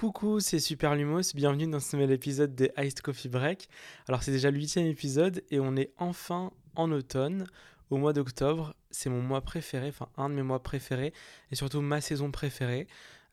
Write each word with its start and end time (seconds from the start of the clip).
Coucou, 0.00 0.40
c'est 0.40 0.60
Super 0.60 0.94
Lumos, 0.94 1.34
bienvenue 1.34 1.66
dans 1.66 1.78
ce 1.78 1.94
nouvel 1.94 2.12
épisode 2.12 2.54
des 2.54 2.72
Iced 2.78 3.02
Coffee 3.02 3.28
Break. 3.28 3.68
Alors 4.08 4.22
c'est 4.22 4.32
déjà 4.32 4.50
le 4.50 4.58
épisode 4.78 5.42
et 5.50 5.60
on 5.60 5.76
est 5.76 5.92
enfin 5.98 6.52
en 6.74 6.90
automne, 6.90 7.46
au 7.90 7.98
mois 7.98 8.14
d'octobre. 8.14 8.74
C'est 8.90 9.10
mon 9.10 9.20
mois 9.20 9.42
préféré, 9.42 9.90
enfin 9.90 10.08
un 10.16 10.30
de 10.30 10.34
mes 10.34 10.42
mois 10.42 10.62
préférés 10.62 11.12
et 11.50 11.54
surtout 11.54 11.82
ma 11.82 12.00
saison 12.00 12.30
préférée. 12.30 12.86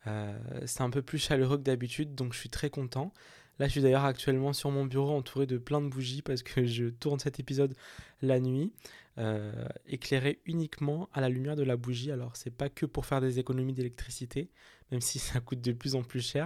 Euh, 0.07 0.37
c'est 0.65 0.81
un 0.81 0.89
peu 0.89 1.01
plus 1.01 1.19
chaleureux 1.19 1.55
que 1.55 1.63
d'habitude 1.63 2.15
donc 2.15 2.33
je 2.33 2.39
suis 2.39 2.49
très 2.49 2.69
content. 2.69 3.13
Là 3.59 3.67
je 3.67 3.71
suis 3.71 3.81
d'ailleurs 3.81 4.05
actuellement 4.05 4.53
sur 4.53 4.71
mon 4.71 4.85
bureau 4.85 5.15
entouré 5.15 5.45
de 5.45 5.57
plein 5.57 5.81
de 5.81 5.87
bougies 5.87 6.21
parce 6.21 6.43
que 6.43 6.65
je 6.65 6.85
tourne 6.85 7.19
cet 7.19 7.39
épisode 7.39 7.73
la 8.21 8.39
nuit. 8.39 8.71
Euh, 9.19 9.51
éclairé 9.87 10.39
uniquement 10.45 11.09
à 11.11 11.21
la 11.21 11.29
lumière 11.29 11.55
de 11.55 11.63
la 11.63 11.75
bougie. 11.75 12.11
Alors, 12.11 12.35
c'est 12.35 12.51
pas 12.51 12.69
que 12.69 12.85
pour 12.85 13.07
faire 13.07 13.19
des 13.19 13.39
économies 13.39 13.73
d'électricité, 13.73 14.51
même 14.91 15.01
si 15.01 15.17
ça 15.17 15.39
coûte 15.39 15.59
de 15.59 15.71
plus 15.71 15.95
en 15.95 16.03
plus 16.03 16.21
cher, 16.21 16.45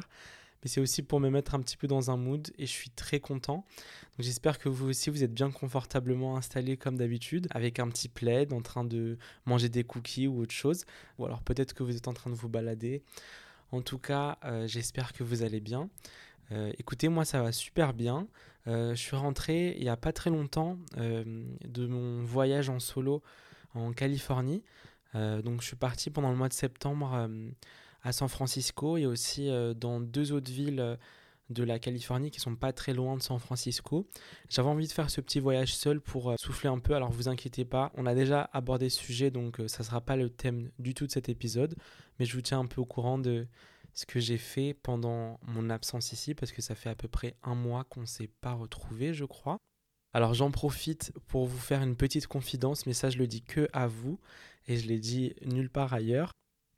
mais 0.64 0.70
c'est 0.70 0.80
aussi 0.80 1.02
pour 1.02 1.20
me 1.20 1.30
mettre 1.30 1.54
un 1.54 1.60
petit 1.60 1.76
peu 1.76 1.88
dans 1.88 2.12
un 2.12 2.18
mood 2.18 2.50
et 2.58 2.66
je 2.66 2.72
suis 2.72 2.90
très 2.90 3.20
content. 3.20 3.66
Donc, 4.16 4.20
j'espère 4.20 4.58
que 4.58 4.70
vous 4.70 4.88
aussi 4.88 5.10
vous 5.10 5.22
êtes 5.22 5.34
bien 5.34 5.52
confortablement 5.52 6.38
installé 6.38 6.78
comme 6.78 6.98
d'habitude, 6.98 7.48
avec 7.50 7.78
un 7.80 7.90
petit 7.90 8.08
plaid, 8.08 8.54
en 8.54 8.62
train 8.62 8.86
de 8.86 9.18
manger 9.46 9.68
des 9.68 9.84
cookies 9.84 10.28
ou 10.28 10.40
autre 10.40 10.54
chose, 10.54 10.86
ou 11.18 11.26
alors 11.26 11.42
peut-être 11.42 11.74
que 11.74 11.84
vous 11.84 11.98
êtes 11.98 12.08
en 12.08 12.14
train 12.14 12.30
de 12.30 12.36
vous 12.36 12.48
balader. 12.48 13.04
En 13.74 13.82
tout 13.82 14.00
cas, 14.00 14.38
euh, 14.46 14.66
j'espère 14.68 15.12
que 15.12 15.26
vous 15.26 15.44
allez 15.44 15.60
bien. 15.60 15.90
Euh, 16.52 16.72
écoutez, 16.78 17.08
moi 17.10 17.26
ça 17.26 17.42
va 17.42 17.52
super 17.52 17.94
bien. 17.94 18.28
Euh, 18.68 18.92
je 18.92 19.02
suis 19.02 19.16
rentré 19.16 19.76
il 19.78 19.84
n'y 19.84 19.90
a 19.90 19.98
pas 19.98 20.14
très 20.14 20.30
longtemps 20.30 20.78
euh, 20.98 21.24
de 21.66 21.88
mon 21.88 22.24
voyage 22.24 22.70
en 22.70 22.80
solo 22.80 23.24
en 23.74 23.94
Californie. 23.94 24.64
donc 25.14 25.62
je 25.62 25.68
suis 25.68 25.76
parti 25.78 26.10
pendant 26.10 26.30
le 26.30 26.36
mois 26.36 26.50
de 26.50 26.54
septembre 26.54 27.30
à 28.04 28.12
San 28.12 28.28
Francisco 28.28 28.98
et 28.98 29.06
aussi 29.06 29.50
dans 29.78 30.02
deux 30.02 30.34
autres 30.34 30.52
villes 30.52 30.98
de 31.50 31.64
la 31.64 31.80
Californie 31.80 32.32
qui 32.32 32.42
sont 32.42 32.58
pas 32.58 32.74
très 32.74 32.94
loin 32.94 33.16
de 33.16 33.22
San 33.22 33.40
Francisco. 33.40 34.06
J'avais 34.50 34.68
envie 34.68 34.88
de 34.88 34.92
faire 34.92 35.10
ce 35.10 35.22
petit 35.22 35.40
voyage 35.40 35.74
seul 35.74 36.02
pour 36.02 36.34
souffler 36.38 36.70
un 36.70 36.80
peu. 36.80 36.96
Alors 36.96 37.12
vous 37.12 37.30
inquiétez 37.30 37.64
pas, 37.64 37.94
on 37.96 38.06
a 38.06 38.14
déjà 38.14 38.50
abordé 38.52 38.90
ce 38.90 39.00
sujet 39.00 39.32
donc 39.32 39.62
ça 39.68 39.84
sera 39.86 40.02
pas 40.02 40.18
le 40.18 40.30
thème 40.30 40.70
du 40.78 40.94
tout 40.94 41.08
de 41.08 41.12
cet 41.12 41.30
épisode, 41.30 41.76
mais 42.20 42.26
je 42.26 42.36
vous 42.36 42.42
tiens 42.42 42.60
un 42.60 42.68
peu 42.68 42.82
au 42.82 42.86
courant 42.86 43.20
de 43.20 43.48
ce 43.94 44.06
que 44.06 44.20
j'ai 44.20 44.38
fait 44.38 44.74
pendant 44.74 45.40
mon 45.44 45.70
absence 45.70 46.12
ici, 46.12 46.34
parce 46.34 46.52
que 46.52 46.62
ça 46.62 46.76
fait 46.76 46.90
à 46.90 46.96
peu 46.96 47.08
près 47.08 47.36
un 47.44 47.56
mois 47.56 47.84
qu'on 47.84 48.02
ne 48.02 48.06
s'est 48.06 48.30
pas 48.42 48.54
retrouvé, 48.54 49.14
je 49.14 49.26
crois. 49.26 49.58
Alors 50.14 50.34
j'en 50.34 50.52
profite 50.52 51.14
pour 51.28 51.46
vous 51.46 51.58
faire 51.58 51.82
une 51.82 51.96
petite 51.96 52.28
confidence, 52.28 52.86
mais 52.86 52.94
ça 52.94 53.10
je 53.10 53.18
le 53.18 53.28
dis 53.28 53.42
que 53.42 53.70
à 53.74 53.88
vous, 53.88 54.20
et 54.68 54.78
je 54.78 54.88
l'ai 54.88 55.00
dit 55.00 55.34
nulle 55.46 55.70
part 55.70 55.94
ailleurs. 55.94 56.32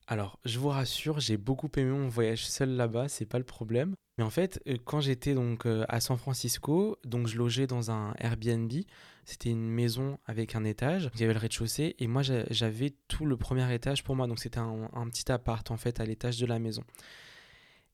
Alors, 0.08 0.40
je 0.44 0.60
vous 0.60 0.70
rassure, 0.70 1.20
j'ai 1.20 1.38
beaucoup 1.38 1.70
aimé 1.78 1.92
mon 1.92 2.10
voyage 2.10 2.46
seul 2.46 2.72
là-bas, 2.72 3.08
c'est 3.08 3.26
pas 3.26 3.38
le 3.38 3.46
problème. 3.46 3.96
Mais 4.18 4.24
en 4.24 4.30
fait, 4.30 4.62
euh, 4.68 4.78
quand 4.84 5.02
j'étais 5.02 5.34
donc 5.34 5.66
euh, 5.66 5.86
à 5.90 6.00
San 6.00 6.18
Francisco, 6.18 6.98
donc 7.04 7.28
je 7.28 7.38
logeais 7.38 7.68
dans 7.68 7.92
un 7.92 8.14
Airbnb. 8.20 8.72
C'était 9.26 9.50
une 9.50 9.70
maison 9.70 10.20
avec 10.26 10.56
un 10.56 10.64
étage. 10.66 11.10
Il 11.16 11.22
y 11.22 11.24
avait 11.24 11.34
le 11.34 11.40
rez-de-chaussée 11.40 11.96
et 11.98 12.08
moi 12.08 12.22
j'avais 12.22 12.94
tout 13.08 13.26
le 13.26 13.38
premier 13.38 13.74
étage 13.74 14.04
pour 14.04 14.16
moi. 14.16 14.28
Donc 14.28 14.40
c'était 14.40 14.60
un, 14.60 14.90
un, 14.94 15.08
petit 15.08 15.32
appart 15.32 15.70
en 15.72 15.78
fait 15.78 16.00
à 16.00 16.06
l'étage 16.06 16.38
de 16.40 16.46
la 16.46 16.60
maison. 16.60 16.84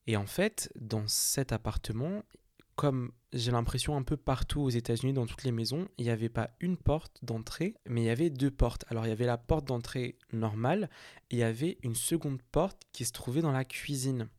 Et 0.08 0.17
en 0.17 0.25
fait, 0.25 0.72
dans 0.75 1.08
cet 1.08 1.52
appartement, 1.52 2.23
comme 2.75 3.12
j'ai 3.34 3.52
l'impression 3.52 3.95
un 3.95 4.02
peu 4.02 4.17
partout 4.17 4.62
aux 4.62 4.70
États-Unis, 4.70 5.14
dans 5.14 5.25
toutes 5.25 5.44
les 5.44 5.52
maisons, 5.52 5.88
il 5.97 6.06
n'y 6.06 6.12
avait 6.12 6.30
pas 6.30 6.50
une 6.59 6.78
porte 6.78 7.20
d'entrée, 7.22 7.75
mais 7.88 8.02
il 8.02 8.06
y 8.06 8.09
avait 8.09 8.30
deux 8.30 8.50
portes. 8.50 8.86
Alors 8.88 9.06
il 9.06 9.09
y 9.09 9.12
avait 9.12 9.25
la 9.25 9.38
porte 9.38 9.66
d'entrée 9.66 10.17
normale 10.34 10.90
et 11.30 11.36
il 11.36 11.40
y 11.40 11.44
avait 11.44 11.78
une 11.84 11.94
seconde 11.94 12.42
porte 12.52 12.81
qui 12.92 13.06
se 13.06 13.12
trouvait 13.12 13.42
dans 13.42 13.52
la 13.52 13.66
cuisine. 13.66 14.30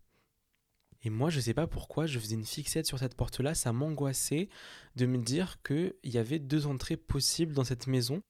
Et 1.03 1.11
moi, 1.11 1.31
je 1.31 1.41
sais 1.41 1.55
pas 1.55 1.67
pourquoi, 1.67 2.07
je 2.07 2.19
faisais 2.19 2.35
une 2.35 2.45
fixette 2.45 2.87
sur 2.87 2.99
cette 2.99 3.15
porte-là, 3.15 3.55
ça 3.55 3.73
m'angoissait 3.73 4.49
de 4.97 5.07
me 5.07 5.19
dire 5.19 5.63
qu'il 5.63 5.95
y 6.05 6.19
avait 6.19 6.39
deux 6.39 6.67
entrées 6.67 6.97
possibles 6.97 7.55
dans 7.55 7.65
cette 7.65 7.87
maison 7.87 8.23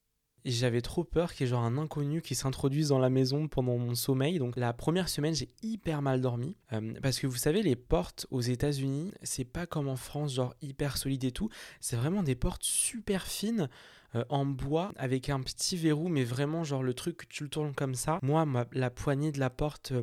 j'avais 0.44 0.80
trop 0.80 1.04
peur 1.04 1.32
qu'il 1.32 1.46
y 1.46 1.48
ait 1.48 1.50
genre 1.50 1.64
un 1.64 1.76
inconnu 1.76 2.22
qui 2.22 2.34
s'introduise 2.34 2.88
dans 2.88 2.98
la 2.98 3.10
maison 3.10 3.48
pendant 3.48 3.76
mon 3.76 3.94
sommeil. 3.94 4.38
Donc 4.38 4.56
la 4.56 4.72
première 4.72 5.08
semaine, 5.08 5.34
j'ai 5.34 5.48
hyper 5.62 6.02
mal 6.02 6.20
dormi. 6.20 6.56
Euh, 6.72 6.94
parce 7.02 7.18
que 7.18 7.26
vous 7.26 7.36
savez, 7.36 7.62
les 7.62 7.76
portes 7.76 8.26
aux 8.30 8.40
États-Unis, 8.40 9.12
c'est 9.22 9.44
pas 9.44 9.66
comme 9.66 9.88
en 9.88 9.96
France, 9.96 10.34
genre 10.34 10.54
hyper 10.62 10.96
solide 10.96 11.24
et 11.24 11.32
tout. 11.32 11.50
C'est 11.80 11.96
vraiment 11.96 12.22
des 12.22 12.34
portes 12.34 12.64
super 12.64 13.26
fines. 13.26 13.68
Euh, 14.16 14.24
en 14.28 14.44
bois 14.44 14.90
avec 14.96 15.30
un 15.30 15.38
petit 15.38 15.76
verrou 15.76 16.08
mais 16.08 16.24
vraiment 16.24 16.64
genre 16.64 16.82
le 16.82 16.94
truc 16.94 17.18
que 17.18 17.26
tu 17.26 17.44
le 17.44 17.48
tournes 17.48 17.72
comme 17.74 17.94
ça 17.94 18.18
moi 18.22 18.44
la 18.72 18.90
poignée 18.90 19.30
de 19.30 19.38
la 19.38 19.50
porte 19.50 19.92
euh, 19.92 20.02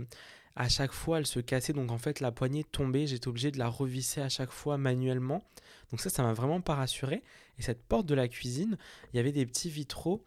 à 0.58 0.70
chaque 0.70 0.92
fois 0.92 1.20
elle 1.20 1.26
se 1.26 1.40
cassait 1.40 1.74
donc 1.74 1.92
en 1.92 1.98
fait 1.98 2.20
la 2.20 2.32
poignée 2.32 2.64
tombait 2.64 3.08
j'étais 3.08 3.28
obligé 3.28 3.52
de 3.52 3.60
la 3.60 3.70
revisser 3.70 4.22
à 4.22 4.30
chaque 4.30 4.52
fois 4.52 4.78
manuellement 4.78 5.44
donc 5.92 6.02
ça 6.02 6.10
ça 6.10 6.24
m'a 6.24 6.34
vraiment 6.34 6.62
pas 6.62 6.76
rassuré 6.76 7.24
et 7.58 7.62
cette 7.62 7.84
porte 7.84 8.06
de 8.06 8.16
la 8.16 8.28
cuisine, 8.28 8.78
il 9.14 9.18
y 9.18 9.20
avait 9.20 9.32
des 9.32 9.46
petits 9.46 9.70
vitraux 9.70 10.24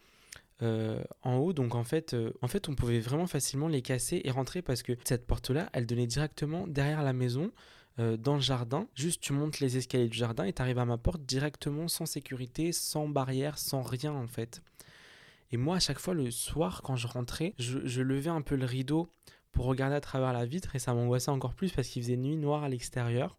euh, 0.63 1.03
en 1.23 1.37
haut. 1.37 1.53
Donc 1.53 1.75
en 1.75 1.85
fait, 1.85 2.15
euh, 2.15 2.33
en 2.43 2.49
fait, 2.49 2.69
on 2.69 2.75
pouvait 2.75 3.01
vraiment 3.01 3.27
facilement 3.27 3.69
les 3.69 3.83
casser 3.83 4.21
et 4.25 4.31
rentrer 4.31 4.63
parce 4.63 4.83
que 4.83 4.93
cette 5.05 5.27
porte-là, 5.27 5.69
elle 5.73 5.87
donnait 5.87 6.07
directement 6.07 6.67
derrière 6.67 7.03
la 7.03 7.13
maison. 7.13 7.51
Euh, 7.99 8.17
dans 8.17 8.35
le 8.35 8.41
jardin, 8.41 8.87
juste 8.95 9.21
tu 9.21 9.33
montes 9.33 9.61
les 9.61 9.77
escaliers 9.77 10.09
du 10.09 10.17
jardin 10.17 10.45
et 10.45 10.53
tu 10.53 10.63
arrives 10.63 10.79
à 10.79 10.85
ma 10.85 10.97
porte 10.97 11.23
directement 11.23 11.89
sans 11.89 12.07
sécurité, 12.07 12.73
sans 12.73 13.09
barrière, 13.09 13.59
sans 13.59 13.83
rien 13.83 14.13
en 14.13 14.29
fait. 14.29 14.63
Et 15.53 15.57
moi, 15.57 15.77
à 15.77 15.81
chaque 15.81 15.99
fois, 15.99 16.15
le 16.15 16.31
soir, 16.31 16.83
quand 16.83 16.95
je 16.95 17.09
rentrais, 17.09 17.55
je 17.59 18.01
levais 18.03 18.31
un 18.31 18.41
peu 18.41 18.55
le 18.55 18.65
rideau 18.65 19.11
pour 19.53 19.67
regarder 19.67 19.97
à 19.97 20.01
travers 20.01 20.33
la 20.33 20.47
vitre 20.47 20.77
et 20.77 20.79
ça 20.79 20.95
m'angoissait 20.95 21.31
encore 21.31 21.55
plus 21.55 21.73
parce 21.73 21.89
qu'il 21.89 22.03
faisait 22.03 22.17
nuit 22.17 22.37
noire 22.37 22.65
à 22.65 22.69
l'extérieur. 22.69 23.39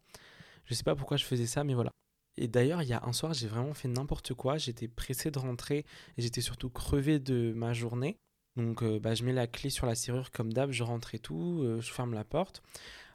Je 0.66 0.74
sais 0.74 0.84
pas 0.84 0.96
pourquoi 0.96 1.18
je 1.18 1.26
faisais 1.26 1.48
ça, 1.48 1.64
mais 1.64 1.74
voilà. 1.74 1.92
Et 2.38 2.48
d'ailleurs, 2.48 2.82
il 2.82 2.90
y 2.90 2.94
a 2.94 3.04
un 3.06 3.14
soir, 3.14 3.34
j'ai 3.34 3.48
vraiment 3.48 3.74
fait 3.74 3.88
n'importe 3.88 4.34
quoi. 4.34 4.58
J'étais 4.58 4.88
pressé 4.88 5.32
de 5.32 5.40
rentrer 5.40 5.86
et 6.18 6.22
j'étais 6.22 6.42
surtout 6.42 6.70
crevé 6.70 7.20
de 7.20 7.54
ma 7.56 7.74
journée. 7.74 8.18
Donc, 8.56 8.84
euh, 8.84 9.00
bah, 9.00 9.14
je 9.14 9.24
mets 9.24 9.34
la 9.34 9.48
clé 9.48 9.70
sur 9.70 9.86
la 9.86 9.96
serrure 9.96 10.32
comme 10.32 10.52
d'hab, 10.52 10.72
je 10.72 10.84
rentre 10.84 11.16
et 11.16 11.20
tout, 11.20 11.62
euh, 11.64 11.80
je 11.80 11.92
ferme 11.92 12.14
la 12.14 12.24
porte. 12.24 12.62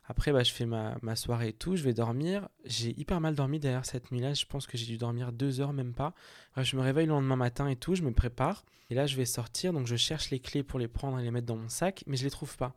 Après, 0.08 0.32
bah, 0.32 0.42
je 0.42 0.52
fais 0.52 0.66
ma, 0.66 1.16
soirée 1.16 1.48
et 1.48 1.52
tout, 1.52 1.76
je 1.76 1.82
vais 1.82 1.92
dormir. 1.92 2.48
J'ai 2.64 2.98
hyper 2.98 3.20
mal 3.20 3.34
dormi 3.34 3.58
d'ailleurs 3.58 3.84
cette 3.84 4.12
nuit-là. 4.12 4.34
Je 4.34 4.44
pense 4.46 4.66
que 4.66 4.78
j'ai 4.78 4.86
dû 4.86 4.98
dormir 4.98 5.32
deux 5.32 5.60
heures, 5.60 5.72
même 5.72 5.94
pas. 5.94 6.14
je 6.56 6.76
me 6.76 6.82
réveille 6.82 7.06
le 7.06 7.12
lendemain 7.12 7.36
matin 7.36 7.68
et 7.68 7.76
tout, 7.76 7.94
je 7.94 8.02
me 8.02 8.12
prépare. 8.12 8.64
Et 8.90 8.94
là, 8.94 9.06
je 9.06 9.16
vais 9.16 9.24
sortir, 9.24 9.72
donc 9.72 9.86
je 9.86 9.96
cherche 9.96 10.30
les 10.30 10.38
clés 10.38 10.62
pour 10.62 10.78
les 10.78 10.88
prendre 10.88 11.18
et 11.18 11.22
les 11.22 11.30
mettre 11.32 11.46
dans 11.46 11.56
mon 11.56 11.68
sac, 11.68 12.04
mais 12.06 12.16
je 12.16 12.24
les 12.24 12.30
trouve 12.30 12.56
pas. 12.56 12.76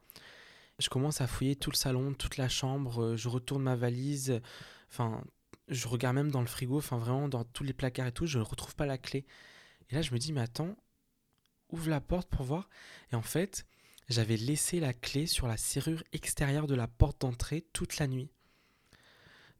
Je 0.79 0.89
commence 0.89 1.21
à 1.21 1.27
fouiller 1.27 1.55
tout 1.55 1.69
le 1.69 1.75
salon, 1.75 2.13
toute 2.13 2.37
la 2.37 2.49
chambre, 2.49 3.03
euh, 3.03 3.17
je 3.17 3.27
retourne 3.27 3.61
ma 3.61 3.75
valise. 3.75 4.41
Enfin, 4.89 5.21
je 5.67 5.87
regarde 5.87 6.15
même 6.15 6.31
dans 6.31 6.41
le 6.41 6.47
frigo, 6.47 6.77
enfin 6.77 6.97
vraiment 6.97 7.27
dans 7.27 7.43
tous 7.43 7.63
les 7.63 7.73
placards 7.73 8.07
et 8.07 8.11
tout, 8.11 8.25
je 8.25 8.39
ne 8.39 8.43
retrouve 8.43 8.75
pas 8.75 8.85
la 8.85 8.97
clé. 8.97 9.25
Et 9.89 9.95
là, 9.95 10.01
je 10.01 10.13
me 10.13 10.17
dis, 10.17 10.33
mais 10.33 10.41
attends, 10.41 10.75
ouvre 11.69 11.89
la 11.89 12.01
porte 12.01 12.29
pour 12.29 12.43
voir. 12.43 12.69
Et 13.11 13.15
en 13.15 13.21
fait, 13.21 13.65
j'avais 14.09 14.37
laissé 14.37 14.79
la 14.79 14.93
clé 14.93 15.25
sur 15.25 15.47
la 15.47 15.57
serrure 15.57 16.03
extérieure 16.13 16.67
de 16.67 16.75
la 16.75 16.87
porte 16.87 17.21
d'entrée 17.21 17.65
toute 17.73 17.97
la 17.99 18.07
nuit. 18.07 18.29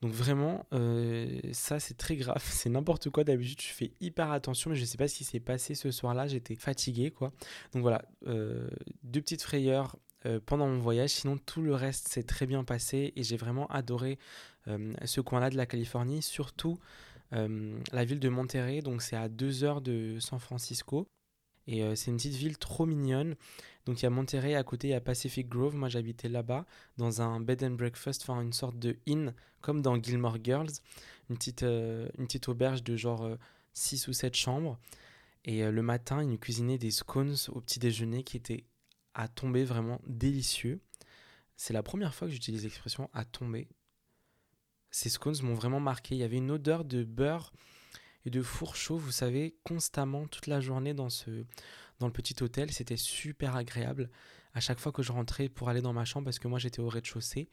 Donc 0.02 0.14
vraiment, 0.14 0.66
euh, 0.74 1.40
ça 1.52 1.80
c'est 1.80 1.96
très 1.96 2.16
grave, 2.16 2.42
c'est 2.44 2.70
n'importe 2.70 3.10
quoi. 3.10 3.24
D'habitude, 3.24 3.62
je 3.62 3.68
fais 3.68 3.92
hyper 4.00 4.32
attention, 4.32 4.70
mais 4.70 4.76
je 4.76 4.82
ne 4.82 4.86
sais 4.86 4.98
pas 4.98 5.08
ce 5.08 5.16
qui 5.16 5.24
s'est 5.24 5.40
passé 5.40 5.76
ce 5.76 5.92
soir-là. 5.92 6.28
J'étais 6.28 6.56
fatigué, 6.56 7.12
quoi. 7.12 7.32
Donc 7.74 7.82
voilà, 7.82 8.04
euh, 8.28 8.70
deux 9.04 9.22
petites 9.22 9.42
frayeurs 9.42 9.98
euh, 10.26 10.40
pendant 10.46 10.68
mon 10.68 10.80
voyage. 10.80 11.10
Sinon, 11.10 11.38
tout 11.38 11.62
le 11.62 11.76
reste 11.76 12.08
s'est 12.08 12.24
très 12.24 12.46
bien 12.46 12.64
passé 12.64 13.14
et 13.16 13.24
j'ai 13.24 13.38
vraiment 13.38 13.68
adoré 13.68 14.18
ce 15.04 15.20
coin-là 15.20 15.50
de 15.50 15.58
la 15.58 15.66
Californie, 15.66 16.22
surtout 16.22 16.78
la 17.32 18.06
ville 18.06 18.20
de 18.20 18.30
Monterrey. 18.30 18.82
Donc, 18.82 19.02
c'est 19.02 19.16
à 19.16 19.28
deux 19.28 19.64
heures 19.64 19.82
de 19.82 20.18
San 20.20 20.38
Francisco. 20.38 21.08
Et 21.66 21.82
c'est 21.96 22.12
une 22.12 22.18
petite 22.18 22.36
ville 22.36 22.56
trop 22.60 22.86
mignonne. 22.86 23.36
Donc 23.90 24.02
il 24.02 24.04
y 24.04 24.06
a 24.06 24.12
Monterrey, 24.12 24.54
à 24.54 24.64
côté 24.64 24.90
il 24.90 24.92
y 24.92 24.94
a 24.94 25.02
Pacific 25.02 25.50
Grove. 25.50 25.76
Moi 25.76 25.90
j'habitais 25.90 26.30
là-bas, 26.30 26.66
dans 26.98 27.22
un 27.22 27.40
bed 27.40 27.64
and 27.64 27.72
breakfast, 27.72 28.22
enfin 28.22 28.40
une 28.42 28.54
sorte 28.54 28.78
de 28.78 28.98
inn, 29.08 29.34
comme 29.62 29.82
dans 29.82 30.02
Gilmore 30.02 30.38
Girls. 30.44 30.70
Une 31.30 31.38
petite, 31.38 31.64
une 31.64 32.26
petite 32.26 32.48
auberge 32.50 32.84
de 32.84 32.96
genre 32.96 33.28
6 33.74 34.08
ou 34.08 34.14
7 34.14 34.36
chambres. 34.36 34.80
Et 35.44 35.64
le 35.64 35.82
matin, 35.82 36.22
ils 36.22 36.30
nous 36.30 36.38
cuisinaient 36.38 36.78
des 36.78 36.92
scones 36.92 37.36
au 37.50 37.62
petit 37.62 37.80
déjeuner 37.80 38.24
qui 38.24 38.38
étaient 38.38 38.66
à 39.16 39.28
tomber 39.28 39.64
vraiment 39.64 40.00
délicieux. 40.08 40.82
C'est 41.56 41.74
la 41.74 41.84
première 41.84 42.14
fois 42.14 42.28
que 42.28 42.34
j'utilise 42.34 42.64
l'expression 42.64 43.10
à 43.14 43.26
tomber 43.26 43.68
ces 44.92 45.10
scones 45.10 45.36
m'ont 45.44 45.54
vraiment 45.54 45.80
marqué. 45.80 46.16
Il 46.16 46.20
y 46.20 46.24
avait 46.24 46.38
une 46.38 46.52
odeur 46.52 46.86
de 46.86 47.04
beurre 47.04 47.54
et 48.26 48.30
de 48.30 48.42
four 48.42 48.76
chaud, 48.76 48.98
vous 48.98 49.12
savez, 49.12 49.56
constamment 49.64 50.28
toute 50.28 50.48
la 50.48 50.60
journée 50.60 50.94
dans, 50.94 51.10
ce, 51.10 51.46
dans 52.00 52.08
le 52.08 52.14
petit 52.14 52.42
hôtel. 52.42 52.72
C'était 52.72 52.98
super 52.98 53.56
agréable. 53.56 54.10
À 54.54 54.60
chaque 54.60 54.80
fois 54.80 54.92
que 54.92 55.04
je 55.04 55.12
rentrais 55.12 55.50
pour 55.50 55.70
aller 55.70 55.82
dans 55.82 55.94
ma 55.94 56.06
chambre, 56.06 56.26
parce 56.26 56.40
que 56.40 56.48
moi 56.48 56.60
j'étais 56.60 56.80
au 56.80 56.90
rez-de-chaussée, 56.90 57.50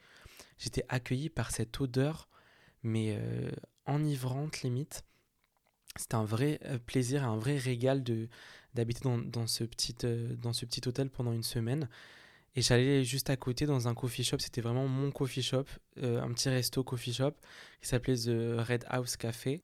j'étais 0.59 0.85
accueilli 0.89 1.29
par 1.29 1.51
cette 1.51 1.79
odeur, 1.81 2.29
mais 2.83 3.17
euh, 3.19 3.51
enivrante 3.87 4.63
limite. 4.63 5.05
C'était 5.97 6.15
un 6.15 6.25
vrai 6.25 6.59
euh, 6.65 6.79
plaisir, 6.79 7.25
un 7.25 7.37
vrai 7.37 7.59
régal 7.59 8.03
de 8.03 8.29
d'habiter 8.75 9.01
dans, 9.05 9.47
ce 9.47 9.65
petit, 9.65 9.97
euh, 10.05 10.37
dans 10.37 10.53
ce 10.53 10.67
petit 10.67 10.87
hôtel 10.87 11.09
pendant 11.09 11.33
une 11.33 11.43
semaine. 11.43 11.89
Et 12.55 12.63
j'allais 12.63 13.05
juste 13.05 13.31
à 13.31 13.37
côté 13.37 13.65
dans 13.65 13.89
un 13.89 13.95
coffee 13.95 14.25
shop, 14.25 14.39
c'était 14.39 14.61
vraiment 14.61 14.87
mon 14.87 15.11
coffee 15.11 15.43
shop, 15.43 15.65
un 16.03 16.33
petit 16.33 16.49
resto 16.49 16.83
coffee 16.85 17.13
shop 17.13 17.33
qui 17.83 17.89
s'appelait 17.89 18.17
The 18.17 18.67
Red 18.67 18.85
House 18.89 19.17
Café. 19.17 19.63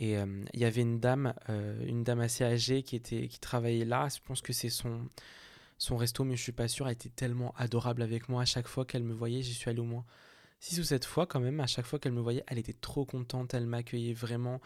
Et 0.00 0.16
euh, 0.16 0.26
il 0.54 0.60
y 0.60 0.64
avait 0.64 0.80
une 0.80 0.98
dame, 0.98 1.34
euh, 1.50 1.84
une 1.86 2.02
dame 2.02 2.20
assez 2.20 2.42
âgée 2.42 2.82
qui, 2.82 2.96
était, 2.96 3.28
qui 3.28 3.38
travaillait 3.38 3.84
là. 3.84 4.08
Je 4.08 4.18
pense 4.24 4.40
que 4.40 4.54
c'est 4.54 4.70
son, 4.70 5.08
son 5.76 5.98
resto, 5.98 6.24
mais 6.24 6.36
je 6.36 6.42
suis 6.42 6.52
pas 6.52 6.68
sûr. 6.68 6.88
Elle 6.88 6.94
était 6.94 7.10
tellement 7.10 7.54
adorable 7.56 8.00
avec 8.00 8.30
moi. 8.30 8.42
À 8.42 8.46
chaque 8.46 8.66
fois 8.66 8.86
qu'elle 8.86 9.04
me 9.04 9.12
voyait, 9.12 9.42
j'y 9.42 9.52
suis 9.52 9.68
allé 9.68 9.80
au 9.80 9.84
moins 9.84 10.06
six 10.58 10.80
ou 10.80 10.84
sept 10.84 11.04
fois 11.04 11.26
quand 11.26 11.38
même. 11.38 11.60
À 11.60 11.66
chaque 11.66 11.84
fois 11.84 11.98
qu'elle 11.98 12.12
me 12.12 12.20
voyait, 12.20 12.42
elle 12.46 12.58
était 12.58 12.72
trop 12.72 13.04
contente. 13.04 13.52
Elle 13.52 13.66
m'accueillait 13.66 14.14
vraiment 14.14 14.62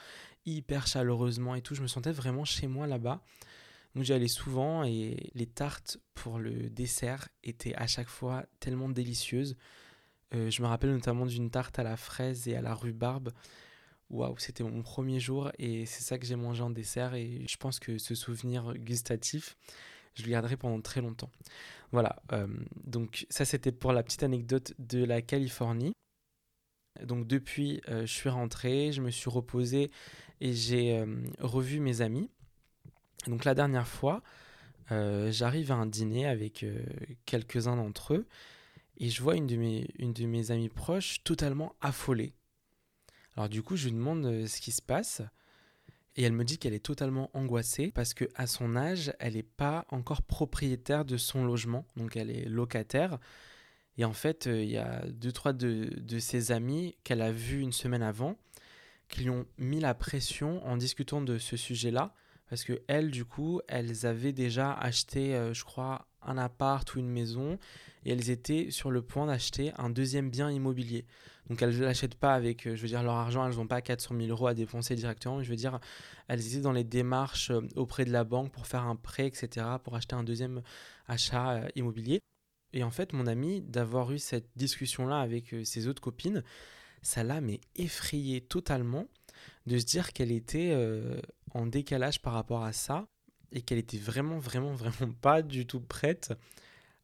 hyper 0.46 0.86
chaleureusement 0.86 1.56
et 1.56 1.62
tout. 1.62 1.74
Je 1.74 1.82
me 1.82 1.88
sentais 1.88 2.12
vraiment 2.12 2.44
chez 2.44 2.68
moi 2.68 2.86
là-bas. 2.86 3.20
Donc 3.96 4.04
j'y 4.04 4.12
allais 4.12 4.28
souvent 4.28 4.84
et 4.84 5.30
les 5.34 5.46
tartes 5.46 5.98
pour 6.14 6.38
le 6.38 6.68
dessert 6.68 7.28
étaient 7.42 7.74
à 7.74 7.86
chaque 7.88 8.08
fois 8.08 8.44
tellement 8.60 8.88
délicieuses. 8.88 9.56
Euh, 10.34 10.50
je 10.50 10.62
me 10.62 10.66
rappelle 10.66 10.90
notamment 10.90 11.26
d'une 11.26 11.50
tarte 11.50 11.78
à 11.78 11.84
la 11.84 11.96
fraise 11.96 12.48
et 12.48 12.56
à 12.56 12.60
la 12.60 12.74
rhubarbe. 12.74 13.30
Waouh, 14.14 14.38
c'était 14.38 14.64
mon 14.64 14.82
premier 14.82 15.20
jour 15.20 15.50
et 15.58 15.86
c'est 15.86 16.02
ça 16.02 16.18
que 16.18 16.26
j'ai 16.26 16.36
mangé 16.36 16.62
en 16.62 16.70
dessert 16.70 17.14
et 17.14 17.44
je 17.48 17.56
pense 17.56 17.80
que 17.80 17.98
ce 17.98 18.14
souvenir 18.14 18.74
gustatif, 18.74 19.56
je 20.14 20.22
le 20.22 20.30
garderai 20.30 20.56
pendant 20.56 20.80
très 20.80 21.00
longtemps. 21.00 21.30
Voilà, 21.92 22.22
euh, 22.32 22.46
donc 22.84 23.26
ça 23.28 23.44
c'était 23.44 23.72
pour 23.72 23.92
la 23.92 24.02
petite 24.02 24.22
anecdote 24.22 24.72
de 24.78 25.04
la 25.04 25.20
Californie. 25.20 25.92
Donc 27.02 27.26
depuis, 27.26 27.80
euh, 27.88 28.06
je 28.06 28.12
suis 28.12 28.28
rentré, 28.28 28.92
je 28.92 29.02
me 29.02 29.10
suis 29.10 29.28
reposé 29.28 29.90
et 30.40 30.52
j'ai 30.52 31.04
revu 31.40 31.80
mes 31.80 32.00
amis. 32.00 32.30
Donc 33.26 33.44
la 33.44 33.54
dernière 33.54 33.88
fois, 33.88 34.22
euh, 34.92 35.32
j'arrive 35.32 35.72
à 35.72 35.76
un 35.76 35.86
dîner 35.86 36.26
avec 36.26 36.62
euh, 36.62 36.84
quelques-uns 37.24 37.76
d'entre 37.76 38.14
eux 38.14 38.26
et 38.98 39.08
je 39.08 39.22
vois 39.22 39.36
une 39.36 39.46
de, 39.46 39.56
mes, 39.56 39.88
une 39.98 40.12
de 40.12 40.26
mes 40.26 40.50
amies 40.50 40.68
proches 40.68 41.22
totalement 41.24 41.74
affolée. 41.80 42.34
Alors 43.36 43.48
du 43.48 43.62
coup, 43.62 43.76
je 43.76 43.86
lui 43.86 43.92
demande 43.92 44.24
euh, 44.26 44.46
ce 44.46 44.60
qui 44.60 44.72
se 44.72 44.82
passe 44.82 45.22
et 46.16 46.22
elle 46.22 46.32
me 46.32 46.44
dit 46.44 46.58
qu'elle 46.58 46.74
est 46.74 46.84
totalement 46.84 47.30
angoissée 47.34 47.90
parce 47.92 48.14
que 48.14 48.24
à 48.34 48.46
son 48.46 48.76
âge, 48.76 49.12
elle 49.18 49.34
n'est 49.34 49.42
pas 49.42 49.84
encore 49.90 50.22
propriétaire 50.22 51.04
de 51.04 51.16
son 51.16 51.44
logement, 51.44 51.86
donc 51.96 52.16
elle 52.16 52.30
est 52.30 52.44
locataire. 52.44 53.18
Et 53.98 54.04
en 54.04 54.12
fait, 54.12 54.46
il 54.46 54.70
y 54.70 54.76
a 54.76 55.04
deux, 55.06 55.32
trois 55.32 55.52
de, 55.52 56.18
ses 56.18 56.52
amis 56.52 56.96
qu'elle 57.04 57.22
a 57.22 57.32
vus 57.32 57.60
une 57.60 57.72
semaine 57.72 58.02
avant 58.02 58.36
qui 59.08 59.22
lui 59.22 59.30
ont 59.30 59.46
mis 59.58 59.80
la 59.80 59.94
pression 59.94 60.64
en 60.66 60.76
discutant 60.76 61.20
de 61.20 61.38
ce 61.38 61.56
sujet-là 61.56 62.14
parce 62.48 62.64
que 62.64 62.82
elles, 62.88 63.10
du 63.10 63.24
coup, 63.24 63.60
elles 63.68 64.06
avaient 64.06 64.32
déjà 64.32 64.72
acheté, 64.72 65.34
euh, 65.34 65.54
je 65.54 65.64
crois, 65.64 66.06
un 66.22 66.38
appart 66.38 66.94
ou 66.94 66.98
une 66.98 67.08
maison 67.08 67.58
et 68.04 68.12
elles 68.12 68.30
étaient 68.30 68.70
sur 68.70 68.90
le 68.90 69.02
point 69.02 69.26
d'acheter 69.26 69.72
un 69.76 69.90
deuxième 69.90 70.30
bien 70.30 70.50
immobilier. 70.50 71.06
Donc 71.48 71.60
elles 71.62 71.76
ne 71.76 71.84
l'achètent 71.84 72.14
pas 72.14 72.34
avec, 72.34 72.66
euh, 72.66 72.74
je 72.74 72.82
veux 72.82 72.88
dire, 72.88 73.02
leur 73.02 73.14
argent, 73.14 73.46
elles 73.46 73.56
n'ont 73.56 73.66
pas 73.66 73.82
400 73.82 74.14
000 74.16 74.28
euros 74.28 74.46
à 74.46 74.54
dépenser 74.54 74.94
directement. 74.94 75.42
Je 75.42 75.50
veux 75.50 75.56
dire, 75.56 75.78
elles 76.28 76.46
étaient 76.46 76.62
dans 76.62 76.72
les 76.72 76.84
démarches 76.84 77.50
euh, 77.50 77.60
auprès 77.76 78.04
de 78.04 78.12
la 78.12 78.24
banque 78.24 78.50
pour 78.50 78.66
faire 78.66 78.84
un 78.84 78.96
prêt, 78.96 79.26
etc., 79.26 79.66
pour 79.82 79.94
acheter 79.94 80.14
un 80.14 80.24
deuxième 80.24 80.62
achat 81.06 81.62
immobilier. 81.74 82.20
Et 82.72 82.82
en 82.82 82.90
fait, 82.90 83.12
mon 83.12 83.26
ami, 83.26 83.60
d'avoir 83.60 84.10
eu 84.10 84.18
cette 84.18 84.48
discussion-là 84.56 85.20
avec 85.20 85.54
ses 85.64 85.86
autres 85.86 86.02
copines, 86.02 86.42
ça 87.04 87.22
l'a 87.22 87.40
mais 87.40 87.60
effrayé 87.76 88.40
totalement 88.40 89.06
de 89.66 89.78
se 89.78 89.84
dire 89.84 90.12
qu'elle 90.12 90.32
était 90.32 90.70
euh, 90.72 91.20
en 91.52 91.66
décalage 91.66 92.20
par 92.20 92.32
rapport 92.32 92.64
à 92.64 92.72
ça 92.72 93.06
et 93.52 93.62
qu'elle 93.62 93.78
était 93.78 93.98
vraiment, 93.98 94.38
vraiment, 94.38 94.72
vraiment 94.74 95.12
pas 95.20 95.42
du 95.42 95.66
tout 95.66 95.80
prête 95.80 96.32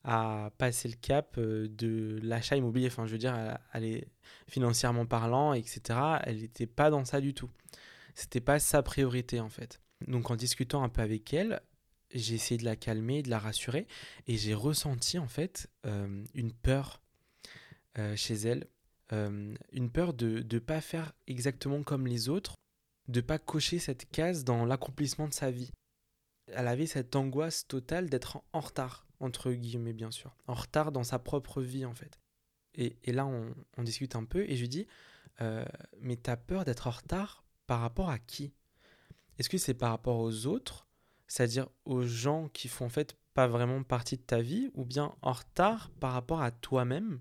à 0.04 0.50
passer 0.58 0.88
le 0.88 0.94
cap 0.94 1.36
euh, 1.38 1.68
de 1.68 2.18
l'achat 2.22 2.56
immobilier. 2.56 2.86
Enfin, 2.86 3.06
je 3.06 3.12
veux 3.12 3.18
dire, 3.18 3.58
financièrement 4.48 5.06
parlant, 5.06 5.52
etc. 5.52 5.98
Elle 6.24 6.38
n'était 6.38 6.66
pas 6.66 6.90
dans 6.90 7.04
ça 7.04 7.20
du 7.20 7.34
tout. 7.34 7.50
C'était 8.14 8.40
pas 8.40 8.58
sa 8.58 8.82
priorité 8.82 9.40
en 9.40 9.48
fait. 9.48 9.80
Donc 10.06 10.30
en 10.30 10.36
discutant 10.36 10.82
un 10.82 10.88
peu 10.88 11.02
avec 11.02 11.32
elle, 11.32 11.60
j'ai 12.12 12.34
essayé 12.34 12.58
de 12.58 12.64
la 12.64 12.76
calmer, 12.76 13.22
de 13.22 13.30
la 13.30 13.38
rassurer, 13.38 13.86
et 14.26 14.36
j'ai 14.36 14.54
ressenti 14.54 15.18
en 15.18 15.28
fait 15.28 15.70
euh, 15.86 16.24
une 16.34 16.52
peur 16.52 17.00
chez 18.16 18.34
elle 18.34 18.66
euh, 19.12 19.54
une 19.72 19.90
peur 19.90 20.14
de 20.14 20.44
ne 20.48 20.58
pas 20.60 20.80
faire 20.80 21.12
exactement 21.26 21.82
comme 21.82 22.06
les 22.06 22.28
autres, 22.28 22.54
de 23.08 23.20
pas 23.20 23.38
cocher 23.38 23.78
cette 23.80 24.08
case 24.10 24.44
dans 24.44 24.64
l'accomplissement 24.64 25.26
de 25.26 25.34
sa 25.34 25.50
vie. 25.50 25.72
Elle 26.46 26.68
avait 26.68 26.86
cette 26.86 27.16
angoisse 27.16 27.66
totale 27.66 28.08
d'être 28.08 28.42
en 28.52 28.60
retard, 28.60 29.06
entre 29.20 29.52
guillemets 29.52 29.92
bien 29.92 30.10
sûr, 30.10 30.34
en 30.46 30.54
retard 30.54 30.92
dans 30.92 31.04
sa 31.04 31.18
propre 31.18 31.62
vie 31.62 31.84
en 31.84 31.94
fait. 31.94 32.20
Et, 32.74 32.96
là 33.12 33.26
on, 33.26 33.82
discute 33.82 34.16
un 34.16 34.24
peu 34.24 34.48
et 34.48 34.56
je 34.56 34.62
lui 34.62 34.68
dis, 34.68 34.86
euh, 35.40 35.64
mais 36.00 36.16
t'as 36.16 36.36
peur 36.36 36.64
d'être 36.64 36.86
en 36.86 36.90
retard 36.90 37.44
par 37.66 37.80
rapport 37.80 38.10
à 38.10 38.18
qui? 38.18 38.52
Est-ce 39.38 39.48
que 39.48 39.58
c'est 39.58 39.74
par 39.74 39.90
rapport 39.90 40.18
aux 40.18 40.46
autres, 40.46 40.86
c'est-à-dire 41.26 41.68
aux 41.84 42.02
gens 42.02 42.48
qui 42.48 42.68
font 42.68 42.86
en 42.86 42.90
fait 42.90 43.16
pas 43.34 43.46
vraiment 43.46 43.82
partie 43.82 44.16
de 44.16 44.22
ta 44.22 44.40
vie, 44.40 44.70
ou 44.74 44.84
bien 44.84 45.14
en 45.22 45.32
retard 45.32 45.90
par 46.00 46.12
rapport 46.12 46.42
à 46.42 46.50
toi-même 46.50 47.20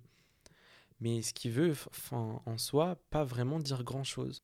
mais 1.02 1.22
ce 1.22 1.34
qui 1.34 1.50
veut 1.50 1.74
en 2.12 2.57
soi 2.57 2.98
pas 3.10 3.24
vraiment 3.24 3.60
dire 3.60 3.84
grand-chose? 3.84 4.44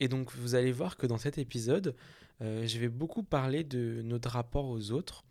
Et 0.00 0.08
donc 0.08 0.32
vous 0.34 0.54
allez 0.54 0.72
voir 0.72 0.96
que 0.96 1.06
dans 1.06 1.16
cet 1.16 1.38
épisode, 1.38 1.94
euh, 2.40 2.66
je 2.66 2.78
vais 2.78 2.88
beaucoup 2.88 3.22
parler 3.22 3.62
de 3.62 4.02
notre 4.02 4.30
rapport 4.30 4.66
aux 4.66 4.90
autres, 4.90 5.24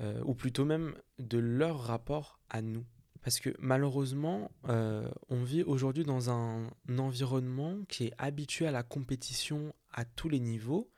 euh, 0.00 0.20
ou 0.24 0.34
plutôt 0.34 0.64
même 0.64 0.94
de 1.18 1.38
leur 1.38 1.80
rapport 1.80 2.40
à 2.50 2.62
nous. 2.62 2.84
Parce 3.22 3.40
que 3.40 3.50
malheureusement, 3.58 4.50
euh, 4.68 5.08
on 5.30 5.42
vit 5.42 5.62
aujourd'hui 5.62 6.04
dans 6.04 6.30
un 6.30 6.68
environnement 6.98 7.78
qui 7.88 8.04
est 8.04 8.12
habitué 8.18 8.66
à 8.66 8.70
la 8.70 8.82
compétition 8.82 9.74
à 9.92 10.04
tous 10.04 10.28
les 10.28 10.40
niveaux, 10.40 10.90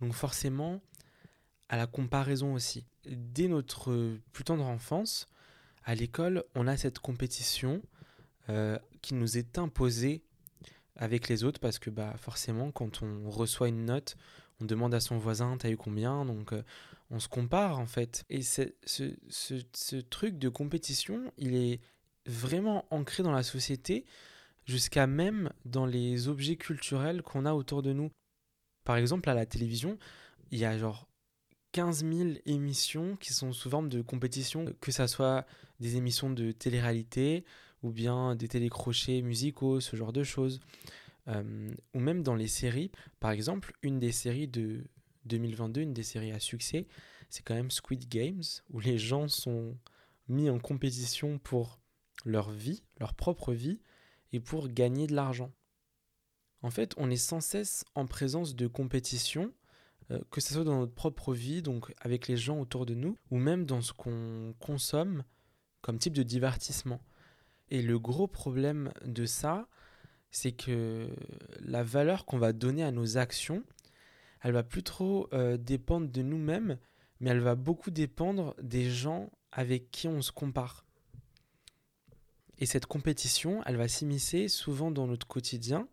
donc 0.00 0.12
forcément 0.12 0.80
à 1.68 1.76
la 1.76 1.86
comparaison 1.86 2.54
aussi. 2.54 2.86
Dès 3.06 3.48
notre 3.48 4.16
plus 4.32 4.44
tendre 4.44 4.64
enfance, 4.64 5.26
à 5.84 5.94
l'école, 5.94 6.44
on 6.54 6.66
a 6.66 6.76
cette 6.76 6.98
compétition 6.98 7.82
euh, 8.48 8.78
qui 9.02 9.14
nous 9.14 9.38
est 9.38 9.58
imposé 9.58 10.22
avec 10.96 11.28
les 11.28 11.44
autres 11.44 11.60
parce 11.60 11.78
que 11.78 11.90
bah, 11.90 12.14
forcément 12.18 12.70
quand 12.70 13.02
on 13.02 13.30
reçoit 13.30 13.68
une 13.68 13.84
note, 13.84 14.16
on 14.60 14.64
demande 14.64 14.94
à 14.94 15.00
son 15.00 15.18
voisin 15.18 15.56
t'as 15.56 15.70
eu 15.70 15.76
combien? 15.76 16.24
Donc 16.24 16.52
euh, 16.52 16.62
on 17.10 17.18
se 17.18 17.28
compare 17.28 17.78
en 17.78 17.86
fait. 17.86 18.24
Et 18.30 18.42
ce, 18.42 18.62
ce, 18.84 19.14
ce, 19.28 19.96
truc 19.96 20.38
de 20.38 20.48
compétition, 20.48 21.32
il 21.38 21.54
est 21.54 21.80
vraiment 22.26 22.86
ancré 22.90 23.22
dans 23.22 23.32
la 23.32 23.42
société 23.42 24.04
jusqu'à 24.64 25.06
même 25.06 25.50
dans 25.64 25.86
les 25.86 26.28
objets 26.28 26.56
culturels 26.56 27.22
qu'on 27.22 27.44
a 27.44 27.54
autour 27.54 27.82
de 27.82 27.92
nous. 27.92 28.10
Par 28.84 28.96
exemple, 28.96 29.28
à 29.28 29.34
la 29.34 29.46
télévision, 29.46 29.98
il 30.50 30.58
y 30.58 30.64
a 30.64 30.76
genre 30.78 31.08
15 31.72 32.04
000 32.04 32.30
émissions 32.46 33.16
qui 33.16 33.32
sont 33.32 33.52
sous 33.52 33.68
forme 33.68 33.88
de 33.88 34.00
compétition, 34.00 34.66
que 34.80 34.92
ce 34.92 35.06
soit 35.06 35.46
des 35.80 35.96
émissions 35.96 36.30
de 36.30 36.52
télé-réalité 36.52 37.44
ou 37.82 37.90
bien 37.90 38.34
des 38.34 38.48
télécrochets 38.48 39.22
musicaux, 39.22 39.80
ce 39.80 39.96
genre 39.96 40.12
de 40.12 40.22
choses. 40.22 40.60
Euh, 41.28 41.70
ou 41.94 42.00
même 42.00 42.22
dans 42.22 42.34
les 42.34 42.48
séries, 42.48 42.90
par 43.18 43.30
exemple, 43.30 43.72
une 43.82 43.98
des 43.98 44.12
séries 44.12 44.48
de 44.48 44.84
2022, 45.26 45.80
une 45.80 45.94
des 45.94 46.02
séries 46.02 46.32
à 46.32 46.40
succès, 46.40 46.86
c'est 47.30 47.42
quand 47.42 47.54
même 47.54 47.70
Squid 47.70 48.08
Games, 48.08 48.42
où 48.70 48.80
les 48.80 48.98
gens 48.98 49.28
sont 49.28 49.76
mis 50.28 50.50
en 50.50 50.58
compétition 50.58 51.38
pour 51.38 51.80
leur 52.24 52.50
vie, 52.50 52.82
leur 52.98 53.14
propre 53.14 53.52
vie, 53.52 53.80
et 54.32 54.40
pour 54.40 54.68
gagner 54.68 55.06
de 55.06 55.14
l'argent. 55.14 55.52
En 56.62 56.70
fait, 56.70 56.94
on 56.96 57.10
est 57.10 57.16
sans 57.16 57.40
cesse 57.40 57.84
en 57.94 58.06
présence 58.06 58.56
de 58.56 58.66
compétition, 58.66 59.52
euh, 60.10 60.20
que 60.30 60.40
ce 60.40 60.54
soit 60.54 60.64
dans 60.64 60.80
notre 60.80 60.94
propre 60.94 61.34
vie, 61.34 61.62
donc 61.62 61.92
avec 62.00 62.26
les 62.26 62.36
gens 62.36 62.58
autour 62.58 62.86
de 62.86 62.94
nous, 62.94 63.16
ou 63.30 63.38
même 63.38 63.66
dans 63.66 63.80
ce 63.80 63.92
qu'on 63.92 64.54
consomme 64.58 65.24
comme 65.82 65.98
type 65.98 66.14
de 66.14 66.22
divertissement. 66.22 67.00
Et 67.70 67.82
le 67.82 67.98
gros 67.98 68.26
problème 68.26 68.92
de 69.04 69.26
ça, 69.26 69.68
c'est 70.30 70.52
que 70.52 71.08
la 71.60 71.82
valeur 71.82 72.24
qu'on 72.24 72.38
va 72.38 72.52
donner 72.52 72.82
à 72.82 72.90
nos 72.90 73.18
actions, 73.18 73.62
elle 74.44 74.52
va 74.52 74.62
plus 74.62 74.82
trop 74.82 75.26
euh, 75.32 75.56
dépendre 75.56 76.06
de 76.06 76.20
nous-mêmes, 76.20 76.76
mais 77.18 77.30
elle 77.30 77.40
va 77.40 77.54
beaucoup 77.54 77.90
dépendre 77.90 78.54
des 78.62 78.90
gens 78.90 79.30
avec 79.50 79.90
qui 79.90 80.06
on 80.06 80.20
se 80.20 80.30
compare. 80.30 80.84
Et 82.58 82.66
cette 82.66 82.84
compétition, 82.84 83.62
elle 83.64 83.78
va 83.78 83.88
s'immiscer 83.88 84.48
souvent 84.48 84.90
dans 84.90 85.06
notre 85.06 85.26
quotidien, 85.26 85.88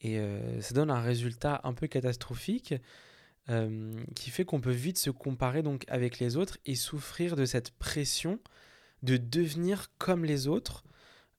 et 0.00 0.18
euh, 0.18 0.60
ça 0.60 0.74
donne 0.74 0.90
un 0.90 1.00
résultat 1.00 1.60
un 1.62 1.74
peu 1.74 1.86
catastrophique, 1.86 2.74
euh, 3.50 3.94
qui 4.16 4.30
fait 4.30 4.44
qu'on 4.44 4.60
peut 4.60 4.72
vite 4.72 4.98
se 4.98 5.10
comparer 5.10 5.62
donc 5.62 5.84
avec 5.86 6.18
les 6.18 6.36
autres 6.36 6.58
et 6.66 6.74
souffrir 6.74 7.36
de 7.36 7.44
cette 7.44 7.70
pression 7.70 8.40
de 9.04 9.16
devenir 9.16 9.92
comme 9.98 10.24
les 10.24 10.48
autres, 10.48 10.82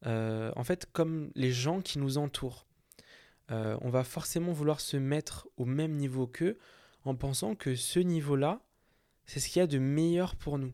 en 0.05 0.63
fait 0.63 0.87
comme 0.93 1.31
les 1.33 1.51
gens 1.51 1.81
qui 1.81 1.97
nous 1.97 2.19
entourent. 2.19 2.64
Euh, 3.51 3.77
on 3.81 3.89
va 3.89 4.03
forcément 4.03 4.51
vouloir 4.51 4.79
se 4.81 4.97
mettre 4.97 5.47
au 5.57 5.65
même 5.65 5.93
niveau 5.93 6.27
qu'eux 6.27 6.57
en 7.03 7.15
pensant 7.15 7.55
que 7.55 7.75
ce 7.75 7.99
niveau-là, 7.99 8.61
c'est 9.25 9.39
ce 9.39 9.49
qu'il 9.49 9.59
y 9.59 9.63
a 9.63 9.67
de 9.67 9.77
meilleur 9.77 10.35
pour 10.35 10.57
nous. 10.57 10.73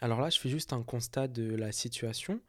alors 0.00 0.20
là, 0.20 0.30
je 0.30 0.38
fais 0.38 0.48
juste 0.48 0.72
un 0.72 0.82
constat 0.82 1.26
de 1.26 1.54
la 1.56 1.72
situation. 1.72 2.40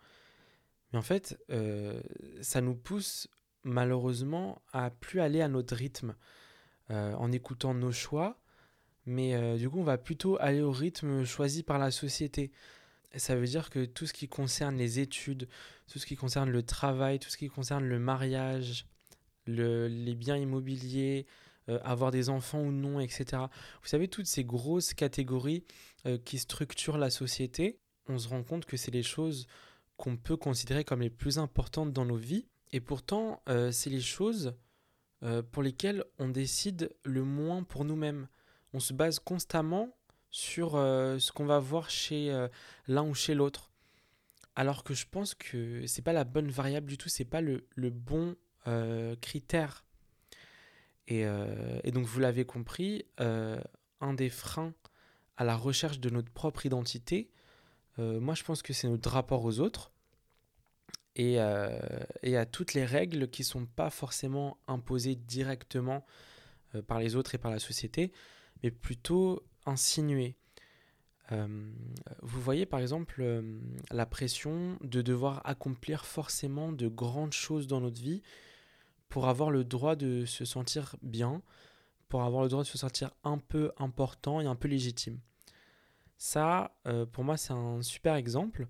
Mais 0.92 1.00
en 1.00 1.04
fait, 1.04 1.40
euh, 1.50 2.02
ça 2.42 2.62
nous 2.62 2.76
pousse 2.76 3.28
malheureusement 3.64 4.62
à 4.72 4.90
plus 4.92 5.20
aller 5.20 5.42
à 5.42 5.48
notre 5.48 5.76
rythme 5.76 6.16
euh, 6.92 7.14
en 7.14 7.32
écoutant 7.32 7.74
nos 7.74 7.92
choix. 7.92 8.40
Mais 9.06 9.58
du 9.58 9.68
coup, 9.68 9.80
on 9.80 9.84
va 9.84 9.98
plutôt 9.98 10.38
aller 10.40 10.62
au 10.62 10.72
rythme 10.72 11.26
choisi 11.26 11.64
par 11.64 11.80
la 11.80 11.90
société. 11.90 12.52
Ça 13.16 13.36
veut 13.36 13.48
dire 13.48 13.70
que 13.70 13.86
tout 13.86 14.06
ce 14.06 14.14
qui 14.14 14.28
concerne 14.28 14.78
les 14.78 15.00
études, 15.00 15.48
tout 15.88 16.00
ce 16.00 16.06
qui 16.06 16.16
concerne 16.16 16.50
le 16.50 16.64
travail, 16.64 17.20
tout 17.20 17.30
ce 17.30 17.38
qui 17.38 17.50
concerne 17.50 17.86
le 17.86 18.00
mariage, 18.00 18.86
les 19.48 20.16
biens 20.16 20.38
immobiliers, 20.38 21.26
avoir 21.84 22.12
des 22.12 22.30
enfants 22.30 22.62
ou 22.62 22.72
non, 22.72 23.00
etc. 23.00 23.44
Vous 23.82 23.88
savez, 23.88 24.08
toutes 24.08 24.28
ces 24.28 24.44
grosses 24.44 24.94
catégories 24.94 25.64
qui 26.26 26.38
structurent 26.38 26.98
la 26.98 27.10
société, 27.10 27.80
on 28.10 28.18
se 28.18 28.28
rend 28.28 28.44
compte 28.44 28.66
que 28.66 28.78
c'est 28.78 28.92
les 28.92 29.04
choses 29.04 29.48
qu'on 29.98 30.18
peut 30.18 30.38
considérer 30.38 30.84
comme 30.84 31.02
les 31.02 31.10
plus 31.10 31.38
importantes 31.38 31.94
dans 31.94 32.06
nos 32.06 32.16
vies. 32.16 32.48
Et 32.72 32.80
pourtant, 32.80 33.42
euh, 33.50 33.72
c'est 33.72 33.90
les 33.90 34.02
choses 34.02 34.56
euh, 35.24 35.44
pour 35.44 35.62
lesquelles 35.62 36.04
on 36.18 36.30
décide 36.30 36.96
le 37.04 37.24
moins 37.24 37.64
pour 37.64 37.86
nous-mêmes. 37.86 38.28
On 38.74 38.80
se 38.80 38.94
base 38.94 39.20
constamment 39.20 39.96
sur 40.30 40.76
euh, 40.76 41.20
ce 41.20 41.32
qu'on 41.32 41.46
va 41.46 41.60
voir 41.60 41.90
chez 41.90 42.48
l'un 42.88 43.04
ou 43.04 43.14
chez 43.14 43.34
l'autre. 43.34 43.72
Alors 44.56 44.84
que 44.84 44.94
je 44.94 45.06
pense 45.10 45.36
que 45.36 45.86
c'est 45.88 46.02
pas 46.02 46.14
la 46.14 46.24
bonne 46.24 46.50
variable 46.50 46.88
du 46.88 46.98
tout, 46.98 47.10
c'est 47.10 47.26
pas 47.26 47.42
le, 47.42 47.68
le 47.76 47.90
bon 47.90 48.36
critère. 49.22 49.84
Et, 51.08 51.22
et, 51.84 51.92
donc 51.92 52.06
vous 52.06 52.20
l'avez 52.20 52.46
compris, 52.46 53.06
un 53.18 54.14
des 54.14 54.30
freins 54.30 54.74
à 55.38 55.44
la 55.44 55.56
recherche 55.56 56.00
de 56.00 56.10
notre 56.10 56.30
propre 56.30 56.66
identité, 56.66 57.32
euh, 58.00 58.20
moi, 58.20 58.34
je 58.34 58.44
pense 58.44 58.62
que 58.62 58.74
c'est 58.74 58.88
notre 58.88 59.10
rapport 59.10 59.44
aux 59.44 59.60
autres 59.60 59.92
et, 61.16 61.36
euh, 61.40 61.80
et, 62.24 62.38
à 62.38 62.46
toutes 62.46 62.74
les 62.74 62.86
règles 62.86 63.30
qui 63.30 63.42
ne 63.42 63.46
sont 63.46 63.66
pas 63.66 63.90
forcément 63.90 64.58
imposées 64.68 65.16
directement 65.16 66.06
euh, 66.76 66.82
par 66.82 67.00
les 67.00 67.16
autres 67.16 67.36
et 67.36 67.38
par 67.38 67.52
la 67.52 67.60
société, 67.60 68.14
mais 68.64 68.72
plutôt 68.72 69.44
insinuées. 69.66 70.36
vous 71.32 72.42
voyez 72.42 72.66
par 72.66 72.80
exemple 72.80 73.44
la 73.92 74.06
pression 74.06 74.78
de 74.82 75.02
devoir 75.02 75.42
accomplir 75.46 76.06
forcément 76.06 76.72
de 76.72 76.88
grandes 76.88 77.34
choses 77.34 77.68
dans 77.68 77.82
notre 77.82 78.02
vie 78.02 78.22
pour 79.10 79.28
avoir 79.28 79.52
le 79.52 79.64
droit 79.64 79.96
de 79.96 80.26
se 80.26 80.46
sentir 80.46 80.96
bien, 81.02 81.42
pour 82.08 82.24
avoir 82.24 82.44
le 82.44 82.50
droit 82.50 82.64
de 82.64 82.68
se 82.68 82.78
sentir 82.78 83.12
un 83.24 83.38
peu 83.38 83.72
important 83.78 84.40
et 84.40 84.46
un 84.46 84.56
peu 84.56 84.68
légitime. 84.68 85.20
Ça, 86.18 86.76
euh, 86.88 87.06
pour 87.06 87.24
moi, 87.24 87.38
c'est 87.38 87.54
un 87.54 87.82
super 87.82 88.16
exemple. 88.16 88.68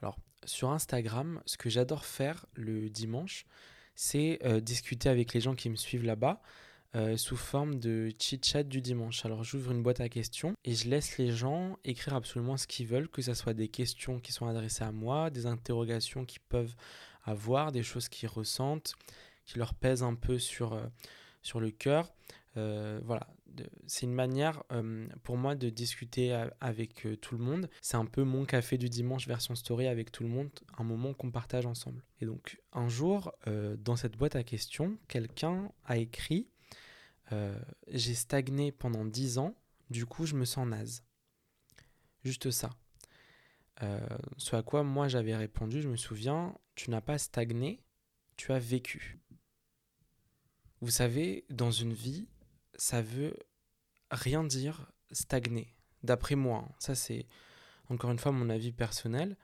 Alors, 0.00 0.18
sur 0.44 0.70
Instagram, 0.70 1.42
ce 1.46 1.56
que 1.56 1.68
j'adore 1.68 2.04
faire 2.04 2.46
le 2.54 2.88
dimanche, 2.88 3.46
c'est 3.94 4.38
euh, 4.44 4.60
discuter 4.60 5.08
avec 5.08 5.34
les 5.34 5.40
gens 5.40 5.54
qui 5.54 5.68
me 5.68 5.76
suivent 5.76 6.04
là-bas 6.04 6.40
euh, 6.94 7.16
sous 7.16 7.36
forme 7.36 7.78
de 7.78 8.10
chit-chat 8.18 8.62
du 8.62 8.80
dimanche. 8.80 9.24
Alors, 9.24 9.44
j'ouvre 9.44 9.72
une 9.72 9.82
boîte 9.82 10.00
à 10.00 10.08
questions 10.08 10.54
et 10.64 10.74
je 10.74 10.88
laisse 10.88 11.18
les 11.18 11.30
gens 11.30 11.78
écrire 11.84 12.14
absolument 12.14 12.56
ce 12.56 12.66
qu'ils 12.66 12.86
veulent, 12.86 13.08
que 13.08 13.22
ce 13.22 13.34
soit 13.34 13.54
des 13.54 13.68
questions 13.68 14.20
qui 14.20 14.32
sont 14.32 14.46
adressées 14.46 14.84
à 14.84 14.92
moi, 14.92 15.30
des 15.30 15.46
interrogations 15.46 16.24
qu'ils 16.24 16.42
peuvent 16.48 16.74
avoir, 17.24 17.72
des 17.72 17.82
choses 17.82 18.08
qu'ils 18.08 18.28
ressentent, 18.28 18.94
qui 19.44 19.58
leur 19.58 19.74
pèsent 19.74 20.02
un 20.02 20.14
peu 20.14 20.38
sur, 20.38 20.80
sur 21.42 21.60
le 21.60 21.70
cœur. 21.70 22.12
voilà, 22.54 23.26
c'est 23.86 24.06
une 24.06 24.14
manière 24.14 24.62
euh, 24.72 25.06
pour 25.22 25.36
moi 25.36 25.54
de 25.54 25.68
discuter 25.68 26.46
avec 26.60 27.06
euh, 27.06 27.16
tout 27.16 27.36
le 27.36 27.44
monde. 27.44 27.68
C'est 27.80 27.96
un 27.96 28.06
peu 28.06 28.24
mon 28.24 28.44
café 28.44 28.78
du 28.78 28.88
dimanche 28.88 29.26
version 29.26 29.54
story 29.54 29.86
avec 29.86 30.12
tout 30.12 30.22
le 30.22 30.28
monde, 30.28 30.50
un 30.78 30.84
moment 30.84 31.12
qu'on 31.12 31.30
partage 31.30 31.66
ensemble. 31.66 32.02
Et 32.20 32.26
donc 32.26 32.60
un 32.72 32.88
jour, 32.88 33.32
euh, 33.46 33.76
dans 33.76 33.96
cette 33.96 34.16
boîte 34.16 34.36
à 34.36 34.42
questions, 34.42 34.96
quelqu'un 35.08 35.70
a 35.84 35.98
écrit 35.98 36.48
J'ai 37.88 38.14
stagné 38.14 38.72
pendant 38.72 39.04
10 39.04 39.38
ans, 39.38 39.54
du 39.90 40.06
coup 40.06 40.26
je 40.26 40.34
me 40.34 40.44
sens 40.44 40.66
naze. 40.66 41.04
Juste 42.24 42.50
ça. 42.50 42.70
ce 44.36 44.56
à 44.56 44.62
quoi 44.62 44.82
moi 44.82 45.08
j'avais 45.08 45.34
répondu, 45.36 45.82
je 45.82 45.88
me 45.88 45.96
souviens, 45.96 46.54
tu 46.74 46.90
n'as 46.90 47.00
pas 47.00 47.18
stagné, 47.18 47.82
tu 48.36 48.52
as 48.52 48.58
vécu. 48.58 49.18
Vous 50.80 50.90
savez, 50.90 51.44
dans 51.48 51.70
une 51.70 51.92
vie, 51.92 52.26
ça 52.74 53.02
veut 53.02 53.36
rien 54.10 54.42
dire 54.44 54.90
stagner. 55.12 55.74
D'après 56.02 56.34
moi, 56.34 56.66
hein. 56.68 56.74
ça 56.78 56.94
c'est 56.94 57.26
encore 57.88 58.10
une 58.10 58.18
fois 58.18 58.32
mon 58.32 58.50
avis 58.50 58.72
personnel. 58.72 59.36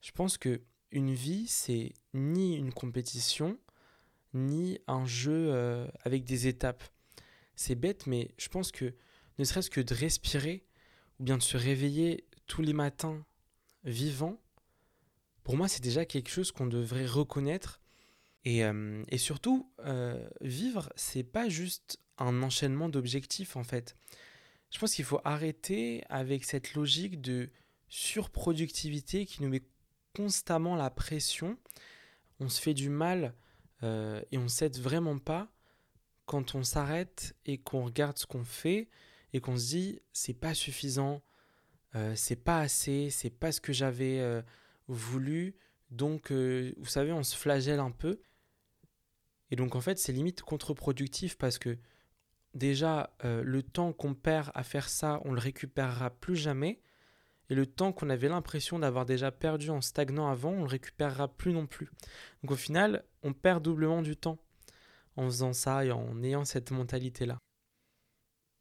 Je 0.00 0.12
pense 0.12 0.38
que 0.38 0.62
une 0.90 1.12
vie 1.12 1.46
c'est 1.48 1.94
ni 2.14 2.56
une 2.56 2.72
compétition 2.72 3.58
ni 4.34 4.78
un 4.86 5.04
jeu 5.04 5.52
euh, 5.52 5.86
avec 6.04 6.24
des 6.24 6.46
étapes. 6.46 6.84
C'est 7.56 7.74
bête, 7.74 8.06
mais 8.06 8.30
je 8.38 8.48
pense 8.48 8.72
que 8.72 8.94
ne 9.38 9.44
serait-ce 9.44 9.70
que 9.70 9.80
de 9.80 9.94
respirer 9.94 10.64
ou 11.18 11.24
bien 11.24 11.38
de 11.38 11.42
se 11.42 11.56
réveiller 11.56 12.26
tous 12.46 12.62
les 12.62 12.72
matins 12.72 13.24
vivant, 13.84 14.40
pour 15.44 15.56
moi 15.56 15.68
c'est 15.68 15.82
déjà 15.82 16.04
quelque 16.04 16.30
chose 16.30 16.52
qu'on 16.52 16.66
devrait 16.66 17.06
reconnaître. 17.06 17.80
Et, 18.44 18.64
euh, 18.64 19.04
et 19.08 19.18
surtout, 19.18 19.70
euh, 19.84 20.28
vivre, 20.40 20.92
c'est 20.96 21.22
pas 21.22 21.48
juste 21.48 22.00
un 22.18 22.42
enchaînement 22.42 22.88
d'objectifs 22.88 23.56
en 23.56 23.62
fait. 23.62 23.96
Je 24.70 24.78
pense 24.78 24.94
qu'il 24.94 25.04
faut 25.04 25.20
arrêter 25.24 26.02
avec 26.08 26.44
cette 26.44 26.74
logique 26.74 27.20
de 27.20 27.50
surproductivité 27.88 29.26
qui 29.26 29.42
nous 29.42 29.48
met 29.48 29.62
constamment 30.14 30.76
la 30.76 30.90
pression. 30.90 31.58
On 32.40 32.48
se 32.48 32.60
fait 32.60 32.74
du 32.74 32.88
mal 32.88 33.34
euh, 33.82 34.22
et 34.32 34.38
on 34.38 34.44
ne 34.44 34.48
s'aide 34.48 34.78
vraiment 34.78 35.18
pas 35.18 35.52
quand 36.26 36.54
on 36.54 36.62
s'arrête 36.62 37.34
et 37.44 37.58
qu'on 37.58 37.84
regarde 37.84 38.18
ce 38.18 38.26
qu'on 38.26 38.44
fait 38.44 38.88
et 39.32 39.40
qu'on 39.40 39.56
se 39.56 39.68
dit 39.68 40.00
c'est 40.12 40.34
pas 40.34 40.54
suffisant, 40.54 41.22
euh, 41.94 42.14
c'est 42.16 42.36
pas 42.36 42.60
assez, 42.60 43.10
c'est 43.10 43.30
pas 43.30 43.52
ce 43.52 43.60
que 43.60 43.72
j'avais 43.72 44.20
euh, 44.20 44.42
voulu. 44.88 45.56
Donc, 45.90 46.32
vous 46.32 46.86
savez, 46.86 47.12
on 47.12 47.22
se 47.22 47.36
flagelle 47.36 47.80
un 47.80 47.90
peu. 47.90 48.20
Et 49.50 49.56
donc, 49.56 49.76
en 49.76 49.82
fait, 49.82 49.98
c'est 49.98 50.12
limite 50.12 50.40
contre-productif 50.40 51.36
parce 51.36 51.58
que 51.58 51.76
déjà, 52.54 53.14
euh, 53.24 53.42
le 53.44 53.62
temps 53.62 53.92
qu'on 53.92 54.14
perd 54.14 54.50
à 54.54 54.62
faire 54.62 54.88
ça, 54.88 55.20
on 55.26 55.32
le 55.32 55.40
récupérera 55.40 56.08
plus 56.08 56.36
jamais. 56.36 56.80
Et 57.50 57.54
le 57.54 57.66
temps 57.66 57.92
qu'on 57.92 58.08
avait 58.08 58.30
l'impression 58.30 58.78
d'avoir 58.78 59.04
déjà 59.04 59.30
perdu 59.30 59.68
en 59.68 59.82
stagnant 59.82 60.30
avant, 60.30 60.52
on 60.52 60.62
le 60.62 60.68
récupérera 60.68 61.28
plus 61.28 61.52
non 61.52 61.66
plus. 61.66 61.90
Donc 62.42 62.52
au 62.52 62.56
final, 62.56 63.04
on 63.22 63.34
perd 63.34 63.62
doublement 63.62 64.00
du 64.00 64.16
temps 64.16 64.38
en 65.16 65.26
faisant 65.26 65.52
ça 65.52 65.84
et 65.84 65.92
en 65.92 66.22
ayant 66.22 66.44
cette 66.44 66.70
mentalité-là. 66.70 67.38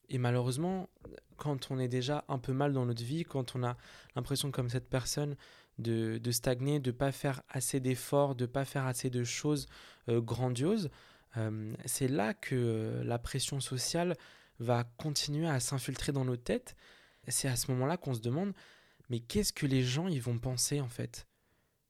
Et 0.09 0.17
malheureusement, 0.17 0.89
quand 1.37 1.71
on 1.71 1.79
est 1.79 1.87
déjà 1.87 2.25
un 2.27 2.37
peu 2.37 2.53
mal 2.53 2.73
dans 2.73 2.85
notre 2.85 3.03
vie, 3.03 3.23
quand 3.23 3.55
on 3.55 3.63
a 3.63 3.77
l'impression 4.15 4.51
comme 4.51 4.69
cette 4.69 4.89
personne 4.89 5.37
de, 5.79 6.19
stagner, 6.31 6.79
de 6.79 6.91
ne 6.91 6.95
pas 6.95 7.11
faire 7.11 7.41
assez 7.49 7.79
d'efforts, 7.79 8.35
de 8.35 8.43
ne 8.43 8.51
pas 8.51 8.65
faire 8.65 8.85
assez 8.85 9.09
de 9.09 9.23
choses 9.23 9.67
euh, 10.09 10.21
grandioses, 10.21 10.89
euh, 11.37 11.73
c'est 11.85 12.09
là 12.09 12.33
que 12.33 12.55
euh, 12.55 13.03
la 13.05 13.19
pression 13.19 13.59
sociale 13.59 14.17
va 14.59 14.83
continuer 14.83 15.47
à 15.47 15.59
s'infiltrer 15.59 16.11
dans 16.11 16.25
nos 16.25 16.37
têtes. 16.37 16.75
C'est 17.27 17.47
à 17.47 17.55
ce 17.55 17.71
moment-là 17.71 17.97
qu'on 17.97 18.13
se 18.13 18.19
demande, 18.19 18.53
mais 19.09 19.19
qu'est-ce 19.19 19.53
que 19.53 19.65
les 19.65 19.81
gens 19.81 20.07
ils 20.07 20.21
vont 20.21 20.37
penser 20.37 20.81
en 20.81 20.89
fait? 20.89 21.25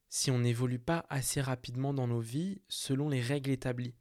Si 0.10 0.30
on 0.30 0.40
n'évolue 0.40 0.80
pas 0.80 1.06
assez 1.10 1.42
rapidement 1.42 1.94
dans 1.94 2.08
nos 2.08 2.20
vies 2.20 2.62
selon 2.70 3.10
les 3.10 3.22
règles 3.22 3.50
établies 3.50 3.96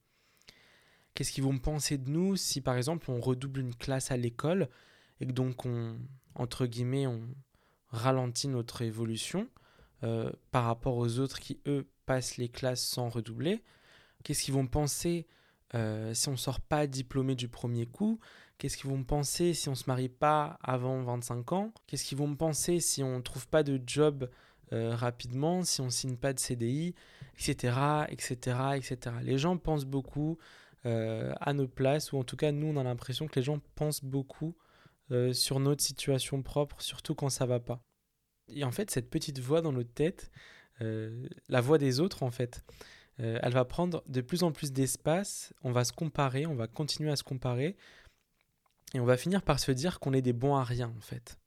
Qu'est-ce 1.14 1.32
qu'ils 1.32 1.44
vont 1.44 1.58
penser 1.58 1.98
de 1.98 2.08
nous 2.08 2.36
si 2.36 2.60
par 2.60 2.76
exemple 2.76 3.10
on 3.10 3.20
redouble 3.20 3.60
une 3.60 3.74
classe 3.74 4.10
à 4.10 4.16
l'école 4.16 4.68
et 5.20 5.26
que 5.26 5.32
donc 5.32 5.66
on, 5.66 5.98
entre 6.34 6.66
guillemets, 6.66 7.06
on 7.06 7.22
ralentit 7.88 8.48
notre 8.48 8.82
évolution 8.82 9.48
euh, 10.02 10.30
par 10.50 10.64
rapport 10.64 10.96
aux 10.96 11.18
autres 11.18 11.40
qui, 11.40 11.60
eux, 11.66 11.88
passent 12.06 12.36
les 12.36 12.48
classes 12.48 12.82
sans 12.82 13.08
redoubler? 13.08 13.62
Qu'est-ce 14.22 14.42
qu'ils 14.42 14.54
vont 14.54 14.66
penser 14.66 15.26
euh, 15.74 16.14
si 16.14 16.28
on 16.28 16.32
ne 16.32 16.36
sort 16.36 16.60
pas 16.60 16.86
diplômé 16.86 17.34
du 17.34 17.48
premier 17.48 17.86
coup? 17.86 18.18
Qu'est-ce 18.58 18.76
qu'ils 18.76 18.90
vont 18.90 19.04
penser 19.04 19.54
si 19.54 19.68
on 19.68 19.72
ne 19.72 19.76
se 19.76 19.84
marie 19.86 20.08
pas 20.08 20.58
avant 20.62 21.02
25 21.02 21.52
ans? 21.52 21.72
Qu'est-ce 21.86 22.04
qu'ils 22.04 22.18
vont 22.18 22.34
penser 22.34 22.80
si 22.80 23.02
on 23.02 23.18
ne 23.18 23.22
trouve 23.22 23.48
pas 23.48 23.62
de 23.62 23.80
job 23.86 24.30
euh, 24.72 24.94
rapidement, 24.94 25.64
si 25.64 25.80
on 25.80 25.86
ne 25.86 25.90
signe 25.90 26.16
pas 26.16 26.32
de 26.32 26.38
CDI, 26.38 26.94
etc., 27.34 27.74
etc., 28.08 28.56
etc. 28.76 29.16
Les 29.22 29.36
gens 29.36 29.56
pensent 29.56 29.86
beaucoup 29.86 30.38
à 30.84 31.52
nos 31.52 31.68
places, 31.68 32.12
ou 32.12 32.18
en 32.18 32.24
tout 32.24 32.36
cas, 32.36 32.52
nous, 32.52 32.66
on 32.66 32.76
a 32.76 32.84
l'impression 32.84 33.26
que 33.26 33.38
les 33.38 33.44
gens 33.44 33.60
pensent 33.74 34.04
beaucoup 34.04 34.56
sur 35.32 35.60
notre 35.60 35.82
situation 35.82 36.42
propre, 36.42 36.80
surtout 36.80 37.14
quand 37.14 37.28
ça 37.28 37.46
va 37.46 37.60
pas. 37.60 37.82
Et 38.48 38.64
en 38.64 38.70
fait, 38.72 38.90
cette 38.90 39.10
petite 39.10 39.40
voix 39.40 39.60
dans 39.60 39.72
notre 39.72 39.92
tête, 39.92 40.30
la 40.80 41.60
voix 41.60 41.78
des 41.78 42.00
autres, 42.00 42.22
en 42.22 42.30
fait, 42.30 42.64
euh, 43.20 43.38
elle 43.42 43.52
va 43.52 43.64
prendre 43.64 44.02
de 44.06 44.20
plus 44.20 44.42
en 44.42 44.52
plus 44.52 44.72
d'espace, 44.72 45.52
on 45.62 45.72
va 45.72 45.84
se 45.84 45.92
comparer, 45.92 46.46
on 46.46 46.54
va 46.54 46.68
continuer 46.68 47.10
à 47.10 47.16
se 47.16 47.22
comparer, 47.22 47.76
et 48.94 49.00
on 49.00 49.04
va 49.04 49.16
finir 49.16 49.42
par 49.42 49.60
se 49.60 49.72
dire 49.72 50.00
qu'on 50.00 50.12
est 50.12 50.22
des 50.22 50.32
bons 50.32 50.56
à 50.56 50.64
rien 50.64 50.92
en 50.96 51.00
fait. 51.00 51.38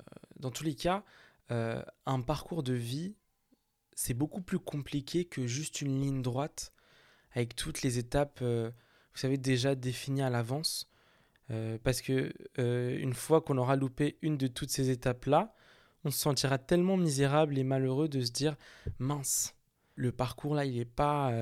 Euh, 0.00 0.04
dans 0.36 0.50
tous 0.50 0.64
les 0.64 0.74
cas, 0.74 1.04
un 1.50 2.22
parcours 2.22 2.62
de 2.62 2.72
vie, 2.72 3.14
c'est 3.92 4.14
beaucoup 4.14 4.40
plus 4.40 4.58
compliqué 4.58 5.26
que 5.26 5.46
juste 5.46 5.82
une 5.82 6.00
ligne 6.00 6.22
droite 6.22 6.72
avec 7.34 7.56
toutes 7.56 7.82
les 7.82 7.98
étapes, 7.98 8.40
vous 8.42 9.18
savez, 9.18 9.36
déjà 9.36 9.74
définies 9.74 10.22
à 10.22 10.30
l'avance. 10.30 10.88
parce 11.82 12.00
que 12.00 12.32
une 12.56 13.14
fois 13.14 13.40
qu'on 13.40 13.58
aura 13.58 13.76
loupé 13.76 14.18
une 14.22 14.38
de 14.38 14.46
toutes 14.46 14.70
ces 14.70 14.90
étapes-là, 14.90 15.54
on 16.04 16.10
se 16.10 16.18
sentira 16.18 16.58
tellement 16.58 16.96
misérable 16.96 17.58
et 17.58 17.64
malheureux 17.64 18.08
de 18.08 18.20
se 18.20 18.30
dire 18.30 18.56
mince, 18.98 19.54
le 19.96 20.12
parcours 20.12 20.54
là, 20.54 20.64
il 20.64 20.76
n'est 20.76 20.84
pas 20.84 21.32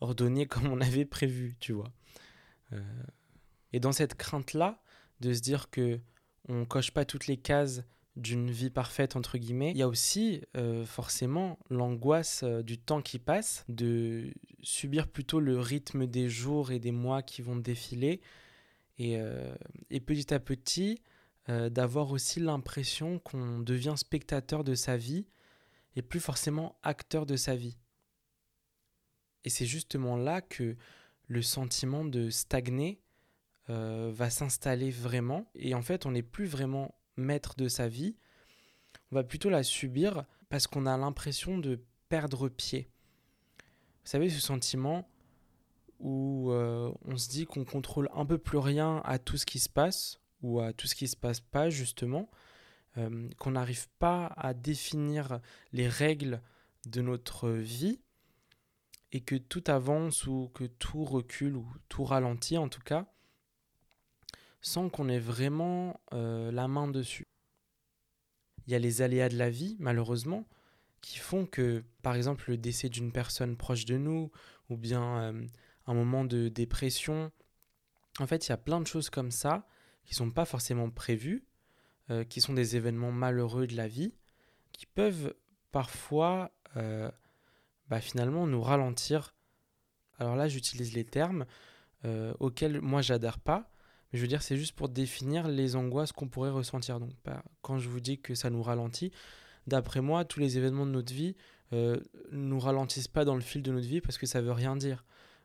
ordonné 0.00 0.46
comme 0.48 0.66
on 0.66 0.80
avait 0.80 1.04
prévu, 1.04 1.56
tu 1.58 1.72
vois. 1.72 1.92
et 3.72 3.80
dans 3.80 3.92
cette 3.92 4.14
crainte-là, 4.14 4.80
de 5.20 5.32
se 5.32 5.40
dire 5.40 5.70
que 5.70 6.00
on 6.48 6.64
coche 6.64 6.90
pas 6.92 7.04
toutes 7.04 7.26
les 7.26 7.36
cases 7.36 7.82
d'une 8.18 8.50
vie 8.50 8.70
parfaite 8.70 9.16
entre 9.16 9.38
guillemets, 9.38 9.70
il 9.70 9.76
y 9.76 9.82
a 9.82 9.88
aussi 9.88 10.42
euh, 10.56 10.84
forcément 10.84 11.58
l'angoisse 11.70 12.42
euh, 12.42 12.62
du 12.62 12.76
temps 12.78 13.00
qui 13.00 13.18
passe, 13.18 13.64
de 13.68 14.32
subir 14.62 15.06
plutôt 15.06 15.40
le 15.40 15.58
rythme 15.58 16.06
des 16.06 16.28
jours 16.28 16.72
et 16.72 16.80
des 16.80 16.90
mois 16.90 17.22
qui 17.22 17.42
vont 17.42 17.56
défiler, 17.56 18.20
et, 18.98 19.18
euh, 19.18 19.54
et 19.90 20.00
petit 20.00 20.34
à 20.34 20.40
petit 20.40 21.00
d'avoir 21.70 22.10
aussi 22.10 22.40
l'impression 22.40 23.18
qu'on 23.20 23.58
devient 23.60 23.94
spectateur 23.96 24.64
de 24.64 24.74
sa 24.74 24.98
vie 24.98 25.24
et 25.96 26.02
plus 26.02 26.20
forcément 26.20 26.76
acteur 26.82 27.24
de 27.24 27.36
sa 27.36 27.56
vie. 27.56 27.78
Et 29.44 29.48
c'est 29.48 29.64
justement 29.64 30.18
là 30.18 30.42
que 30.42 30.76
le 31.26 31.40
sentiment 31.40 32.04
de 32.04 32.28
stagner 32.28 33.00
va 33.68 34.28
s'installer 34.28 34.90
vraiment. 34.90 35.50
Et 35.54 35.72
en 35.72 35.80
fait, 35.80 36.04
on 36.04 36.10
n'est 36.10 36.22
plus 36.22 36.44
vraiment 36.44 36.97
maître 37.18 37.54
de 37.56 37.68
sa 37.68 37.88
vie. 37.88 38.16
On 39.10 39.16
va 39.16 39.24
plutôt 39.24 39.50
la 39.50 39.62
subir 39.62 40.24
parce 40.48 40.66
qu'on 40.66 40.86
a 40.86 40.96
l'impression 40.96 41.58
de 41.58 41.80
perdre 42.08 42.48
pied. 42.48 42.90
Vous 44.04 44.10
savez, 44.10 44.30
ce 44.30 44.40
sentiment 44.40 45.08
où 45.98 46.50
euh, 46.52 46.92
on 47.04 47.16
se 47.16 47.28
dit 47.28 47.44
qu'on 47.44 47.64
contrôle 47.64 48.08
un 48.14 48.24
peu 48.24 48.38
plus 48.38 48.58
rien 48.58 49.02
à 49.04 49.18
tout 49.18 49.36
ce 49.36 49.46
qui 49.46 49.58
se 49.58 49.68
passe 49.68 50.20
ou 50.42 50.60
à 50.60 50.72
tout 50.72 50.86
ce 50.86 50.94
qui 50.94 51.08
se 51.08 51.16
passe 51.16 51.40
pas 51.40 51.70
justement, 51.70 52.30
euh, 52.96 53.28
qu'on 53.38 53.52
n'arrive 53.52 53.88
pas 53.98 54.26
à 54.36 54.54
définir 54.54 55.40
les 55.72 55.88
règles 55.88 56.40
de 56.86 57.02
notre 57.02 57.50
vie 57.50 58.00
et 59.12 59.20
que 59.20 59.34
tout 59.34 59.64
avance 59.66 60.26
ou 60.26 60.50
que 60.54 60.64
tout 60.64 61.04
recule 61.04 61.56
ou 61.56 61.66
tout 61.88 62.04
ralentit 62.04 62.58
en 62.58 62.68
tout 62.68 62.82
cas 62.82 63.06
sans 64.60 64.88
qu'on 64.88 65.08
ait 65.08 65.18
vraiment 65.18 66.00
euh, 66.12 66.50
la 66.50 66.68
main 66.68 66.88
dessus. 66.88 67.28
Il 68.66 68.72
y 68.72 68.74
a 68.74 68.78
les 68.78 69.02
aléas 69.02 69.28
de 69.28 69.36
la 69.36 69.50
vie, 69.50 69.76
malheureusement, 69.78 70.46
qui 71.00 71.18
font 71.18 71.46
que, 71.46 71.84
par 72.02 72.14
exemple, 72.14 72.50
le 72.50 72.56
décès 72.56 72.88
d'une 72.88 73.12
personne 73.12 73.56
proche 73.56 73.84
de 73.84 73.96
nous, 73.96 74.30
ou 74.68 74.76
bien 74.76 75.20
euh, 75.20 75.46
un 75.86 75.94
moment 75.94 76.24
de 76.24 76.48
dépression, 76.48 77.32
en 78.18 78.26
fait, 78.26 78.46
il 78.46 78.50
y 78.50 78.52
a 78.52 78.58
plein 78.58 78.80
de 78.80 78.86
choses 78.86 79.10
comme 79.10 79.30
ça 79.30 79.66
qui 80.04 80.14
ne 80.14 80.16
sont 80.16 80.30
pas 80.30 80.44
forcément 80.44 80.90
prévues, 80.90 81.44
euh, 82.10 82.24
qui 82.24 82.40
sont 82.40 82.52
des 82.52 82.76
événements 82.76 83.12
malheureux 83.12 83.66
de 83.66 83.76
la 83.76 83.86
vie, 83.86 84.14
qui 84.72 84.86
peuvent 84.86 85.34
parfois, 85.70 86.52
bah, 87.88 88.00
finalement, 88.00 88.46
nous 88.46 88.62
ralentir. 88.62 89.34
Alors 90.18 90.36
là, 90.36 90.46
j'utilise 90.46 90.94
les 90.94 91.04
termes 91.04 91.46
auxquels 92.38 92.80
moi, 92.80 93.02
j'adhère 93.02 93.38
pas, 93.40 93.70
mais 94.12 94.18
je 94.18 94.22
veux 94.22 94.28
dire, 94.28 94.42
c'est 94.42 94.56
juste 94.56 94.72
pour 94.72 94.88
définir 94.88 95.48
les 95.48 95.76
angoisses 95.76 96.12
qu'on 96.12 96.28
pourrait 96.28 96.50
ressentir. 96.50 97.00
Donc, 97.00 97.10
bah, 97.24 97.42
quand 97.62 97.78
je 97.78 97.88
vous 97.88 98.00
dis 98.00 98.18
que 98.18 98.34
ça 98.34 98.50
nous 98.50 98.62
ralentit, 98.62 99.12
d'après 99.66 100.00
moi, 100.00 100.24
tous 100.24 100.40
les 100.40 100.56
événements 100.56 100.86
de 100.86 100.92
notre 100.92 101.12
vie 101.12 101.36
euh, 101.72 101.98
nous 102.32 102.58
ralentissent 102.58 103.08
pas 103.08 103.24
dans 103.24 103.34
le 103.34 103.42
fil 103.42 103.62
de 103.62 103.70
notre 103.70 103.86
vie 103.86 104.00
parce 104.00 104.16
que 104.16 104.26
ça 104.26 104.40
veut 104.40 104.52
rien 104.52 104.76
dire. 104.76 105.04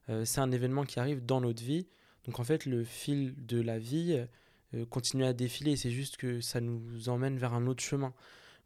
Euh, 0.10 0.26
c'est 0.26 0.42
un 0.42 0.52
événement 0.52 0.84
qui 0.84 1.00
arrive 1.00 1.26
dans 1.26 1.42
notre 1.42 1.64
vie. 1.64 1.88
Donc, 2.26 2.40
en 2.40 2.44
fait, 2.44 2.66
le 2.66 2.84
fil 2.84 3.34
de 3.38 3.60
la 3.60 3.80
vie 3.80 4.26
euh, 4.74 4.86
continue 4.86 5.26
à 5.26 5.34
défiler. 5.34 5.76
C'est 5.76 5.92
juste 5.92 6.18
que 6.18 6.42
ça 6.42 6.62
nous 6.62 7.10
emmène 7.10 7.38
vers 7.38 7.54
un 7.54 7.68
autre 7.68 7.84
chemin. 7.84 8.14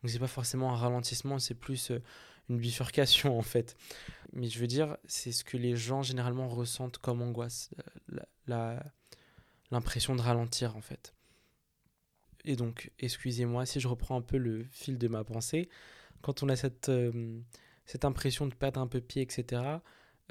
Donc, 0.02 0.12
c'est 0.12 0.20
pas 0.20 0.28
forcément 0.28 0.72
un 0.74 0.76
ralentissement, 0.76 1.40
c'est 1.40 1.56
plus 1.56 1.92
euh, 1.92 2.00
une 2.50 2.58
bifurcation, 2.60 3.38
en 3.38 3.42
fait. 3.42 3.76
Mais 4.34 4.48
je 4.48 4.60
veux 4.60 4.68
dire, 4.68 4.98
c'est 5.06 5.32
ce 5.32 5.44
que 5.44 5.58
les 5.58 5.76
gens 5.76 6.04
généralement 6.04 6.48
ressentent 6.48 6.98
comme 7.00 7.22
angoisse. 7.22 7.72
la 8.48 8.84
l'impression 9.72 10.16
de 10.16 10.22
ralentir 10.22 10.76
en 10.76 10.82
fait. 10.82 11.14
Et 12.46 12.56
donc, 12.56 12.92
excusez-moi 13.00 13.66
si 13.66 13.80
je 13.80 13.88
reprends 13.88 14.18
un 14.18 14.22
peu 14.22 14.38
le 14.38 14.64
fil 14.72 14.98
de 14.98 15.08
ma 15.08 15.24
pensée, 15.24 15.70
quand 16.22 16.44
on 16.44 16.50
a 16.50 16.56
cette, 16.56 16.90
euh, 16.90 17.40
cette 17.86 18.06
impression 18.06 18.48
de 18.48 18.54
perdre 18.54 18.80
un 18.80 18.88
peu 18.88 19.02
pied, 19.02 19.22
etc., 19.22 19.62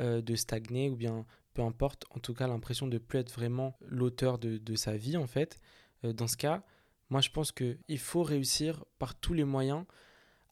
euh, 0.01 0.21
de 0.21 0.35
stagner, 0.35 0.91
ou 0.91 0.97
bien 0.97 1.27
peu 1.55 1.63
importe, 1.63 2.05
en 2.11 2.19
tout 2.19 2.35
cas 2.35 2.47
l'impression 2.47 2.87
de 2.87 2.99
plus 2.99 3.19
être 3.19 3.33
vraiment 3.33 3.79
l'auteur 3.81 4.39
de, 4.39 4.59
de, 4.59 4.75
sa 4.77 4.97
vie, 4.97 5.17
en 5.17 5.27
fait, 5.27 5.61
euh, 6.05 6.13
dans 6.13 6.27
ce 6.27 6.37
cas, 6.37 6.63
moi 7.11 7.21
je 7.21 7.31
pense 7.31 7.53
qu'il 7.53 7.99
faut 7.99 8.23
réussir 8.23 8.85
par 8.99 9.15
tous 9.15 9.33
les 9.33 9.45
moyens 9.45 9.85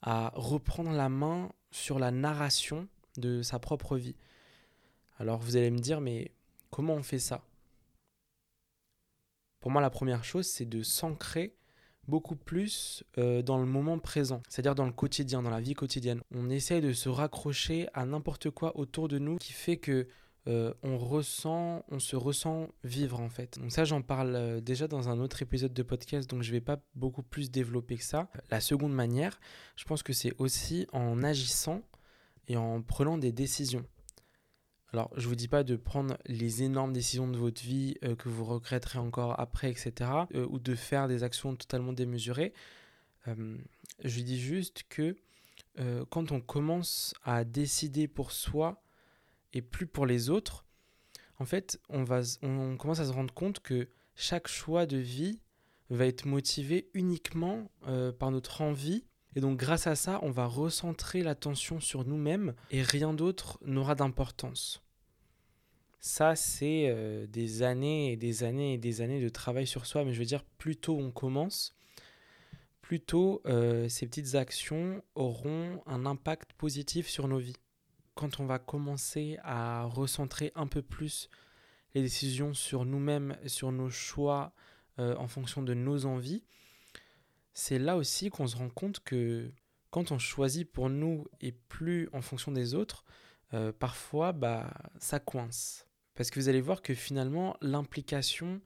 à 0.01 0.31
reprendre 0.35 0.91
la 0.91 1.09
main 1.09 1.51
sur 1.71 1.99
la 1.99 2.11
narration 2.11 2.87
de 3.17 3.41
sa 3.41 3.59
propre 3.59 3.97
vie. 3.97 4.15
Alors 5.17 5.39
vous 5.39 5.57
allez 5.57 5.71
me 5.71 5.79
dire, 5.79 6.01
mais 6.01 6.31
comment 6.69 6.93
on 6.93 7.03
fait 7.03 7.19
ça? 7.19 7.43
Pour 9.65 9.71
moi, 9.71 9.81
la 9.81 9.89
première 9.89 10.23
chose, 10.23 10.45
c'est 10.45 10.69
de 10.69 10.83
s'ancrer 10.83 11.55
beaucoup 12.07 12.35
plus 12.35 13.03
euh, 13.17 13.41
dans 13.41 13.57
le 13.57 13.65
moment 13.65 13.97
présent, 13.97 14.43
c'est-à-dire 14.47 14.75
dans 14.75 14.85
le 14.85 14.91
quotidien, 14.91 15.41
dans 15.41 15.49
la 15.49 15.59
vie 15.59 15.73
quotidienne. 15.73 16.21
On 16.29 16.51
essaye 16.51 16.81
de 16.81 16.93
se 16.93 17.09
raccrocher 17.09 17.87
à 17.95 18.05
n'importe 18.05 18.51
quoi 18.51 18.77
autour 18.77 19.07
de 19.07 19.17
nous 19.17 19.37
qui 19.37 19.53
fait 19.53 19.77
que 19.77 20.07
euh, 20.47 20.71
on 20.83 20.99
ressent, 20.99 21.83
on 21.89 21.97
se 21.97 22.15
ressent 22.15 22.67
vivre 22.83 23.19
en 23.19 23.29
fait. 23.29 23.57
Donc 23.57 23.71
ça, 23.71 23.85
j'en 23.85 24.03
parle 24.03 24.35
euh, 24.35 24.61
déjà 24.61 24.87
dans 24.87 25.09
un 25.09 25.19
autre 25.19 25.41
épisode 25.41 25.73
de 25.73 25.81
podcast, 25.81 26.29
donc 26.29 26.43
je 26.43 26.51
vais 26.51 26.61
pas 26.61 26.77
beaucoup 26.93 27.23
plus 27.23 27.49
développer 27.49 27.97
que 27.97 28.03
ça. 28.03 28.29
La 28.51 28.61
seconde 28.61 28.93
manière, 28.93 29.39
je 29.77 29.85
pense 29.85 30.03
que 30.03 30.13
c'est 30.13 30.35
aussi 30.37 30.85
en 30.93 31.23
agissant 31.23 31.81
et 32.47 32.55
en 32.55 32.83
prenant 32.83 33.17
des 33.17 33.31
décisions. 33.31 33.83
Alors, 34.93 35.11
je 35.17 35.23
ne 35.23 35.29
vous 35.29 35.35
dis 35.35 35.47
pas 35.47 35.63
de 35.63 35.75
prendre 35.75 36.17
les 36.25 36.63
énormes 36.63 36.93
décisions 36.93 37.27
de 37.27 37.37
votre 37.37 37.61
vie 37.61 37.95
euh, 38.03 38.15
que 38.15 38.29
vous 38.29 38.45
regretterez 38.45 38.99
encore 38.99 39.39
après, 39.39 39.69
etc. 39.69 40.09
Euh, 40.33 40.47
ou 40.49 40.59
de 40.59 40.75
faire 40.75 41.07
des 41.07 41.23
actions 41.23 41.55
totalement 41.55 41.93
démesurées. 41.93 42.53
Euh, 43.27 43.57
je 44.03 44.21
dis 44.21 44.39
juste 44.39 44.83
que 44.89 45.15
quand 46.09 46.31
on 46.31 46.39
commence 46.39 47.13
à 47.23 47.43
décider 47.43 48.07
pour 48.07 48.31
soi 48.31 48.81
et 49.51 49.61
plus 49.61 49.87
pour 49.87 50.05
les 50.05 50.29
autres, 50.29 50.65
en 51.37 51.43
fait, 51.43 51.81
on, 51.89 52.05
va, 52.05 52.21
on 52.41 52.77
commence 52.77 53.01
à 53.01 53.05
se 53.05 53.11
rendre 53.11 53.33
compte 53.33 53.59
que 53.59 53.89
chaque 54.15 54.47
choix 54.47 54.85
de 54.85 54.95
vie 54.95 55.41
va 55.89 56.05
être 56.05 56.27
motivé 56.27 56.89
uniquement 56.93 57.69
par 58.19 58.31
notre 58.31 58.61
envie. 58.61 59.03
Et 59.35 59.41
donc 59.41 59.57
grâce 59.57 59.87
à 59.87 59.95
ça, 59.95 60.19
on 60.23 60.31
va 60.31 60.45
recentrer 60.45 61.21
l'attention 61.21 61.79
sur 61.79 62.05
nous-mêmes 62.05 62.55
et 62.71 62.81
rien 62.81 63.13
d'autre 63.13 63.59
n'aura 63.65 63.95
d'importance. 63.95 64.81
Ça, 65.99 66.35
c'est 66.35 66.87
euh, 66.87 67.25
des 67.27 67.63
années 67.63 68.11
et 68.11 68.15
des 68.15 68.43
années 68.43 68.75
et 68.75 68.77
des 68.77 69.01
années 69.01 69.21
de 69.21 69.29
travail 69.29 69.65
sur 69.65 69.85
soi. 69.85 70.05
Mais 70.05 70.13
je 70.13 70.19
veux 70.19 70.25
dire, 70.25 70.43
plus 70.43 70.77
tôt 70.77 70.97
on 70.97 71.11
commence, 71.11 71.75
plus 72.81 73.01
tôt 73.01 73.41
euh, 73.45 73.89
ces 73.89 74.05
petites 74.05 74.35
actions 74.35 75.03
auront 75.15 75.81
un 75.87 76.05
impact 76.05 76.53
positif 76.53 77.07
sur 77.09 77.27
nos 77.27 77.39
vies. 77.39 77.57
Quand 78.13 78.39
on 78.39 78.45
va 78.45 78.59
commencer 78.59 79.37
à 79.43 79.83
recentrer 79.83 80.51
un 80.55 80.67
peu 80.67 80.81
plus 80.81 81.27
les 81.95 82.03
décisions 82.03 82.53
sur 82.53 82.85
nous-mêmes, 82.85 83.35
sur 83.47 83.71
nos 83.71 83.89
choix 83.89 84.53
euh, 84.99 85.15
en 85.17 85.27
fonction 85.27 85.63
de 85.63 85.73
nos 85.73 86.05
envies, 86.05 86.43
c'est 87.55 87.79
là 87.79 87.97
aussi 87.97 88.29
qu'on 88.29 88.45
se 88.45 88.55
rend 88.55 88.69
compte 88.69 88.99
que 88.99 89.51
quand 89.89 90.11
on 90.11 90.19
choisit 90.19 90.71
pour 90.71 90.91
nous 90.91 91.25
et 91.41 91.53
plus 91.53 92.07
en 92.13 92.21
fonction 92.21 92.51
des 92.51 92.75
autres, 92.75 93.03
parfois 93.79 94.33
bah, 94.33 94.73
ça 94.99 95.19
coince 95.19 95.85
parce 96.15 96.31
que 96.31 96.39
vous 96.39 96.49
allez 96.49 96.61
voir 96.61 96.81
que 96.81 96.93
finalement, 96.93 97.57
l'implication 97.61 98.61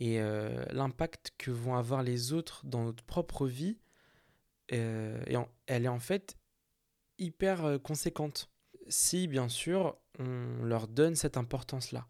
et 0.00 0.20
euh, 0.20 0.64
l'impact 0.72 1.32
que 1.38 1.52
vont 1.52 1.76
avoir 1.76 2.02
les 2.02 2.32
autres 2.32 2.66
dans 2.66 2.84
notre 2.84 3.04
propre 3.04 3.46
vie, 3.46 3.78
euh, 4.72 5.22
elle 5.66 5.84
est 5.84 5.88
en 5.88 6.00
fait 6.00 6.36
hyper 7.18 7.64
euh, 7.64 7.78
conséquente. 7.78 8.50
Si, 8.88 9.28
bien 9.28 9.48
sûr, 9.48 9.96
on 10.18 10.64
leur 10.64 10.88
donne 10.88 11.14
cette 11.14 11.36
importance-là. 11.36 12.08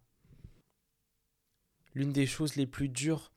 L'une 1.94 2.12
des 2.12 2.26
choses 2.26 2.56
les 2.56 2.66
plus 2.66 2.88
dures 2.88 3.30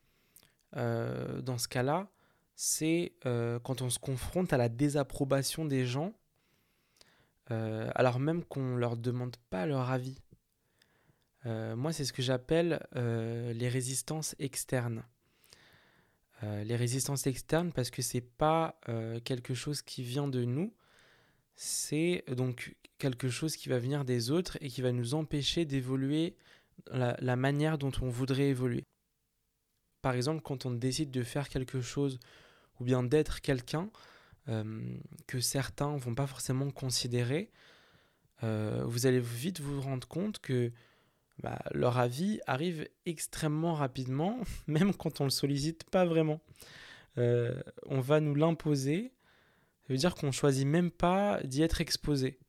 dans 0.73 1.57
ce 1.57 1.69
cas-là, 1.69 2.09
c'est 2.55 3.13
quand 3.23 3.81
on 3.81 3.89
se 3.89 3.99
confronte 3.99 4.53
à 4.53 4.57
la 4.57 4.69
désapprobation 4.69 5.65
des 5.65 5.85
gens, 5.85 6.13
alors 7.49 8.19
même 8.19 8.43
qu'on 8.43 8.61
ne 8.61 8.77
leur 8.77 8.97
demande 8.97 9.35
pas 9.49 9.65
leur 9.65 9.91
avis. 9.91 10.17
Euh, 11.45 11.75
moi, 11.75 11.93
c'est 11.93 12.05
ce 12.05 12.13
que 12.13 12.23
j'appelle 12.23 12.85
euh, 12.95 13.53
les 13.53 13.69
résistances 13.69 14.35
externes. 14.39 15.03
les 16.41 16.75
résistances 16.75 17.27
externes 17.27 17.71
parce 17.71 17.89
que 17.89 18.01
c'est 18.01 18.21
pas 18.21 18.79
quelque 19.23 19.53
chose 19.53 19.81
qui 19.81 20.03
vient 20.03 20.27
de 20.27 20.43
nous, 20.43 20.73
c'est 21.55 22.23
donc 22.27 22.75
quelque 22.97 23.29
chose 23.29 23.55
qui 23.55 23.69
va 23.69 23.79
venir 23.79 24.05
des 24.05 24.31
autres 24.31 24.57
et 24.61 24.69
qui 24.69 24.81
va 24.81 24.91
nous 24.91 25.13
empêcher 25.15 25.65
d'évoluer 25.65 26.35
la, 26.91 27.35
manière 27.35 27.77
dont 27.77 27.91
on 28.01 28.09
voudrait 28.09 28.49
évoluer. 28.49 28.83
Par 30.01 30.13
exemple, 30.13 30.41
quand 30.41 30.65
on 30.65 30.71
décide 30.71 31.11
de 31.11 31.23
faire 31.23 31.49
quelque 31.49 31.81
chose 31.81 32.19
ou 32.79 32.83
bien 32.83 33.03
d'être 33.03 33.41
quelqu'un 33.41 33.89
euh, 34.47 34.97
que 35.27 35.39
certains 35.39 35.97
vont 35.97 36.13
pas 36.13 36.27
forcément 36.27 36.69
considérer, 36.69 37.51
euh, 38.43 38.83
vous 38.85 39.07
allez 39.07 39.19
vite 39.19 39.59
vous 39.59 39.81
rendre 39.81 40.07
compte 40.07 40.39
que 40.39 40.71
bah, 41.41 41.59
leur 41.71 41.97
avis 41.97 42.39
arrive 42.45 42.87
extrêmement 43.05 43.73
rapidement, 43.73 44.39
même 44.67 44.93
quand 44.93 45.19
on 45.19 45.23
le 45.23 45.29
sollicite 45.31 45.83
pas 45.85 46.05
vraiment. 46.05 46.41
Euh, 47.17 47.59
on 47.87 48.01
va 48.01 48.19
nous 48.19 48.35
l'imposer 48.35 49.11
ça 49.87 49.93
veut 49.93 49.99
dire 49.99 50.15
qu'on 50.15 50.31
choisit 50.31 50.65
même 50.65 50.89
pas 50.89 51.39
d'y 51.43 51.61
être 51.61 51.79
exposé. 51.79 52.39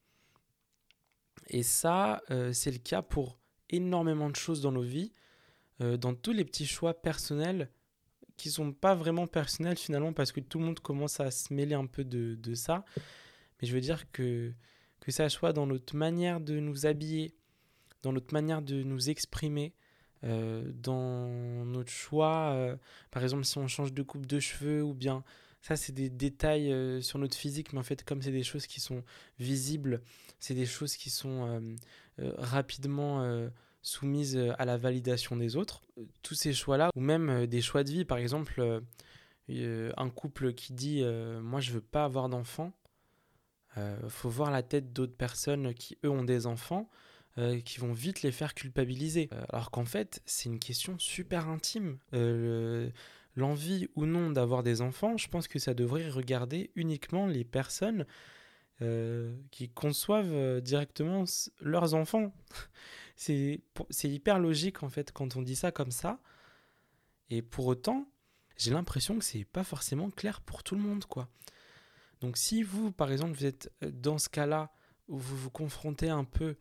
Et 1.48 1.62
ça, 1.62 2.22
c'est 2.54 2.70
le 2.70 2.78
cas 2.78 3.02
pour 3.02 3.38
énormément 3.68 4.30
de 4.30 4.36
choses 4.36 4.62
dans 4.62 4.72
nos 4.72 4.80
vies, 4.80 5.12
dans 5.80 6.14
tous 6.14 6.32
les 6.32 6.46
petits 6.46 6.66
choix 6.66 6.94
personnels 6.94 7.70
qui 8.36 8.50
sont 8.50 8.72
pas 8.72 8.94
vraiment 8.94 9.26
personnels 9.26 9.78
finalement 9.78 10.12
parce 10.12 10.32
que 10.32 10.40
tout 10.40 10.58
le 10.58 10.64
monde 10.66 10.80
commence 10.80 11.20
à 11.20 11.30
se 11.30 11.52
mêler 11.52 11.74
un 11.74 11.86
peu 11.86 12.04
de, 12.04 12.34
de 12.34 12.54
ça. 12.54 12.84
Mais 13.60 13.68
je 13.68 13.74
veux 13.74 13.80
dire 13.80 14.10
que, 14.12 14.52
que 15.00 15.10
ça 15.10 15.28
soit 15.28 15.52
dans 15.52 15.66
notre 15.66 15.96
manière 15.96 16.40
de 16.40 16.60
nous 16.60 16.86
habiller, 16.86 17.34
dans 18.02 18.12
notre 18.12 18.34
manière 18.34 18.62
de 18.62 18.82
nous 18.82 19.08
exprimer, 19.08 19.74
euh, 20.24 20.70
dans 20.74 21.64
notre 21.64 21.90
choix, 21.90 22.76
par 23.10 23.22
exemple 23.22 23.44
si 23.44 23.58
on 23.58 23.68
change 23.68 23.92
de 23.92 24.02
coupe 24.02 24.26
de 24.26 24.40
cheveux 24.40 24.82
ou 24.82 24.94
bien 24.94 25.24
ça, 25.66 25.74
c'est 25.74 25.92
des 25.92 26.10
détails 26.10 26.72
euh, 26.72 27.00
sur 27.00 27.18
notre 27.18 27.36
physique, 27.36 27.72
mais 27.72 27.80
en 27.80 27.82
fait, 27.82 28.04
comme 28.04 28.22
c'est 28.22 28.30
des 28.30 28.44
choses 28.44 28.68
qui 28.68 28.78
sont 28.78 29.02
visibles, 29.40 30.00
c'est 30.38 30.54
des 30.54 30.64
choses 30.64 30.96
qui 30.96 31.10
sont 31.10 31.44
euh, 31.44 31.60
euh, 32.20 32.32
rapidement 32.38 33.48
soumises 33.86 34.38
à 34.58 34.64
la 34.64 34.76
validation 34.76 35.36
des 35.36 35.56
autres. 35.56 35.82
Tous 36.22 36.34
ces 36.34 36.52
choix-là, 36.52 36.90
ou 36.94 37.00
même 37.00 37.46
des 37.46 37.60
choix 37.60 37.84
de 37.84 37.90
vie, 37.90 38.04
par 38.04 38.18
exemple, 38.18 38.82
un 39.48 40.10
couple 40.10 40.52
qui 40.52 40.72
dit 40.72 41.04
Moi, 41.40 41.60
je 41.60 41.72
veux 41.72 41.80
pas 41.80 42.04
avoir 42.04 42.28
d'enfants. 42.28 42.72
faut 44.08 44.28
voir 44.28 44.50
la 44.50 44.62
tête 44.62 44.92
d'autres 44.92 45.16
personnes 45.16 45.72
qui, 45.74 45.98
eux, 46.04 46.10
ont 46.10 46.24
des 46.24 46.46
enfants. 46.46 46.90
qui 47.64 47.78
vont 47.78 47.92
vite 47.92 48.22
les 48.22 48.32
faire 48.32 48.54
culpabiliser. 48.54 49.30
alors 49.50 49.70
qu'en 49.70 49.84
fait, 49.84 50.20
c'est 50.26 50.48
une 50.48 50.58
question 50.58 50.98
super 50.98 51.48
intime 51.48 51.98
l'envie 53.36 53.88
ou 53.94 54.06
non 54.06 54.30
d'avoir 54.30 54.62
des 54.62 54.80
enfants, 54.80 55.16
je 55.16 55.28
pense 55.28 55.46
que 55.46 55.58
ça 55.58 55.74
devrait 55.74 56.08
regarder 56.08 56.70
uniquement 56.74 57.26
les 57.26 57.44
personnes 57.44 58.06
euh, 58.82 59.34
qui 59.50 59.68
conçoivent 59.68 60.32
euh, 60.32 60.60
directement 60.60 61.24
leurs 61.60 61.94
enfants. 61.94 62.32
c'est 63.16 63.60
hyper 64.04 64.38
logique 64.38 64.82
en 64.82 64.88
fait 64.88 65.12
quand 65.12 65.36
on 65.36 65.42
dit 65.42 65.56
ça 65.56 65.72
comme 65.72 65.90
ça. 65.90 66.20
Et 67.30 67.42
pour 67.42 67.66
autant, 67.66 68.06
j'ai 68.56 68.72
l'impression 68.72 69.18
que 69.18 69.24
c'est 69.24 69.44
pas 69.44 69.64
forcément 69.64 70.10
clair 70.10 70.40
pour 70.40 70.62
tout 70.62 70.74
le 70.74 70.82
monde 70.82 71.04
quoi. 71.06 71.28
Donc 72.20 72.36
si 72.36 72.62
vous 72.62 72.92
par 72.92 73.10
exemple 73.10 73.32
vous 73.32 73.46
êtes 73.46 73.72
euh, 73.82 73.90
dans 73.90 74.18
ce 74.18 74.28
cas-là 74.28 74.72
où 75.08 75.18
vous 75.18 75.36
vous 75.36 75.50
confrontez 75.50 76.08
un 76.08 76.24
peu 76.24 76.56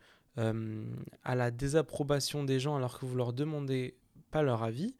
à 1.24 1.34
la 1.34 1.50
désapprobation 1.50 2.44
des 2.44 2.60
gens 2.60 2.76
alors 2.76 2.98
que 2.98 3.06
vous 3.06 3.16
leur 3.16 3.32
demandez 3.32 3.96
pas 4.30 4.42
leur 4.42 4.62
avis, 4.62 4.94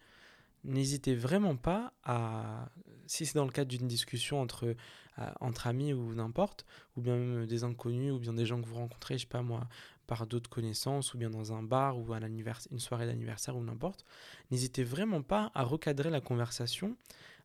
n'hésitez 0.66 1.14
vraiment 1.14 1.56
pas 1.56 1.92
à, 2.04 2.68
si 3.06 3.26
c'est 3.26 3.34
dans 3.34 3.44
le 3.44 3.50
cadre 3.50 3.70
d'une 3.70 3.88
discussion 3.88 4.40
entre, 4.40 4.74
euh, 5.18 5.30
entre 5.40 5.66
amis 5.66 5.92
ou 5.92 6.14
n'importe, 6.14 6.66
ou 6.96 7.00
bien 7.00 7.16
même 7.16 7.46
des 7.46 7.64
inconnus, 7.64 8.12
ou 8.12 8.18
bien 8.18 8.32
des 8.32 8.46
gens 8.46 8.60
que 8.60 8.66
vous 8.66 8.76
rencontrez, 8.76 9.14
je 9.18 9.22
sais 9.22 9.28
pas 9.28 9.42
moi, 9.42 9.68
par 10.06 10.26
d'autres 10.26 10.50
connaissances, 10.50 11.14
ou 11.14 11.18
bien 11.18 11.30
dans 11.30 11.52
un 11.52 11.62
bar, 11.62 11.98
ou 11.98 12.12
à 12.12 12.20
une 12.20 12.78
soirée 12.78 13.06
d'anniversaire, 13.06 13.56
ou 13.56 13.62
n'importe, 13.62 14.04
n'hésitez 14.50 14.84
vraiment 14.84 15.22
pas 15.22 15.50
à 15.54 15.62
recadrer 15.62 16.10
la 16.10 16.20
conversation, 16.20 16.96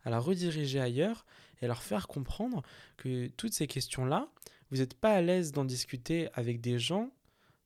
à 0.04 0.10
la 0.10 0.20
rediriger 0.20 0.80
ailleurs, 0.80 1.26
et 1.62 1.66
à 1.66 1.68
leur 1.68 1.84
faire 1.84 2.08
comprendre 2.08 2.64
que 2.98 3.28
toutes 3.28 3.54
ces 3.54 3.68
questions-là, 3.68 4.28
vous 4.70 4.78
n'êtes 4.78 4.94
pas 4.94 5.14
à 5.14 5.22
l'aise 5.22 5.52
d'en 5.52 5.66
discuter 5.66 6.30
avec 6.34 6.62
des 6.62 6.80
gens, 6.80 7.12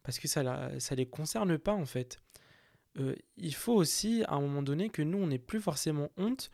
parce 0.04 0.20
que 0.20 0.28
ça 0.28 0.44
ne 0.44 0.96
les 0.96 1.06
concerne 1.06 1.58
pas 1.58 1.74
en 1.74 1.86
fait. 1.86 2.20
Euh, 2.98 3.16
il 3.38 3.54
faut 3.54 3.74
aussi 3.74 4.24
à 4.28 4.36
un 4.36 4.42
moment 4.42 4.64
donné 4.64 4.90
que 4.90 5.02
nous, 5.02 5.18
on 5.18 5.28
n'ait 5.28 5.40
plus 5.40 5.60
forcément 5.60 6.10
honte 6.18 6.52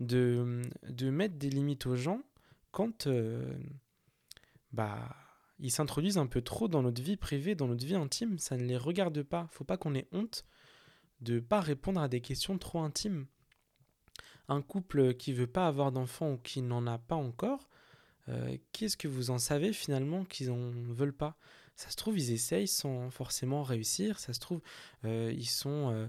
de, 0.00 0.62
mettre 1.10 1.36
des 1.36 1.50
limites 1.50 1.86
aux 1.86 1.96
gens 1.96 2.22
quand 2.70 3.06
euh, 3.06 3.54
bah, 4.72 5.16
ils 5.62 5.70
s'introduisent 5.70 6.18
un 6.18 6.26
peu 6.26 6.42
trop 6.42 6.68
dans 6.68 6.82
notre 6.82 7.00
vie 7.00 7.16
privée, 7.16 7.54
dans 7.54 7.68
notre 7.68 7.86
vie 7.86 7.94
intime. 7.94 8.36
Ça 8.38 8.56
ne 8.56 8.64
les 8.64 8.76
regarde 8.76 9.22
pas. 9.22 9.48
faut 9.52 9.64
pas 9.64 9.76
qu'on 9.76 9.94
ait 9.94 10.08
honte 10.12 10.44
de 11.20 11.38
pas 11.38 11.60
répondre 11.60 12.00
à 12.00 12.08
des 12.08 12.20
questions 12.20 12.58
trop 12.58 12.80
intimes. 12.80 13.26
Un 14.48 14.60
couple 14.60 15.14
qui 15.14 15.32
veut 15.32 15.46
pas 15.46 15.68
avoir 15.68 15.92
d'enfant 15.92 16.32
ou 16.32 16.36
qui 16.36 16.62
n'en 16.62 16.86
a 16.88 16.98
pas 16.98 17.14
encore, 17.14 17.70
euh, 18.28 18.56
qu'est-ce 18.72 18.96
que 18.96 19.06
vous 19.06 19.30
en 19.30 19.38
savez 19.38 19.72
finalement 19.72 20.24
qu'ils 20.24 20.48
n'en 20.48 20.72
veulent 20.92 21.16
pas? 21.16 21.36
Ça 21.76 21.90
se 21.90 21.96
trouve, 21.96 22.18
ils 22.18 22.32
essayent 22.32 22.68
sans 22.68 23.10
forcément 23.10 23.62
réussir. 23.62 24.18
Ça 24.18 24.32
se 24.32 24.40
trouve, 24.40 24.60
euh, 25.04 25.32
ils 25.32 25.48
sont 25.48 26.08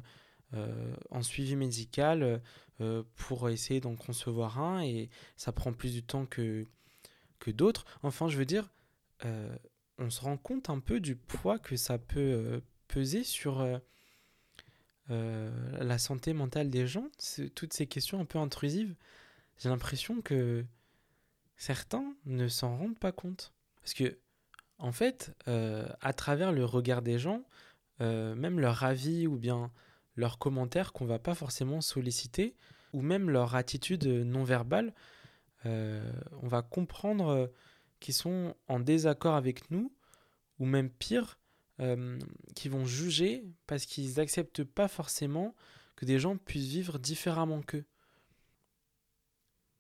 euh, 0.54 0.96
en 1.12 1.22
suivi 1.22 1.56
médical 1.56 2.42
pour 3.16 3.50
essayer 3.50 3.80
d'en 3.80 3.96
concevoir 3.96 4.60
un 4.60 4.84
et 4.84 5.10
ça 5.38 5.52
prend 5.52 5.72
plus 5.72 5.94
du 5.94 6.04
temps 6.04 6.26
que, 6.26 6.66
que 7.40 7.52
d'autres. 7.52 7.86
Enfin, 8.02 8.28
je 8.28 8.38
veux 8.38 8.46
dire, 8.46 8.70
on 9.98 10.10
se 10.10 10.22
rend 10.22 10.38
compte 10.38 10.70
un 10.70 10.80
peu 10.80 11.00
du 11.00 11.16
poids 11.16 11.60
que 11.60 11.76
ça 11.76 11.98
peut 11.98 12.62
peser 12.88 13.24
sur 13.24 13.66
la 15.10 15.98
santé 15.98 16.34
mentale 16.34 16.70
des 16.70 16.88
gens. 16.88 17.08
Toutes 17.56 17.74
ces 17.74 17.88
questions 17.88 18.20
un 18.20 18.26
peu 18.26 18.40
intrusives, 18.40 18.96
j'ai 19.58 19.70
l'impression 19.70 20.22
que 20.22 20.66
certains 21.58 22.16
ne 22.26 22.48
s'en 22.48 22.78
rendent 22.78 23.00
pas 23.00 23.12
compte. 23.12 23.54
Parce 23.82 23.94
que 23.94 24.18
en 24.84 24.92
fait, 24.92 25.34
euh, 25.48 25.88
à 26.02 26.14
travers 26.14 26.52
le 26.52 26.66
regard 26.66 27.02
des 27.02 27.18
gens, 27.18 27.44
euh, 28.02 28.36
même 28.36 28.60
leur 28.60 28.84
avis 28.84 29.28
ou 29.28 29.38
bien 29.38 29.72
leurs 30.16 30.38
commentaires 30.40 30.94
qu'on 30.94 31.06
va 31.06 31.20
pas 31.20 31.36
forcément 31.36 31.82
solliciter, 31.82 32.56
ou 32.92 33.02
même 33.02 33.30
leur 33.30 33.56
attitude 33.56 34.06
non 34.06 34.44
verbale, 34.44 34.94
euh, 35.66 36.12
on 36.42 36.48
va 36.48 36.62
comprendre 36.62 37.52
qu'ils 38.04 38.14
sont 38.14 38.56
en 38.68 38.80
désaccord 38.80 39.36
avec 39.36 39.72
nous, 39.72 39.92
ou 40.60 40.66
même 40.66 40.90
pire, 40.90 41.40
qu'ils 42.56 42.72
vont 42.72 42.86
juger 42.86 43.46
parce 43.66 43.86
qu'ils 43.86 44.14
n'acceptent 44.14 44.64
pas 44.64 44.88
forcément 44.88 45.56
que 45.96 46.06
des 46.06 46.20
gens 46.20 46.38
puissent 46.38 46.68
vivre 46.70 47.00
différemment 47.00 47.62
qu'eux. 47.62 47.86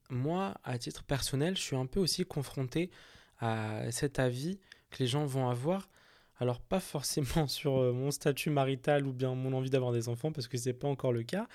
Moi, 0.09 0.55
à 0.63 0.77
titre 0.77 1.03
personnel, 1.03 1.55
je 1.55 1.61
suis 1.61 1.75
un 1.75 1.85
peu 1.85 1.99
aussi 1.99 2.25
confronté 2.25 2.91
à 3.39 3.91
cet 3.91 4.19
avis 4.19 4.59
que 4.89 4.99
les 4.99 5.07
gens 5.07 5.25
vont 5.25 5.49
avoir. 5.49 5.89
Alors 6.37 6.61
pas 6.61 6.79
forcément 6.79 7.47
sur 7.47 7.77
euh, 7.77 7.93
mon 7.93 8.11
statut 8.11 8.49
marital 8.49 9.05
ou 9.05 9.13
bien 9.13 9.35
mon 9.35 9.53
envie 9.53 9.69
d'avoir 9.69 9.91
des 9.91 10.09
enfants 10.09 10.31
parce 10.31 10.47
que 10.47 10.57
c'est 10.57 10.73
pas 10.73 10.87
encore 10.87 11.13
le 11.13 11.23
cas, 11.23 11.47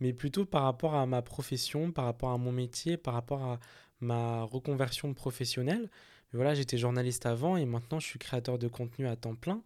mais 0.00 0.12
plutôt 0.12 0.44
par 0.44 0.62
rapport 0.62 0.94
à 0.94 1.06
ma 1.06 1.22
profession, 1.22 1.92
par 1.92 2.04
rapport 2.04 2.30
à 2.30 2.38
mon 2.38 2.52
métier, 2.52 2.96
par 2.96 3.14
rapport 3.14 3.42
à 3.42 3.60
ma 4.04 4.42
reconversion 4.42 5.14
professionnelle. 5.14 5.90
Voilà, 6.32 6.54
j'étais 6.54 6.78
journaliste 6.78 7.26
avant 7.26 7.56
et 7.56 7.64
maintenant 7.64 8.00
je 8.00 8.06
suis 8.06 8.18
créateur 8.18 8.58
de 8.58 8.68
contenu 8.68 9.06
à 9.06 9.16
temps 9.16 9.34
plein. 9.36 9.62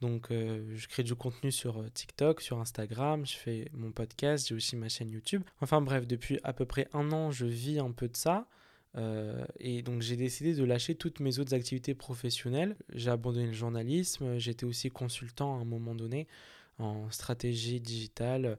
Donc 0.00 0.30
euh, 0.30 0.64
je 0.76 0.86
crée 0.86 1.02
du 1.02 1.14
contenu 1.14 1.50
sur 1.50 1.78
euh, 1.78 1.88
TikTok, 1.92 2.40
sur 2.40 2.58
Instagram, 2.60 3.26
je 3.26 3.36
fais 3.36 3.68
mon 3.72 3.90
podcast, 3.90 4.48
j'ai 4.48 4.54
aussi 4.54 4.76
ma 4.76 4.88
chaîne 4.88 5.10
YouTube. 5.10 5.42
Enfin 5.60 5.80
bref, 5.80 6.06
depuis 6.06 6.38
à 6.44 6.52
peu 6.52 6.66
près 6.66 6.88
un 6.92 7.10
an, 7.12 7.30
je 7.30 7.46
vis 7.46 7.78
un 7.78 7.90
peu 7.90 8.08
de 8.08 8.16
ça. 8.16 8.46
Euh, 8.96 9.44
et 9.58 9.82
donc 9.82 10.02
j'ai 10.02 10.16
décidé 10.16 10.54
de 10.54 10.64
lâcher 10.64 10.94
toutes 10.94 11.20
mes 11.20 11.38
autres 11.38 11.54
activités 11.54 11.94
professionnelles. 11.94 12.76
J'ai 12.94 13.10
abandonné 13.10 13.46
le 13.46 13.52
journalisme, 13.52 14.38
j'étais 14.38 14.64
aussi 14.64 14.88
consultant 14.88 15.58
à 15.58 15.62
un 15.62 15.64
moment 15.64 15.94
donné 15.94 16.26
en 16.78 17.10
stratégie 17.10 17.80
digitale. 17.80 18.58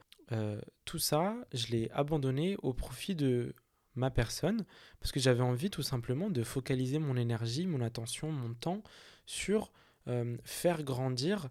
Tout 0.85 0.99
ça, 0.99 1.35
je 1.53 1.67
l'ai 1.67 1.89
abandonné 1.91 2.55
au 2.61 2.71
profit 2.71 3.15
de 3.15 3.55
ma 3.99 4.09
personne 4.09 4.65
parce 4.99 5.11
que 5.11 5.19
j'avais 5.19 5.43
envie 5.43 5.69
tout 5.69 5.83
simplement 5.83 6.29
de 6.29 6.43
focaliser 6.43 6.99
mon 6.99 7.15
énergie, 7.15 7.67
mon 7.67 7.81
attention, 7.81 8.31
mon 8.31 8.53
temps 8.53 8.81
sur 9.25 9.71
euh, 10.07 10.37
faire 10.43 10.83
grandir 10.83 11.49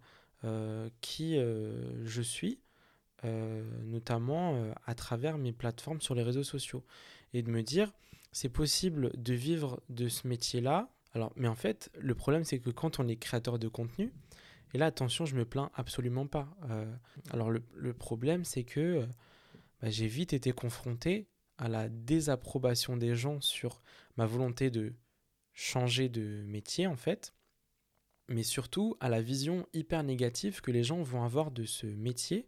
qui 1.01 1.37
je 1.37 2.23
suis, 2.23 2.61
notamment 3.25 4.73
à 4.87 4.95
travers 4.95 5.37
mes 5.37 5.53
plateformes 5.53 6.01
sur 6.01 6.15
les 6.15 6.23
réseaux 6.23 6.45
sociaux. 6.45 6.85
Et 7.35 7.43
de 7.43 7.51
me 7.51 7.65
dire, 7.65 7.93
c'est 8.31 8.49
possible 8.49 9.11
de 9.21 9.35
vivre 9.35 9.83
de 9.89 10.09
ce 10.09 10.29
métier-là. 10.29 10.89
Alors, 11.13 11.33
mais 11.35 11.49
en 11.49 11.57
fait, 11.57 11.91
le 11.99 12.15
problème, 12.15 12.45
c'est 12.45 12.61
que 12.61 12.71
quand 12.71 13.01
on 13.01 13.09
est 13.09 13.17
créateur 13.17 13.59
de 13.59 13.67
contenu, 13.67 14.13
et 14.75 14.79
là, 14.79 14.87
attention, 14.87 15.25
je 15.25 15.35
me 15.35 15.45
plains 15.45 15.71
absolument 15.75 16.27
pas. 16.27 16.49
Euh, 16.71 16.85
alors, 17.31 17.51
le, 17.51 17.93
problème, 17.95 18.45
c'est 18.45 18.65
que 18.65 18.81
euh, 18.81 19.07
bah, 19.81 19.91
j'ai 19.91 20.07
vite 20.07 20.33
été 20.33 20.53
confronté 20.53 21.27
à 21.59 21.69
la 21.69 21.89
désapprobation 21.89 22.97
des 22.97 23.15
gens 23.15 23.41
sur 23.41 23.83
ma 24.17 24.27
volonté 24.27 24.71
de 24.71 24.95
changer 25.53 26.09
de 26.09 26.43
métier 26.47 26.87
en 26.87 26.97
fait, 26.97 27.35
mais 28.29 28.43
surtout 28.43 28.97
à 29.01 29.09
la 29.09 29.21
vision 29.21 29.67
hyper 29.73 30.03
négative 30.03 30.61
que 30.61 30.71
les 30.71 30.85
gens 30.85 31.03
vont 31.03 31.25
avoir 31.25 31.51
de 31.51 31.65
ce 31.65 31.87
métier 31.87 32.47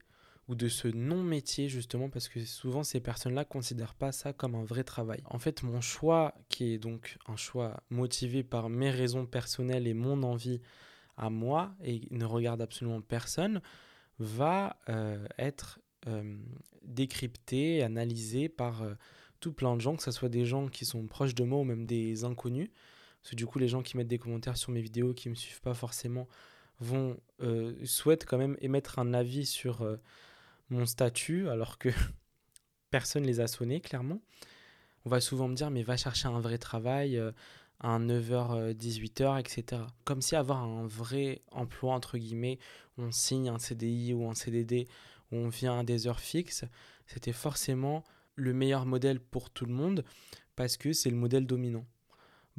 ou 0.48 0.54
de 0.54 0.68
ce 0.68 0.88
non-métier 0.88 1.68
justement 1.68 2.08
parce 2.08 2.28
que 2.28 2.44
souvent 2.44 2.82
ces 2.82 3.00
personnes-là 3.00 3.44
considèrent 3.44 3.94
pas 3.94 4.12
ça 4.12 4.32
comme 4.32 4.54
un 4.54 4.64
vrai 4.64 4.84
travail. 4.84 5.22
En 5.24 5.38
fait, 5.38 5.62
mon 5.62 5.80
choix 5.80 6.34
qui 6.48 6.72
est 6.72 6.78
donc 6.78 7.18
un 7.26 7.36
choix 7.36 7.82
motivé 7.90 8.42
par 8.42 8.68
mes 8.68 8.90
raisons 8.90 9.26
personnelles 9.26 9.86
et 9.86 9.94
mon 9.94 10.22
envie 10.22 10.60
à 11.16 11.30
moi 11.30 11.74
et 11.82 12.02
ne 12.10 12.24
regarde 12.24 12.62
absolument 12.62 13.00
personne 13.00 13.60
va 14.18 14.76
euh, 14.88 15.26
être 15.38 15.80
décrypté, 16.82 17.82
analysé 17.82 18.48
par 18.48 18.82
euh, 18.82 18.94
tout 19.40 19.52
plein 19.52 19.76
de 19.76 19.80
gens, 19.80 19.96
que 19.96 20.02
ce 20.02 20.10
soit 20.10 20.28
des 20.28 20.44
gens 20.44 20.68
qui 20.68 20.84
sont 20.84 21.06
proches 21.06 21.34
de 21.34 21.44
moi 21.44 21.60
ou 21.60 21.64
même 21.64 21.86
des 21.86 22.24
inconnus. 22.24 22.70
Parce 23.22 23.30
que 23.30 23.36
du 23.36 23.46
coup, 23.46 23.58
les 23.58 23.68
gens 23.68 23.82
qui 23.82 23.96
mettent 23.96 24.08
des 24.08 24.18
commentaires 24.18 24.56
sur 24.56 24.72
mes 24.72 24.80
vidéos, 24.80 25.14
qui 25.14 25.28
ne 25.28 25.30
me 25.30 25.36
suivent 25.36 25.60
pas 25.60 25.74
forcément, 25.74 26.28
vont 26.80 27.18
euh, 27.42 27.74
souhaitent 27.84 28.24
quand 28.24 28.38
même 28.38 28.56
émettre 28.60 28.98
un 28.98 29.12
avis 29.12 29.44
sur 29.44 29.82
euh, 29.82 29.96
mon 30.70 30.86
statut, 30.86 31.48
alors 31.48 31.78
que 31.78 31.90
personne 32.90 33.24
les 33.24 33.40
a 33.40 33.46
sonnés, 33.46 33.80
clairement. 33.80 34.20
On 35.04 35.10
va 35.10 35.20
souvent 35.20 35.48
me 35.48 35.54
dire, 35.54 35.70
mais 35.70 35.82
va 35.82 35.96
chercher 35.96 36.28
un 36.28 36.40
vrai 36.40 36.58
travail, 36.58 37.16
euh, 37.16 37.32
à 37.82 37.98
9h, 37.98 38.74
18h, 38.74 39.40
etc. 39.40 39.82
Comme 40.04 40.20
si 40.20 40.36
avoir 40.36 40.62
un 40.62 40.86
vrai 40.86 41.40
emploi, 41.50 41.94
entre 41.94 42.18
guillemets, 42.18 42.58
on 42.98 43.10
signe 43.10 43.48
un 43.48 43.58
CDI 43.58 44.12
ou 44.12 44.28
un 44.28 44.34
CDD, 44.34 44.86
on 45.32 45.48
vient 45.48 45.80
à 45.80 45.84
des 45.84 46.06
heures 46.06 46.20
fixes, 46.20 46.64
c'était 47.06 47.32
forcément 47.32 48.04
le 48.34 48.52
meilleur 48.52 48.86
modèle 48.86 49.20
pour 49.20 49.50
tout 49.50 49.66
le 49.66 49.72
monde, 49.72 50.04
parce 50.56 50.76
que 50.76 50.92
c'est 50.92 51.10
le 51.10 51.16
modèle 51.16 51.46
dominant 51.46 51.86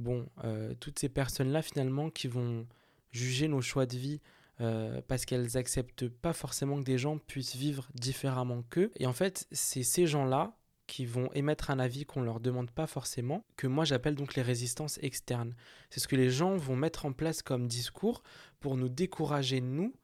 bon, 0.02 0.28
euh, 0.44 0.74
toutes 0.80 1.00
ces 1.00 1.10
personnes-là, 1.10 1.62
finalement, 1.62 2.10
qui 2.10 2.28
vont 2.28 2.68
juger 3.12 3.48
nos 3.48 3.62
choix 3.62 3.86
de 3.86 3.98
vie 3.98 4.22
euh, 4.60 5.02
parce 5.08 5.26
qu'elles 5.26 5.58
acceptent 5.58 6.08
pas 6.08 6.34
forcément 6.34 6.80
que 6.80 6.84
des 6.84 6.98
gens 6.98 7.18
puissent 7.18 7.56
vivre 7.56 7.90
différemment 7.94 8.64
qu'eux. 8.70 8.92
Et 8.98 9.06
en 9.06 9.14
fait, 9.14 9.48
c'est 9.52 9.84
ces 9.84 10.08
gens-là 10.08 10.56
qui 10.88 11.06
vont 11.06 11.32
émettre 11.34 11.72
un 11.72 11.80
avis 11.80 12.06
qu'on 12.06 12.22
leur 12.22 12.42
demande 12.42 12.70
pas 12.70 12.86
forcément, 12.86 13.46
que 13.56 13.66
moi 13.66 13.86
j'appelle 13.86 14.16
donc 14.16 14.36
les 14.36 14.42
résistances 14.42 15.00
externes. 15.02 15.56
C'est 15.90 16.02
ce 16.02 16.08
que 16.08 16.18
les 16.18 16.30
gens 16.30 16.58
vont 16.58 16.76
mettre 16.76 17.06
en 17.06 17.14
place 17.14 17.42
comme 17.42 17.68
discours 17.68 18.24
pour 18.60 18.76
nous 18.76 18.90
décourager, 18.90 19.62
nous, 19.62 19.96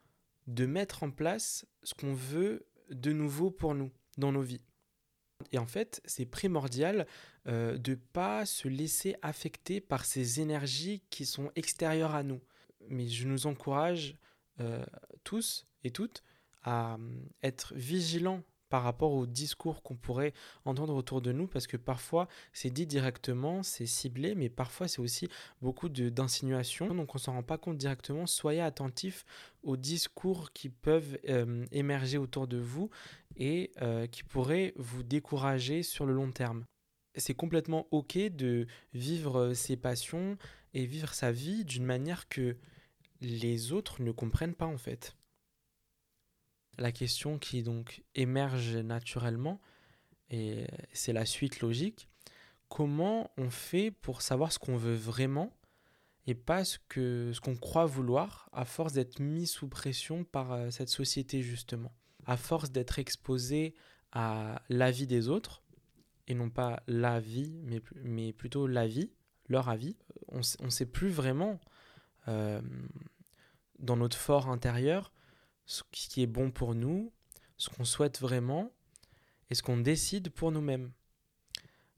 de 0.48 0.66
mettre 0.66 1.04
en 1.04 1.12
place 1.12 1.66
ce 1.84 1.94
qu'on 1.94 2.14
veut 2.14 2.66
de 2.90 3.12
nouveau 3.12 3.52
pour 3.52 3.76
nous, 3.76 3.92
dans 4.18 4.32
nos 4.32 4.42
vies. 4.42 4.62
Et 5.52 5.58
en 5.58 5.68
fait, 5.68 6.02
c'est 6.06 6.26
primordial 6.26 7.06
euh, 7.48 7.78
de 7.78 7.96
pas 7.96 8.46
se 8.46 8.68
laisser 8.68 9.16
affecter 9.22 9.82
par 9.82 10.06
ces 10.06 10.42
énergies 10.42 11.04
qui 11.10 11.26
sont 11.26 11.52
extérieures 11.56 12.16
à 12.16 12.24
nous. 12.24 12.42
Mais 12.90 13.08
je 13.08 13.28
nous 13.28 13.46
encourage 13.46 14.16
euh, 14.60 14.84
tous 15.24 15.68
et 15.84 15.92
toutes 15.92 16.24
à 16.64 16.96
euh, 16.96 16.98
être 17.44 17.74
vigilants 17.76 18.44
par 18.70 18.84
rapport 18.84 19.14
au 19.14 19.26
discours 19.26 19.82
qu'on 19.82 19.96
pourrait 19.96 20.34
entendre 20.66 20.96
autour 20.96 21.22
de 21.22 21.32
nous, 21.32 21.48
parce 21.48 21.68
que 21.68 21.78
parfois 21.78 22.28
c'est 22.54 22.70
dit 22.70 22.86
directement, 22.86 23.64
c'est 23.64 23.86
ciblé, 23.86 24.36
mais 24.36 24.50
parfois 24.50 24.88
c'est 24.88 25.02
aussi 25.02 25.30
beaucoup 25.62 25.90
d'insinuations, 25.90 26.94
donc 26.94 27.16
on 27.16 27.18
s'en 27.18 27.34
rend 27.34 27.44
pas 27.44 27.58
compte 27.58 27.78
directement. 27.78 28.28
Soyez 28.28 28.62
attentifs 28.62 29.26
aux 29.64 29.78
discours 29.78 30.52
qui 30.54 30.70
peuvent 30.70 31.18
euh, 31.30 31.66
émerger 31.72 32.18
autour 32.18 32.48
de 32.48 32.58
vous 32.58 32.90
et 33.36 33.72
euh, 33.82 34.08
qui 34.08 34.24
pourraient 34.24 34.74
vous 34.78 35.04
décourager 35.04 35.84
sur 35.84 36.06
le 36.06 36.14
long 36.14 36.32
terme. 36.32 36.66
C'est 37.16 37.34
complètement 37.34 37.88
ok 37.92 38.18
de 38.18 38.68
vivre 38.94 39.54
ses 39.54 39.76
passions 39.76 40.38
et 40.74 40.86
vivre 40.86 41.14
sa 41.14 41.32
vie 41.32 41.66
d'une 41.66 41.86
manière 41.86 42.30
que 42.30 42.56
les 43.22 43.72
autres 43.72 44.02
ne 44.02 44.12
comprennent 44.12 44.54
pas 44.54 44.68
en 44.68 44.78
fait 44.78 45.17
la 46.78 46.92
question 46.92 47.38
qui 47.38 47.64
donc 47.64 48.04
émerge 48.16 48.76
naturellement, 48.78 49.60
et 50.30 50.68
c'est 50.94 51.14
la 51.14 51.26
suite 51.26 51.62
logique, 51.62 52.08
comment 52.70 53.32
on 53.38 53.50
fait 53.50 53.92
pour 53.92 54.22
savoir 54.22 54.52
ce 54.52 54.60
qu'on 54.60 54.78
veut 54.78 54.96
vraiment 54.96 55.54
et 56.26 56.36
pas 56.36 56.66
ce 56.66 56.78
que 56.90 57.32
ce 57.34 57.40
qu'on 57.40 57.56
croit 57.56 57.86
vouloir 57.86 58.50
à 58.52 58.66
force 58.66 58.94
d'être 58.94 59.20
mis 59.20 59.48
sous 59.48 59.68
pression 59.70 60.26
par 60.26 60.52
euh, 60.52 60.70
cette 60.70 60.90
société 60.90 61.42
justement? 61.42 61.94
À 62.26 62.36
force 62.36 62.72
d'être 62.72 63.00
exposé 63.00 63.74
à 64.12 64.62
l'avis 64.68 65.08
des 65.08 65.30
autres 65.30 65.64
et 66.28 66.34
non 66.34 66.50
pas 66.50 66.84
la 66.88 67.20
vie 67.22 67.62
mais, 67.64 67.82
mais 68.04 68.34
plutôt 68.34 68.68
l'avis 68.68 69.14
leur 69.48 69.70
avis 69.70 69.96
on 70.28 70.40
ne 70.40 70.70
sait 70.70 70.86
plus 70.86 71.10
vraiment 71.10 71.60
euh, 72.28 72.62
dans 73.80 73.96
notre 73.96 74.18
fort 74.18 74.50
intérieur 74.50 75.14
ce 75.68 75.84
qui 75.92 76.24
est 76.24 76.28
bon 76.28 76.50
pour 76.50 76.74
nous, 76.74 77.14
ce 77.58 77.70
qu'on 77.70 77.86
souhaite 77.86 78.20
vraiment 78.20 78.72
et 79.50 79.56
ce 79.56 79.62
qu'on 79.62 79.78
décide 79.78 80.30
pour 80.30 80.52
nous-mêmes. 80.52 80.92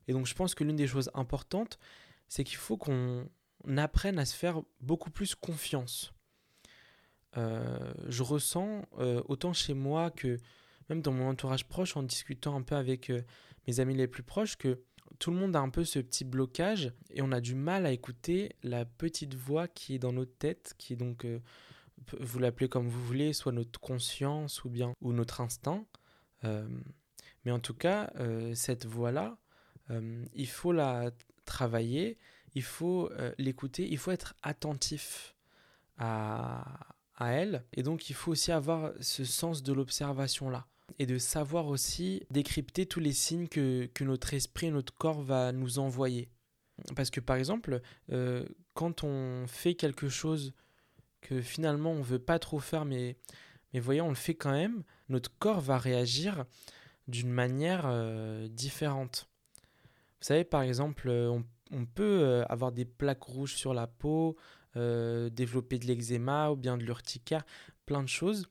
Et 0.07 0.13
donc 0.13 0.25
je 0.25 0.33
pense 0.33 0.55
que 0.55 0.63
l'une 0.63 0.75
des 0.75 0.87
choses 0.87 1.11
importantes, 1.13 1.79
c'est 2.27 2.43
qu'il 2.43 2.57
faut 2.57 2.77
qu'on 2.77 3.29
apprenne 3.77 4.19
à 4.19 4.25
se 4.25 4.35
faire 4.35 4.61
beaucoup 4.81 5.11
plus 5.11 5.35
confiance. 5.35 6.11
Euh, 7.37 7.93
je 8.07 8.23
ressens 8.23 8.85
euh, 8.97 9.21
autant 9.27 9.53
chez 9.53 9.75
moi 9.75 10.09
que 10.09 10.37
même 10.89 11.01
dans 11.01 11.11
mon 11.11 11.29
entourage 11.29 11.67
proche, 11.67 11.95
en 11.95 12.01
discutant 12.01 12.55
un 12.55 12.63
peu 12.63 12.75
avec 12.75 13.11
euh, 13.11 13.21
mes 13.67 13.79
amis 13.79 13.93
les 13.93 14.07
plus 14.07 14.23
proches, 14.23 14.57
que 14.57 14.81
tout 15.19 15.29
le 15.29 15.37
monde 15.37 15.55
a 15.55 15.59
un 15.59 15.69
peu 15.69 15.83
ce 15.83 15.99
petit 15.99 16.25
blocage 16.25 16.91
et 17.11 17.21
on 17.21 17.31
a 17.31 17.39
du 17.39 17.53
mal 17.53 17.85
à 17.85 17.91
écouter 17.91 18.55
la 18.63 18.85
petite 18.85 19.35
voix 19.35 19.67
qui 19.67 19.95
est 19.95 19.99
dans 19.99 20.13
notre 20.13 20.35
tête, 20.37 20.73
qui 20.79 20.93
est 20.93 20.95
donc 20.95 21.25
vous 22.19 22.39
l'appelez 22.39 22.69
comme 22.69 22.87
vous 22.87 23.05
voulez, 23.05 23.33
soit 23.33 23.51
notre 23.51 23.79
conscience 23.79 24.63
ou 24.63 24.69
bien 24.69 24.93
ou 25.01 25.13
notre 25.13 25.41
instinct. 25.41 25.85
Euh, 26.43 26.67
mais 27.45 27.51
en 27.51 27.59
tout 27.59 27.73
cas, 27.73 28.11
euh, 28.19 28.53
cette 28.55 28.85
voix-là, 28.85 29.37
euh, 29.89 30.25
il 30.33 30.47
faut 30.47 30.71
la 30.71 31.11
travailler, 31.45 32.17
il 32.55 32.63
faut 32.63 33.09
l'écouter, 33.37 33.87
il 33.89 33.97
faut 33.97 34.11
être 34.11 34.35
attentif 34.43 35.35
à, 35.97 36.95
à 37.15 37.31
elle. 37.31 37.63
Et 37.73 37.83
donc, 37.83 38.09
il 38.09 38.13
faut 38.13 38.31
aussi 38.31 38.51
avoir 38.51 38.91
ce 38.99 39.23
sens 39.23 39.63
de 39.63 39.73
l'observation-là. 39.73 40.67
Et 40.97 41.05
de 41.05 41.17
savoir 41.17 41.67
aussi 41.67 42.23
décrypter 42.31 42.85
tous 42.85 42.99
les 42.99 43.13
signes 43.13 43.47
que, 43.47 43.87
que 43.93 44.03
notre 44.03 44.33
esprit 44.33 44.71
notre 44.71 44.93
corps 44.93 45.21
va 45.21 45.51
nous 45.51 45.79
envoyer. 45.79 46.29
Parce 46.95 47.09
que 47.09 47.19
par 47.19 47.35
exemple, 47.35 47.81
quand 48.73 49.03
on 49.03 49.45
fait 49.47 49.75
quelque 49.75 50.09
chose 50.09 50.53
que 51.21 51.41
finalement 51.41 51.91
on 51.91 52.01
veut 52.01 52.19
pas 52.19 52.39
trop 52.39 52.59
faire, 52.59 52.85
mais, 52.85 53.17
mais 53.73 53.79
voyons, 53.79 54.07
on 54.07 54.09
le 54.09 54.15
fait 54.15 54.35
quand 54.35 54.51
même, 54.51 54.83
notre 55.09 55.35
corps 55.37 55.61
va 55.61 55.77
réagir 55.77 56.45
d'une 57.09 57.31
manière 57.31 57.83
euh, 57.85 58.47
différente. 58.47 59.29
Vous 60.19 60.25
savez, 60.25 60.43
par 60.43 60.61
exemple, 60.61 61.09
euh, 61.09 61.29
on, 61.29 61.43
on 61.71 61.85
peut 61.85 62.21
euh, 62.21 62.45
avoir 62.45 62.71
des 62.71 62.85
plaques 62.85 63.23
rouges 63.23 63.55
sur 63.55 63.73
la 63.73 63.87
peau, 63.87 64.37
développer 64.75 65.77
de 65.77 65.87
l'eczéma 65.87 66.51
ou 66.51 66.55
bien 66.55 66.77
de 66.77 66.83
l'urticaire, 66.83 67.43
plein 67.85 68.01
de 68.01 68.07
choses. 68.07 68.47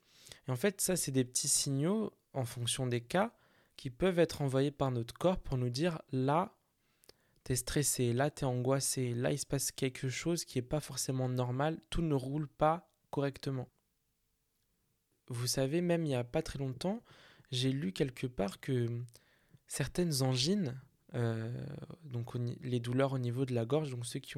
Et 0.47 0.51
en 0.51 0.57
fait, 0.57 0.81
ça, 0.83 0.95
c'est 0.95 1.13
des 1.13 1.25
petits 1.25 1.49
signaux 1.49 2.13
en 2.35 2.45
fonction 2.45 2.87
des 2.87 3.01
cas 3.01 3.33
qui 3.77 3.89
peuvent 3.89 4.19
être 4.19 4.43
envoyés 4.43 4.73
par 4.73 4.91
notre 4.91 5.15
corps 5.15 5.39
pour 5.39 5.57
nous 5.57 5.71
dire 5.71 6.03
là, 6.13 6.58
t'es 7.49 7.57
stressé, 7.57 8.13
là 8.13 8.31
t'es 8.31 8.45
angoissé, 8.45 9.15
là 9.15 9.33
il 9.33 9.39
se 9.39 9.47
passe 9.47 9.73
quelque 9.73 10.11
chose 10.11 10.45
qui 10.45 10.59
n'est 10.59 10.63
pas 10.63 10.81
forcément 10.81 11.31
normal, 11.31 11.81
tout 11.89 12.03
ne 12.03 12.13
roule 12.13 12.47
pas 12.47 12.93
correctement. 13.09 13.71
Vous 15.29 15.47
savez, 15.47 15.81
même 15.81 16.05
il 16.05 16.09
n'y 16.09 16.15
a 16.15 16.25
pas 16.25 16.43
très 16.43 16.59
longtemps, 16.59 17.03
j'ai 17.51 17.73
lu 17.73 17.93
quelque 17.93 18.27
part 18.27 18.61
que 18.61 18.87
certaines 19.67 20.23
angines, 20.23 20.79
euh, 21.15 21.51
donc 22.05 22.35
les 22.61 22.81
douleurs 22.81 23.15
au 23.15 23.19
niveau 23.19 23.47
de 23.47 23.55
la 23.55 23.65
gorge, 23.65 23.93
donc 23.93 24.05
ceux 24.05 24.21
qui, 24.21 24.35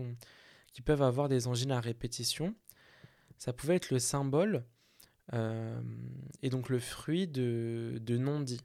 peuvent 0.85 1.03
avoir 1.03 1.29
des 1.29 1.49
angines 1.49 1.73
à 1.73 1.81
répétition, 1.81 2.55
ça 3.39 3.53
pouvait 3.53 3.75
être 3.75 3.91
le 3.91 3.99
symbole 3.99 4.65
euh, 5.33 5.83
et 6.43 6.49
donc 6.49 6.69
le 6.69 6.79
fruit 6.79 7.27
de, 7.27 7.99
de 8.01 8.17
non-dit 8.19 8.63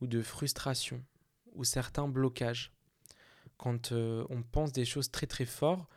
ou 0.00 0.08
de 0.08 0.22
frustration 0.22 1.04
ou 1.52 1.62
certains 1.62 2.08
blocages 2.08 2.74
quand 3.56 3.92
euh, 3.92 4.24
on 4.30 4.42
pense 4.42 4.72
des 4.72 4.84
choses 4.84 5.10
très 5.10 5.26
très 5.26 5.44
fortes, 5.44 5.88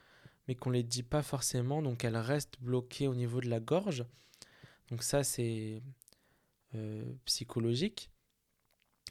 mais 0.47 0.55
qu'on 0.55 0.69
ne 0.69 0.75
les 0.75 0.83
dit 0.83 1.03
pas 1.03 1.23
forcément, 1.23 1.81
donc 1.81 2.03
elles 2.03 2.17
restent 2.17 2.59
bloquées 2.61 3.07
au 3.07 3.15
niveau 3.15 3.41
de 3.41 3.49
la 3.49 3.59
gorge. 3.59 4.05
Donc 4.89 5.03
ça, 5.03 5.23
c'est 5.23 5.81
euh, 6.75 7.03
psychologique. 7.25 8.11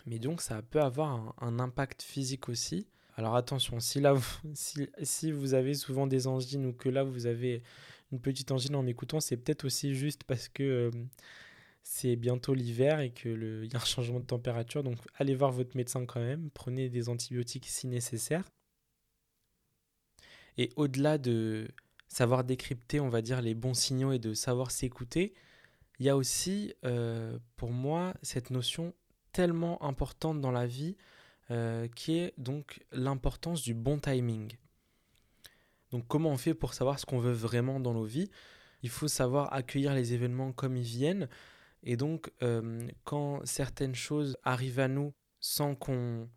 Mais 0.06 0.18
donc 0.18 0.40
ça 0.40 0.62
peut 0.62 0.80
avoir 0.80 1.34
un, 1.42 1.58
impact 1.58 2.02
physique 2.02 2.48
aussi. 2.48 2.86
Alors 3.16 3.34
attention, 3.34 3.80
si 3.80 4.00
là, 4.00 4.12
vous, 4.12 4.54
si, 5.02 5.32
vous 5.32 5.54
avez 5.54 5.74
souvent 5.74 6.06
des 6.06 6.26
angines 6.26 6.66
ou 6.66 6.72
que 6.72 6.88
là, 6.88 7.02
vous 7.02 7.26
avez 7.26 7.62
une 8.12 8.20
petite 8.20 8.52
angine 8.52 8.76
en 8.76 8.82
m'écoutant, 8.82 9.20
c'est 9.20 9.36
peut-être 9.36 9.64
aussi 9.64 9.94
juste 9.94 10.24
parce 10.24 10.48
que... 10.48 10.62
Euh, 10.62 10.90
c'est 11.88 12.16
bientôt 12.16 12.52
l'hiver 12.52 12.98
et 12.98 13.12
qu'il 13.12 13.68
y 13.72 13.76
a 13.76 13.80
un 13.80 13.84
changement 13.84 14.18
de 14.18 14.24
température. 14.24 14.82
Donc 14.82 14.98
allez 15.14 15.36
voir 15.36 15.52
votre 15.52 15.76
médecin 15.76 16.04
quand 16.04 16.18
même, 16.18 16.50
prenez 16.50 16.88
des 16.88 17.08
antibiotiques 17.08 17.66
si 17.66 17.86
nécessaire. 17.86 18.44
Et 20.58 20.70
au-delà 20.74 21.16
de 21.16 21.68
savoir 22.08 22.42
décrypter, 22.42 22.98
on 22.98 23.08
va 23.08 23.22
dire, 23.22 23.40
les 23.40 23.54
bons 23.54 23.74
signaux 23.74 24.10
et 24.10 24.18
de 24.18 24.34
savoir 24.34 24.72
s'écouter, 24.72 25.32
il 26.00 26.06
y 26.06 26.08
a 26.08 26.16
aussi, 26.16 26.74
euh, 26.84 27.38
pour 27.56 27.70
moi, 27.70 28.14
cette 28.20 28.50
notion 28.50 28.92
tellement 29.32 29.80
importante 29.84 30.40
dans 30.40 30.52
la 30.52 30.66
vie 30.66 30.96
euh, 31.52 31.86
qui 31.94 32.18
est 32.18 32.34
donc 32.36 32.84
l'importance 32.90 33.62
du 33.62 33.74
bon 33.74 34.00
timing. 34.00 34.52
Donc 35.92 36.08
comment 36.08 36.30
on 36.30 36.36
fait 36.36 36.54
pour 36.54 36.74
savoir 36.74 36.98
ce 36.98 37.06
qu'on 37.06 37.20
veut 37.20 37.32
vraiment 37.32 37.78
dans 37.78 37.94
nos 37.94 38.04
vies? 38.04 38.28
Il 38.82 38.90
faut 38.90 39.08
savoir 39.08 39.52
accueillir 39.52 39.94
les 39.94 40.14
événements 40.14 40.52
comme 40.52 40.76
ils 40.76 40.82
viennent. 40.82 41.28
Et 41.82 41.96
donc 41.96 42.32
euh, 42.42 42.86
quand 43.04 43.44
certaines 43.44 43.94
choses 43.94 44.36
arrivent 44.42 44.80
à 44.80 44.88
nous 44.88 45.12
sans 45.40 45.74
qu'on 45.74 46.28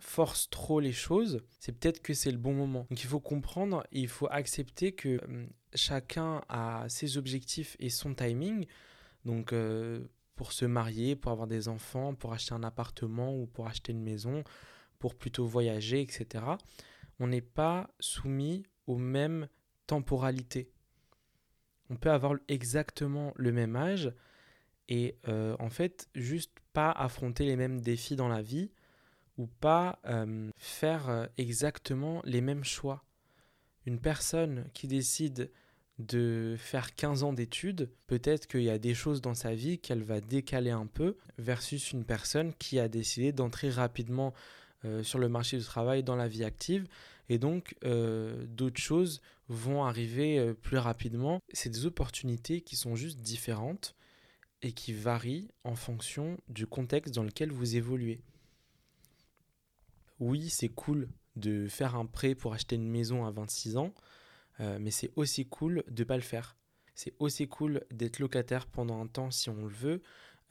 force 0.00 0.48
trop 0.50 0.80
les 0.80 0.92
choses, 0.92 1.40
c'est 1.58 1.72
peut-être 1.72 2.00
que 2.00 2.14
c'est 2.14 2.30
le 2.30 2.38
bon 2.38 2.54
moment. 2.54 2.86
Donc 2.90 3.02
il 3.02 3.06
faut 3.06 3.20
comprendre 3.20 3.84
et 3.92 4.00
il 4.00 4.08
faut 4.08 4.28
accepter 4.30 4.92
que 4.92 5.20
euh, 5.28 5.46
chacun 5.74 6.42
a 6.48 6.88
ses 6.88 7.16
objectifs 7.16 7.76
et 7.78 7.90
son 7.90 8.14
timing. 8.14 8.66
Donc 9.24 9.52
pour 10.38 10.52
se 10.52 10.64
marier, 10.64 11.16
pour 11.16 11.32
avoir 11.32 11.48
des 11.48 11.68
enfants, 11.68 12.14
pour 12.14 12.32
acheter 12.32 12.54
un 12.54 12.62
appartement 12.62 13.36
ou 13.36 13.46
pour 13.46 13.66
acheter 13.66 13.92
une 13.92 14.02
maison, 14.02 14.44
pour 15.00 15.16
plutôt 15.16 15.44
voyager, 15.46 16.00
etc. 16.00 16.44
On 17.18 17.26
n'est 17.26 17.40
pas 17.40 17.90
soumis 17.98 18.62
aux 18.86 18.98
mêmes 18.98 19.48
temporalités. 19.86 20.70
On 21.90 21.96
peut 21.96 22.10
avoir 22.10 22.34
exactement 22.46 23.32
le 23.34 23.50
même 23.50 23.74
âge 23.74 24.12
et 24.88 25.16
euh, 25.28 25.54
en 25.58 25.70
fait 25.70 26.08
juste 26.14 26.52
pas 26.72 26.90
affronter 26.90 27.44
les 27.44 27.56
mêmes 27.56 27.80
défis 27.80 28.16
dans 28.16 28.28
la 28.28 28.42
vie 28.42 28.70
ou 29.36 29.46
pas 29.46 30.00
faire 30.56 31.08
euh, 31.08 31.26
exactement 31.36 32.22
les 32.24 32.40
mêmes 32.40 32.64
choix. 32.64 33.04
Une 33.86 34.00
personne 34.00 34.68
qui 34.74 34.88
décide 34.88 35.50
de 35.98 36.56
faire 36.58 36.94
15 36.94 37.22
ans 37.22 37.32
d'études, 37.32 37.90
peut-être 38.06 38.46
qu'il 38.46 38.62
y 38.62 38.70
a 38.70 38.78
des 38.78 38.94
choses 38.94 39.20
dans 39.20 39.34
sa 39.34 39.54
vie 39.54 39.78
qu'elle 39.78 40.02
va 40.02 40.20
décaler 40.20 40.70
un 40.70 40.86
peu, 40.86 41.16
versus 41.38 41.92
une 41.92 42.04
personne 42.04 42.52
qui 42.54 42.78
a 42.78 42.88
décidé 42.88 43.32
d'entrer 43.32 43.70
rapidement 43.70 44.32
euh, 44.84 45.02
sur 45.02 45.18
le 45.18 45.28
marché 45.28 45.58
du 45.58 45.64
travail, 45.64 46.02
dans 46.02 46.16
la 46.16 46.28
vie 46.28 46.44
active, 46.44 46.86
et 47.28 47.38
donc 47.38 47.76
d'autres 47.82 48.80
choses 48.80 49.20
vont 49.48 49.84
arriver 49.84 50.54
plus 50.62 50.78
rapidement. 50.78 51.42
C'est 51.52 51.68
des 51.68 51.84
opportunités 51.84 52.62
qui 52.62 52.74
sont 52.74 52.96
juste 52.96 53.18
différentes 53.18 53.97
et 54.62 54.72
qui 54.72 54.92
varient 54.92 55.48
en 55.64 55.74
fonction 55.74 56.36
du 56.48 56.66
contexte 56.66 57.14
dans 57.14 57.22
lequel 57.22 57.52
vous 57.52 57.76
évoluez. 57.76 58.20
Oui, 60.20 60.48
c'est 60.50 60.68
cool 60.68 61.08
de 61.36 61.68
faire 61.68 61.94
un 61.94 62.06
prêt 62.06 62.34
pour 62.34 62.52
acheter 62.52 62.76
une 62.76 62.88
maison 62.88 63.24
à 63.24 63.30
26 63.30 63.76
ans, 63.76 63.94
euh, 64.60 64.78
mais 64.80 64.90
c'est 64.90 65.12
aussi 65.14 65.46
cool 65.46 65.84
de 65.88 66.02
ne 66.02 66.06
pas 66.06 66.16
le 66.16 66.22
faire. 66.22 66.56
C'est 66.94 67.14
aussi 67.20 67.46
cool 67.46 67.84
d'être 67.92 68.18
locataire 68.18 68.66
pendant 68.66 69.00
un 69.00 69.06
temps 69.06 69.30
si 69.30 69.48
on 69.50 69.66
le 69.66 69.72
veut, 69.72 70.02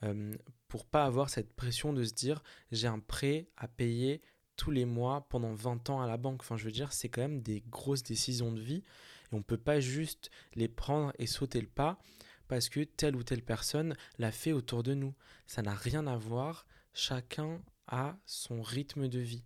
euh, 0.02 0.34
pour 0.68 0.86
pas 0.86 1.04
avoir 1.04 1.28
cette 1.28 1.52
pression 1.54 1.92
de 1.92 2.04
se 2.04 2.14
dire 2.14 2.42
j'ai 2.72 2.86
un 2.86 3.00
prêt 3.00 3.48
à 3.56 3.68
payer 3.68 4.22
tous 4.56 4.70
les 4.70 4.86
mois 4.86 5.26
pendant 5.28 5.52
20 5.52 5.90
ans 5.90 6.00
à 6.00 6.06
la 6.06 6.16
banque. 6.16 6.40
Enfin, 6.40 6.56
je 6.56 6.64
veux 6.64 6.72
dire, 6.72 6.92
c'est 6.92 7.08
quand 7.08 7.20
même 7.20 7.42
des 7.42 7.62
grosses 7.68 8.02
décisions 8.02 8.52
de 8.52 8.60
vie 8.60 8.82
et 9.30 9.34
on 9.34 9.38
ne 9.38 9.42
peut 9.42 9.58
pas 9.58 9.80
juste 9.80 10.30
les 10.54 10.68
prendre 10.68 11.12
et 11.18 11.26
sauter 11.26 11.60
le 11.60 11.68
pas 11.68 11.98
parce 12.48 12.68
que 12.68 12.80
telle 12.80 13.16
ou 13.16 13.22
telle 13.22 13.42
personne 13.42 13.94
l'a 14.18 14.32
fait 14.32 14.52
autour 14.52 14.82
de 14.82 14.94
nous. 14.94 15.14
Ça 15.46 15.62
n'a 15.62 15.74
rien 15.74 16.06
à 16.06 16.16
voir. 16.16 16.66
Chacun 16.94 17.60
a 17.86 18.16
son 18.26 18.62
rythme 18.62 19.08
de 19.08 19.20
vie. 19.20 19.44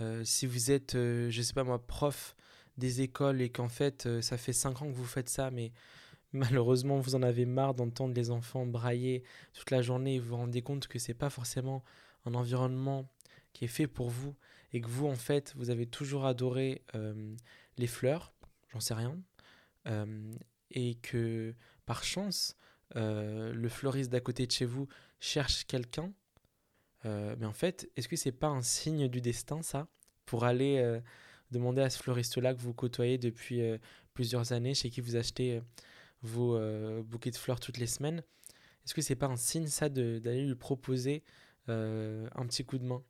Euh, 0.00 0.24
si 0.24 0.46
vous 0.46 0.70
êtes, 0.70 0.92
je 0.92 1.28
je 1.30 1.42
sais 1.42 1.52
pas 1.52 1.64
moi, 1.64 1.84
prof 1.86 2.34
des 2.78 3.02
écoles 3.02 3.40
et 3.40 3.50
qu'en 3.50 3.68
fait 3.68 4.06
euh, 4.06 4.22
ça 4.22 4.36
fait 4.36 4.52
5 4.52 4.82
ans 4.82 4.86
que 4.86 4.96
vous 4.96 5.04
faites 5.04 5.28
ça, 5.28 5.50
mais 5.50 5.72
malheureusement 6.32 6.98
vous 6.98 7.14
en 7.14 7.22
avez 7.22 7.44
marre 7.44 7.74
d'entendre 7.74 8.14
les 8.14 8.30
enfants 8.30 8.66
brailler 8.66 9.22
toute 9.52 9.70
la 9.70 9.82
journée 9.82 10.14
et 10.14 10.18
vous 10.18 10.30
vous 10.30 10.36
rendez 10.36 10.62
compte 10.62 10.86
que 10.88 10.98
c'est 10.98 11.14
pas 11.14 11.30
forcément 11.30 11.84
un 12.24 12.34
environnement 12.34 13.08
qui 13.52 13.64
est 13.64 13.68
fait 13.68 13.86
pour 13.86 14.08
vous 14.08 14.34
et 14.72 14.80
que 14.80 14.88
vous 14.88 15.06
en 15.06 15.14
fait 15.14 15.52
vous 15.56 15.70
avez 15.70 15.86
toujours 15.86 16.24
adoré 16.24 16.82
euh, 16.94 17.34
les 17.76 17.86
fleurs, 17.86 18.32
j'en 18.72 18.80
sais 18.80 18.94
rien, 18.94 19.18
euh, 19.86 20.32
et 20.70 20.94
que 20.96 21.54
par 21.92 22.04
chance 22.04 22.56
le 22.94 23.68
fleuriste 23.68 24.10
d'à 24.10 24.20
côté 24.20 24.46
de 24.46 24.52
chez 24.52 24.66
vous 24.66 24.86
cherche 25.18 25.64
quelqu'un, 25.64 26.12
mais 27.04 27.46
en 27.46 27.52
fait 27.52 27.90
est-ce 27.96 28.08
que 28.08 28.16
c'est 28.16 28.32
pas 28.32 28.48
un 28.48 28.62
signe 28.62 29.08
du 29.08 29.20
destin 29.20 29.62
ça 29.62 29.88
pour 30.26 30.44
aller 30.44 31.00
Demandez 31.52 31.82
à 31.82 31.90
ce 31.90 31.98
fleuriste-là 31.98 32.54
que 32.54 32.60
vous 32.60 32.72
côtoyez 32.72 33.18
depuis 33.18 33.60
euh, 33.60 33.76
plusieurs 34.14 34.52
années, 34.52 34.72
chez 34.72 34.88
qui 34.88 35.02
vous 35.02 35.16
achetez 35.16 35.58
euh, 35.58 35.60
vos 36.22 36.56
euh, 36.56 37.02
bouquets 37.02 37.30
de 37.30 37.36
fleurs 37.36 37.60
toutes 37.60 37.76
les 37.76 37.86
semaines? 37.86 38.22
Est-ce 38.84 38.94
que 38.94 39.02
c'est 39.02 39.16
pas 39.16 39.26
un 39.26 39.36
signe 39.36 39.66
ça 39.66 39.90
d'aller 39.90 40.46
lui 40.46 40.56
proposer 40.56 41.22
un 41.68 42.46
petit 42.46 42.64
coup 42.64 42.78
de 42.78 42.84
main? 42.84 43.04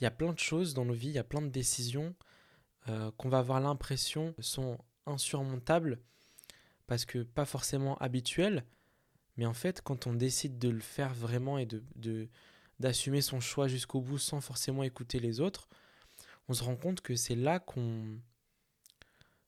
Il 0.00 0.04
y 0.04 0.06
a 0.06 0.10
plein 0.10 0.32
de 0.32 0.38
choses 0.38 0.74
dans 0.74 0.84
nos 0.84 0.94
vies, 0.94 1.10
il 1.10 1.14
y 1.14 1.18
a 1.18 1.24
plein 1.24 1.42
de 1.42 1.48
décisions 1.48 2.16
qu'on 2.86 3.28
va 3.28 3.38
avoir 3.38 3.60
l'impression 3.60 4.34
sont 4.40 4.78
insurmontables 5.06 6.00
parce 6.90 7.04
que 7.04 7.22
pas 7.22 7.44
forcément 7.44 7.96
habituelles, 7.98 8.64
mais 9.36 9.46
en 9.46 9.54
fait 9.54 9.80
quand 9.80 10.08
on 10.08 10.12
décide 10.12 10.58
de 10.58 10.68
le 10.68 10.80
faire 10.80 11.14
vraiment 11.14 11.56
et 11.56 11.64
de 11.64 12.28
d'assumer 12.80 13.20
son 13.20 13.38
choix 13.38 13.68
jusqu'au 13.68 14.00
bout 14.00 14.18
sans 14.18 14.40
forcément 14.40 14.82
écouter 14.82 15.20
les 15.20 15.38
autres, 15.38 15.68
on 16.48 16.52
se 16.52 16.64
rend 16.64 16.74
compte 16.74 17.00
que 17.00 17.14
c'est 17.14 17.36
là 17.36 17.60
qu'on 17.60 18.18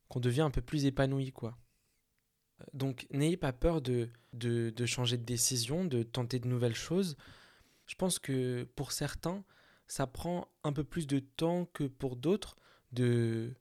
qu'on 0.09 0.21
devient 0.21 0.43
un 0.43 0.53
peu 0.53 0.61
plus 0.61 0.85
épanoui, 0.85 1.33
quoi. 1.33 1.59
Donc 2.75 3.09
n'ayez 3.11 3.37
pas 3.37 3.53
peur 3.53 3.81
de, 3.81 4.09
de, 4.35 4.87
changer 4.87 5.17
de 5.17 5.25
décision, 5.25 5.85
de 5.85 6.05
tenter 6.05 6.39
de 6.39 6.47
nouvelles 6.47 6.77
choses. 6.77 7.17
Je 7.87 7.97
pense 7.97 8.21
que 8.21 8.69
pour 8.77 8.93
certains, 8.93 9.43
ça 9.89 10.07
prend 10.07 10.47
un 10.63 10.73
peu 10.73 10.85
plus 10.85 11.09
de 11.09 11.19
temps 11.19 11.65
que 11.73 11.89
pour 11.89 12.15
d'autres 12.15 12.55
de 12.93 13.53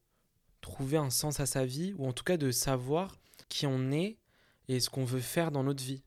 trouver 0.60 0.98
un 0.98 1.10
sens 1.10 1.40
à 1.40 1.48
sa 1.48 1.66
vie, 1.66 1.96
ou 1.98 2.06
en 2.06 2.14
tout 2.14 2.24
cas 2.24 2.38
de 2.38 2.52
savoir 2.52 3.21
qui 3.52 3.68
on 3.68 3.92
est 3.92 4.18
et 4.70 4.80
ce 4.80 4.90
qu'on 4.90 5.04
veut 5.04 5.20
faire 5.20 5.52
dans 5.52 5.64
notre 5.64 5.84
vie. 5.84 6.04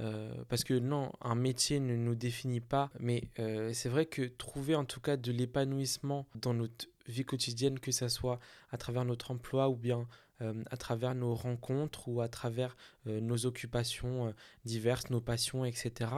Euh, 0.00 0.32
parce 0.48 0.64
que 0.64 0.74
non, 0.74 1.12
un 1.20 1.34
métier 1.34 1.80
ne 1.80 1.96
nous 1.96 2.14
définit 2.14 2.60
pas, 2.60 2.90
mais 2.98 3.24
euh, 3.38 3.72
c'est 3.72 3.88
vrai 3.88 4.06
que 4.06 4.22
trouver 4.22 4.74
en 4.74 4.84
tout 4.84 5.00
cas 5.00 5.16
de 5.16 5.32
l'épanouissement 5.32 6.26
dans 6.36 6.54
notre 6.54 6.86
vie 7.06 7.24
quotidienne, 7.24 7.78
que 7.78 7.90
ce 7.92 8.08
soit 8.08 8.38
à 8.70 8.78
travers 8.78 9.04
notre 9.04 9.32
emploi 9.32 9.68
ou 9.68 9.76
bien 9.76 10.06
euh, 10.40 10.62
à 10.70 10.76
travers 10.76 11.14
nos 11.14 11.34
rencontres 11.34 12.08
ou 12.08 12.20
à 12.20 12.28
travers 12.28 12.76
nos 13.06 13.44
occupations 13.44 14.32
diverses, 14.64 15.10
nos 15.10 15.20
passions, 15.20 15.64
etc., 15.64 16.10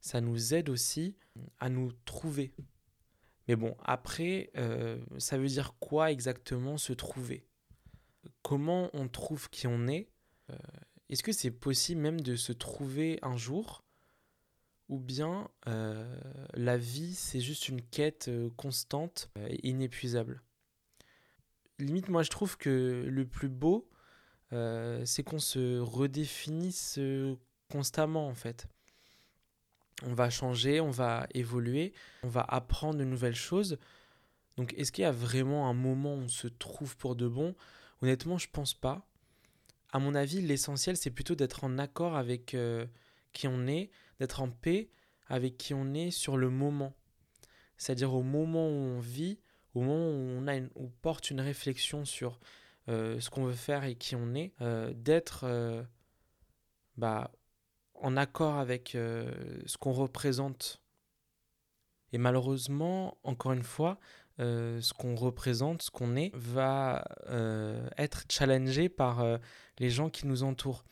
ça 0.00 0.20
nous 0.20 0.52
aide 0.52 0.68
aussi 0.68 1.16
à 1.58 1.70
nous 1.70 1.92
trouver. 2.04 2.52
Mais 3.48 3.56
bon, 3.56 3.74
après, 3.82 4.50
ça 5.16 5.38
veut 5.38 5.46
dire 5.46 5.74
quoi 5.80 6.12
exactement 6.12 6.76
se 6.76 6.92
trouver? 6.92 7.46
Comment 8.42 8.90
on 8.92 9.08
trouve 9.08 9.50
qui 9.50 9.66
on 9.66 9.86
est 9.86 10.08
est-ce 11.10 11.22
que 11.22 11.32
c'est 11.32 11.50
possible 11.50 12.00
même 12.00 12.20
de 12.20 12.36
se 12.36 12.52
trouver 12.52 13.18
un 13.22 13.36
jour? 13.36 13.84
Ou 14.88 14.98
bien 14.98 15.48
euh, 15.66 16.16
la 16.54 16.76
vie 16.76 17.14
c'est 17.14 17.40
juste 17.40 17.68
une 17.68 17.80
quête 17.80 18.28
euh, 18.28 18.50
constante 18.56 19.30
euh, 19.38 19.46
et 19.48 19.68
inépuisable? 19.68 20.42
Limite 21.78 22.08
moi 22.08 22.22
je 22.22 22.30
trouve 22.30 22.56
que 22.56 23.04
le 23.08 23.26
plus 23.26 23.48
beau 23.48 23.88
c'est 25.04 25.24
qu'on 25.24 25.40
se 25.40 25.80
redéfinisse 25.80 27.00
constamment 27.68 28.28
en 28.28 28.34
fait. 28.34 28.68
On 30.04 30.14
va 30.14 30.30
changer, 30.30 30.80
on 30.80 30.90
va 30.90 31.26
évoluer, 31.34 31.92
on 32.22 32.28
va 32.28 32.42
apprendre 32.42 33.00
de 33.00 33.04
nouvelles 33.04 33.34
choses. 33.34 33.78
Donc 34.56 34.72
est-ce 34.76 34.92
qu'il 34.92 35.02
y 35.02 35.06
a 35.06 35.10
vraiment 35.10 35.68
un 35.68 35.74
moment 35.74 36.14
où 36.14 36.18
on 36.18 36.28
se 36.28 36.46
trouve 36.46 36.96
pour 36.96 37.16
de 37.16 37.26
bon? 37.26 37.56
Honnêtement 38.04 38.38
je 38.38 38.48
pense 38.52 38.74
pas 38.74 39.04
à 39.94 40.00
mon 40.00 40.16
avis, 40.16 40.42
l'essentiel, 40.42 40.96
c'est 40.96 41.12
plutôt 41.12 41.36
d'être 41.36 41.62
en 41.62 41.78
accord 41.78 42.16
avec 42.16 42.54
euh, 42.54 42.84
qui 43.32 43.46
on 43.46 43.68
est, 43.68 43.92
d'être 44.18 44.42
en 44.42 44.50
paix 44.50 44.90
avec 45.28 45.56
qui 45.56 45.72
on 45.72 45.94
est 45.94 46.10
sur 46.10 46.36
le 46.36 46.50
moment. 46.50 46.96
C'est-à-dire 47.76 48.12
au 48.12 48.24
moment 48.24 48.68
où 48.68 48.72
on 48.72 48.98
vit, 48.98 49.38
au 49.72 49.82
moment 49.82 50.08
où 50.10 50.44
on, 50.74 50.88
porte 51.00 51.30
une 51.30 51.40
réflexion 51.40 52.04
sur 52.04 52.40
euh, 52.88 53.20
ce 53.20 53.30
qu'on 53.30 53.44
veut 53.44 53.52
faire 53.52 53.84
et 53.84 53.94
qui 53.94 54.16
on 54.16 54.34
est, 54.34 54.52
euh, 54.62 54.92
d'être 54.96 55.86
bah, 56.96 57.30
en 57.94 58.16
accord 58.16 58.56
avec 58.56 58.90
ce 58.94 59.78
qu'on 59.78 59.92
représente. 59.92 60.82
Et 62.12 62.18
malheureusement, 62.18 63.16
encore 63.22 63.52
une 63.52 63.62
fois, 63.62 64.00
euh, 64.40 64.80
ce 64.80 64.92
qu'on 64.92 65.14
représente, 65.14 65.82
ce 65.82 65.90
qu'on 65.92 66.16
est, 66.16 66.32
va 66.34 67.04
euh, 67.28 67.88
être 67.96 68.24
challengé 68.28 68.88
par 68.88 69.20
euh, 69.20 69.38
les 69.78 69.90
gens 69.90 70.10
qui 70.10 70.26
nous 70.26 70.42
entourent, 70.42 70.84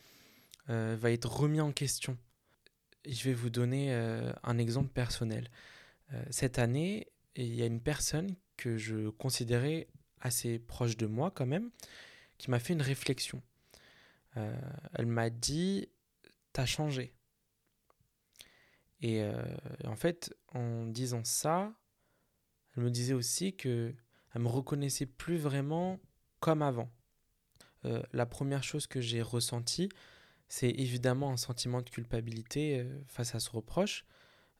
va 0.69 1.11
être 1.11 1.29
remis 1.29 1.59
en 1.59 1.73
question. 1.73 2.17
je 3.05 3.21
vais 3.25 3.33
vous 3.33 3.49
donner 3.49 3.93
un 4.43 4.57
exemple 4.57 4.93
personnel. 4.93 5.49
cette 6.29 6.57
année, 6.57 7.11
il 7.35 7.53
y 7.53 7.61
a 7.61 7.65
une 7.65 7.81
personne 7.81 8.37
que 8.55 8.77
je 8.77 9.09
considérais 9.09 9.89
assez 10.21 10.59
proche 10.59 10.95
de 10.95 11.05
moi 11.05 11.31
quand 11.31 11.45
même, 11.45 11.69
qui 12.37 12.49
m'a 12.49 12.59
fait 12.59 12.71
une 12.71 12.81
réflexion. 12.81 13.41
elle 14.35 15.05
m'a 15.05 15.29
dit, 15.29 15.89
t'as 16.53 16.65
changé. 16.65 17.13
Et 19.01 19.21
en 19.83 19.97
fait, 19.97 20.33
en 20.53 20.85
disant 20.85 21.25
ça, 21.25 21.73
elle 22.75 22.83
me 22.83 22.89
disait 22.91 23.13
aussi 23.13 23.55
que 23.55 23.93
elle 24.33 24.41
me 24.41 24.47
reconnaissait 24.47 25.05
plus 25.05 25.37
vraiment 25.37 25.99
comme 26.39 26.61
avant. 26.61 26.89
Euh, 27.85 28.01
la 28.13 28.25
première 28.25 28.63
chose 28.63 28.87
que 28.87 29.01
j'ai 29.01 29.21
ressentie, 29.21 29.89
c'est 30.47 30.69
évidemment 30.69 31.31
un 31.31 31.37
sentiment 31.37 31.81
de 31.81 31.89
culpabilité 31.89 32.79
euh, 32.79 33.01
face 33.07 33.35
à 33.35 33.39
ce 33.39 33.49
reproche, 33.49 34.05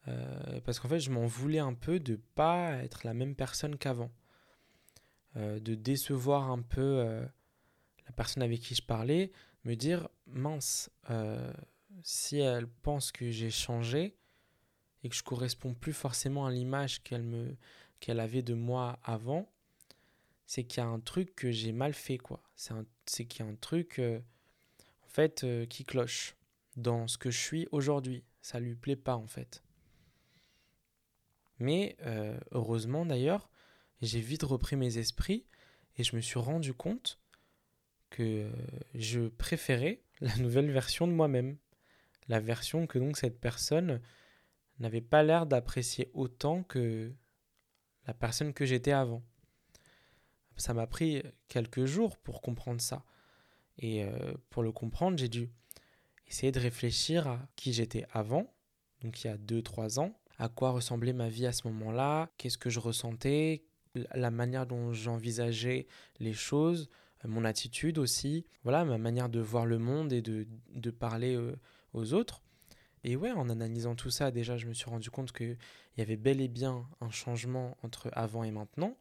euh, 0.08 0.60
parce 0.62 0.80
qu'en 0.80 0.90
fait, 0.90 1.00
je 1.00 1.12
m'en 1.12 1.26
voulais 1.26 1.60
un 1.60 1.74
peu 1.74 2.00
de 2.00 2.16
pas 2.36 2.76
être 2.84 3.06
la 3.06 3.14
même 3.14 3.36
personne 3.36 3.78
qu'avant, 3.78 4.12
de 5.36 5.74
décevoir 5.74 6.52
un 6.52 6.62
peu 6.62 7.04
la 8.06 8.12
personne 8.16 8.44
avec 8.44 8.60
qui 8.60 8.76
je 8.76 8.84
parlais, 8.84 9.32
me 9.64 9.74
dire 9.76 10.08
mince, 10.28 10.92
si 12.04 12.38
elle 12.38 12.68
pense 12.68 13.12
que 13.12 13.32
j'ai 13.32 13.50
changé 13.50 14.16
et 15.02 15.10
que 15.10 15.16
je 15.16 15.24
corresponds 15.24 15.74
plus 15.74 15.94
forcément 15.94 16.46
à 16.46 16.52
l'image 16.52 17.02
qu'elle 17.02 17.24
me 17.24 17.58
qu'elle 18.04 18.20
avait 18.20 18.42
de 18.42 18.54
moi 18.54 19.00
avant, 19.06 19.50
c'est 20.46 20.66
qu'il 20.66 20.84
y 20.84 20.86
a 20.86 20.90
un 20.90 21.00
truc 21.00 21.38
que 21.38 21.52
j'ai 21.52 21.72
mal 21.72 21.94
fait, 21.94 22.18
quoi. 22.18 22.44
C'est 22.58 23.24
qu'il 23.24 23.46
y 23.46 23.48
a 23.48 23.50
un 23.50 23.56
truc, 23.56 23.98
euh, 24.00 24.20
en 25.06 25.08
fait, 25.08 25.46
euh, 25.46 25.66
qui 25.66 25.86
cloche 25.86 26.36
dans 26.76 27.08
ce 27.08 27.18
que 27.18 27.32
je 27.32 27.40
suis 27.40 27.66
aujourd'hui. 27.72 28.26
Ça 28.42 28.60
lui 28.60 28.76
plaît 28.76 28.98
pas, 28.98 29.16
en 29.16 29.28
fait. 29.28 29.64
Mais 31.60 31.96
euh, 32.02 32.38
heureusement, 32.52 33.06
d'ailleurs, 33.06 33.50
j'ai 34.02 34.20
vite 34.20 34.44
repris 34.44 34.76
mes 34.76 34.98
esprits 34.98 35.46
et 35.96 36.04
je 36.04 36.14
me 36.18 36.20
suis 36.20 36.40
rendu 36.40 36.74
compte 36.74 37.22
que 38.10 38.52
je 38.96 39.30
préférais 39.30 40.02
la 40.20 40.36
nouvelle 40.40 40.72
version 40.72 41.08
de 41.08 41.14
moi-même. 41.14 41.56
La 42.28 42.42
version 42.42 42.86
que 42.86 43.00
donc 43.00 43.16
cette 43.16 43.40
personne 43.40 44.02
n'avait 44.80 45.00
pas 45.00 45.24
l'air 45.24 45.46
d'apprécier 45.46 46.12
autant 46.14 46.64
que 46.64 47.14
la 48.08 48.14
personne 48.14 48.54
que 48.54 48.66
j'étais 48.66 48.92
avant. 48.92 49.24
Ça 50.58 50.74
m'a 50.74 50.88
pris 50.88 51.24
quelques 51.48 51.86
jours 51.86 52.18
pour 52.18 52.42
comprendre 52.42 52.82
ça. 52.82 53.04
Et 53.80 54.04
euh, 54.04 54.34
pour 54.50 54.64
le 54.64 54.72
comprendre, 54.72 55.18
j'ai 55.18 55.30
dû 55.30 55.50
essayer 56.28 56.52
de 56.52 56.60
réfléchir 56.60 57.28
à 57.28 57.40
qui 57.56 57.74
j'étais 57.74 58.06
avant, 58.12 58.54
donc 59.02 59.24
il 59.24 59.28
y 59.28 59.30
a 59.30 59.38
2-3 59.38 60.00
ans, 60.00 60.18
à 60.38 60.50
quoi 60.50 60.72
ressemblait 60.72 61.14
ma 61.14 61.30
vie 61.30 61.46
à 61.46 61.52
ce 61.52 61.68
moment-là, 61.68 62.30
qu'est-ce 62.38 62.58
que 62.58 62.70
je 62.70 62.80
ressentais, 62.80 63.64
la 64.14 64.32
manière 64.32 64.66
dont 64.66 64.94
j'envisageais 64.94 65.88
les 66.20 66.34
choses, 66.34 66.90
euh, 67.26 67.28
mon 67.28 67.46
attitude 67.46 67.98
aussi, 67.98 68.46
voilà, 68.64 68.86
ma 68.86 68.98
manière 68.98 69.30
de 69.30 69.40
voir 69.40 69.66
le 69.66 69.80
monde 69.80 70.14
et 70.14 70.22
de, 70.22 70.48
de 70.74 70.92
parler 70.92 71.36
euh, 71.36 71.56
aux 71.94 72.14
autres. 72.14 72.42
Et 73.04 73.16
ouais, 73.16 73.32
en 73.32 73.50
analysant 73.50 73.96
tout 73.96 74.10
ça, 74.10 74.32
déjà, 74.32 74.58
je 74.58 74.68
me 74.68 74.74
suis 74.74 74.90
rendu 74.90 75.10
compte 75.10 75.32
qu'il 75.32 75.58
y 75.98 76.02
avait 76.02 76.16
bel 76.16 76.40
et 76.40 76.48
bien 76.48 76.88
un 77.02 77.12
changement 77.12 77.78
entre 77.84 78.10
avant 78.14 78.44
et 78.44 78.52
maintenant. 78.52 78.98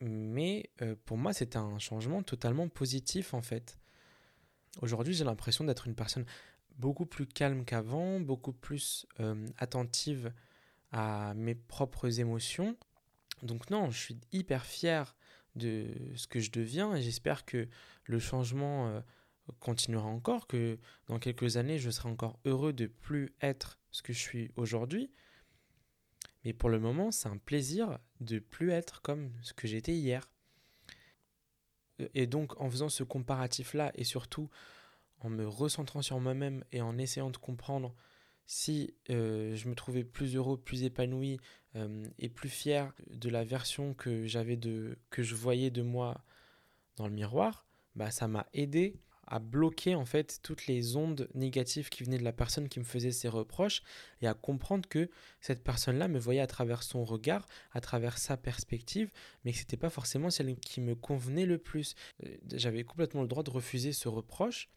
Mais 0.00 0.70
euh, 0.82 0.94
pour 1.04 1.18
moi, 1.18 1.32
c'était 1.32 1.58
un 1.58 1.78
changement 1.78 2.22
totalement 2.22 2.68
positif, 2.68 3.34
en 3.34 3.42
fait. 3.42 3.78
Aujourd'hui, 4.82 5.14
j'ai 5.14 5.24
l'impression 5.24 5.64
d'être 5.64 5.86
une 5.86 5.94
personne 5.94 6.26
beaucoup 6.78 7.06
plus 7.06 7.26
calme 7.26 7.64
qu'avant, 7.64 8.20
beaucoup 8.20 8.52
plus 8.52 9.06
euh, 9.20 9.46
attentive 9.58 10.32
à 10.92 11.34
mes 11.34 11.54
propres 11.54 12.20
émotions. 12.20 12.76
Donc 13.42 13.70
non, 13.70 13.90
je 13.90 13.98
suis 13.98 14.20
hyper 14.32 14.64
fier 14.64 15.16
de 15.56 15.86
ce 16.14 16.26
que 16.26 16.40
je 16.40 16.50
deviens 16.50 16.94
et 16.94 17.02
j'espère 17.02 17.44
que 17.44 17.68
le 18.04 18.18
changement 18.18 18.88
euh, 18.88 19.00
continuera 19.60 20.08
encore, 20.08 20.46
que 20.46 20.78
dans 21.06 21.18
quelques 21.18 21.56
années, 21.56 21.78
je 21.78 21.90
serai 21.90 22.08
encore 22.08 22.38
heureux 22.44 22.72
de 22.72 22.86
plus 22.86 23.34
être 23.40 23.78
ce 23.90 24.02
que 24.02 24.12
je 24.12 24.18
suis 24.18 24.50
aujourd'hui. 24.56 25.10
Mais 26.44 26.52
pour 26.52 26.68
le 26.68 26.78
moment, 26.78 27.10
c'est 27.10 27.28
un 27.28 27.38
plaisir 27.38 27.98
de 28.20 28.38
plus 28.38 28.70
être 28.70 29.02
comme 29.02 29.32
ce 29.42 29.52
que 29.52 29.66
j'étais 29.66 29.94
hier. 29.94 30.28
Et 32.14 32.26
donc, 32.26 32.60
en 32.60 32.70
faisant 32.70 32.88
ce 32.88 33.02
comparatif-là, 33.02 33.90
et 33.94 34.04
surtout 34.04 34.48
en 35.20 35.30
me 35.30 35.46
recentrant 35.46 36.02
sur 36.02 36.20
moi-même 36.20 36.64
et 36.72 36.82
en 36.82 36.98
essayant 36.98 37.30
de 37.30 37.36
comprendre 37.36 37.94
si 38.46 38.94
euh, 39.10 39.56
je 39.56 39.68
me 39.68 39.74
trouvais 39.74 40.04
plus 40.04 40.36
heureux, 40.36 40.56
plus 40.56 40.84
épanoui 40.84 41.40
euh, 41.74 42.06
et 42.18 42.28
plus 42.28 42.48
fier 42.48 42.92
de 43.10 43.28
la 43.28 43.44
version 43.44 43.94
que 43.94 44.26
j'avais 44.26 44.56
de 44.56 44.98
que 45.10 45.22
je 45.22 45.34
voyais 45.34 45.70
de 45.70 45.82
moi 45.82 46.22
dans 46.96 47.08
le 47.08 47.12
miroir, 47.12 47.66
bah 47.96 48.10
ça 48.10 48.28
m'a 48.28 48.46
aidé 48.52 49.00
à 49.26 49.38
bloquer 49.38 49.94
en 49.94 50.04
fait 50.04 50.40
toutes 50.42 50.66
les 50.66 50.96
ondes 50.96 51.28
négatives 51.34 51.88
qui 51.88 52.04
venaient 52.04 52.18
de 52.18 52.24
la 52.24 52.32
personne 52.32 52.68
qui 52.68 52.78
me 52.78 52.84
faisait 52.84 53.12
ses 53.12 53.28
reproches 53.28 53.82
et 54.22 54.26
à 54.26 54.34
comprendre 54.34 54.88
que 54.88 55.10
cette 55.40 55.64
personne-là 55.64 56.08
me 56.08 56.18
voyait 56.18 56.40
à 56.40 56.46
travers 56.46 56.82
son 56.82 57.04
regard, 57.04 57.46
à 57.72 57.80
travers 57.80 58.18
sa 58.18 58.36
perspective, 58.36 59.10
mais 59.44 59.52
que 59.52 59.58
c'était 59.58 59.76
pas 59.76 59.90
forcément 59.90 60.30
celle 60.30 60.56
qui 60.56 60.80
me 60.80 60.94
convenait 60.94 61.46
le 61.46 61.58
plus. 61.58 61.94
Euh, 62.24 62.36
j'avais 62.52 62.84
complètement 62.84 63.22
le 63.22 63.28
droit 63.28 63.42
de 63.42 63.50
refuser 63.50 63.92
ce 63.92 64.08
reproche 64.08 64.68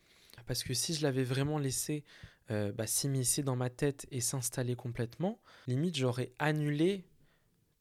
parce 0.46 0.64
que 0.64 0.74
si 0.74 0.94
je 0.94 1.04
l'avais 1.04 1.24
vraiment 1.24 1.60
laissé 1.60 2.04
euh, 2.52 2.72
bah, 2.72 2.88
s'immiscer 2.88 3.44
dans 3.44 3.56
ma 3.56 3.70
tête 3.70 4.08
et 4.12 4.22
s'installer 4.22 4.76
complètement, 4.76 5.40
limite 5.68 5.98
j'aurais 5.98 6.32
annulé 6.40 7.06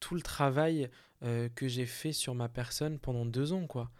tout 0.01 0.14
le 0.14 0.21
travail 0.21 0.91
euh, 1.23 1.49
que 1.49 1.66
j'ai 1.66 1.87
fait 1.87 2.12
sur 2.12 2.35
ma 2.35 2.49
personne 2.49 2.99
pendant 2.99 3.25
deux 3.25 3.53
ans 3.53 3.66
quoi 3.66 3.91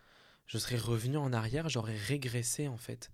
je 0.49 0.59
serais 0.59 0.79
revenu 0.79 1.19
en 1.19 1.33
arrière, 1.33 1.69
j'aurais 1.69 1.97
régressé 1.97 2.67
en 2.67 2.79
fait. 2.79 3.13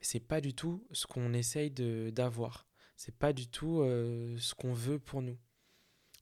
C'est 0.00 0.20
pas 0.26 0.40
du 0.40 0.54
tout 0.54 0.86
ce 0.92 1.06
qu'on 1.06 1.34
essaye 1.34 1.70
d'avoir. 1.70 2.66
C'est 2.96 3.14
pas 3.14 3.32
du 3.32 3.48
tout 3.48 3.80
euh, 3.80 4.36
ce 4.38 4.54
qu'on 4.54 4.72
veut 4.72 4.98
pour 4.98 5.22
nous. 5.22 5.38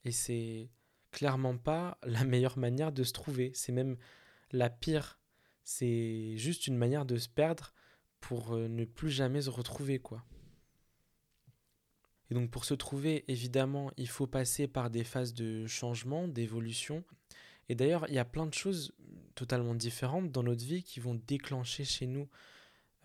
Et 0.05 0.11
c'est 0.11 0.71
clairement 1.13 1.57
pas 1.57 1.99
la 2.05 2.25
meilleure 2.25 2.59
manière 2.59 2.91
de 2.91 3.05
se 3.05 3.13
trouver. 3.13 3.53
C'est 3.55 3.73
même 3.73 3.97
la 4.51 4.71
pire. 4.71 5.21
C'est 5.63 6.37
juste 6.37 6.67
une 6.67 6.77
manière 6.77 7.05
de 7.05 7.19
se 7.19 7.29
perdre 7.29 7.75
pour 8.21 8.55
euh, 8.55 8.67
ne 8.67 8.87
plus 8.87 9.11
jamais 9.11 9.43
se 9.43 9.51
retrouver, 9.51 9.99
quoi. 9.99 10.25
Et 12.31 12.35
donc 12.35 12.51
pour 12.51 12.65
se 12.65 12.75
trouver, 12.75 13.25
évidemment, 13.31 13.91
il 13.97 14.09
faut 14.09 14.27
passer 14.27 14.69
par 14.69 14.91
des 14.91 15.05
phases 15.05 15.35
de 15.35 15.67
changement, 15.67 16.29
d'évolution. 16.29 17.05
Et 17.69 17.75
d'ailleurs, 17.75 18.07
il 18.09 18.15
y 18.15 18.19
a 18.19 18.25
plein 18.25 18.47
de 18.47 18.55
choses 18.55 18.93
totalement 19.35 19.75
différentes 19.75 20.33
dans 20.33 20.43
notre 20.43 20.65
vie 20.65 20.83
qui 20.83 21.01
vont 21.01 21.15
déclencher 21.15 21.85
chez 21.85 22.07
nous 22.07 22.29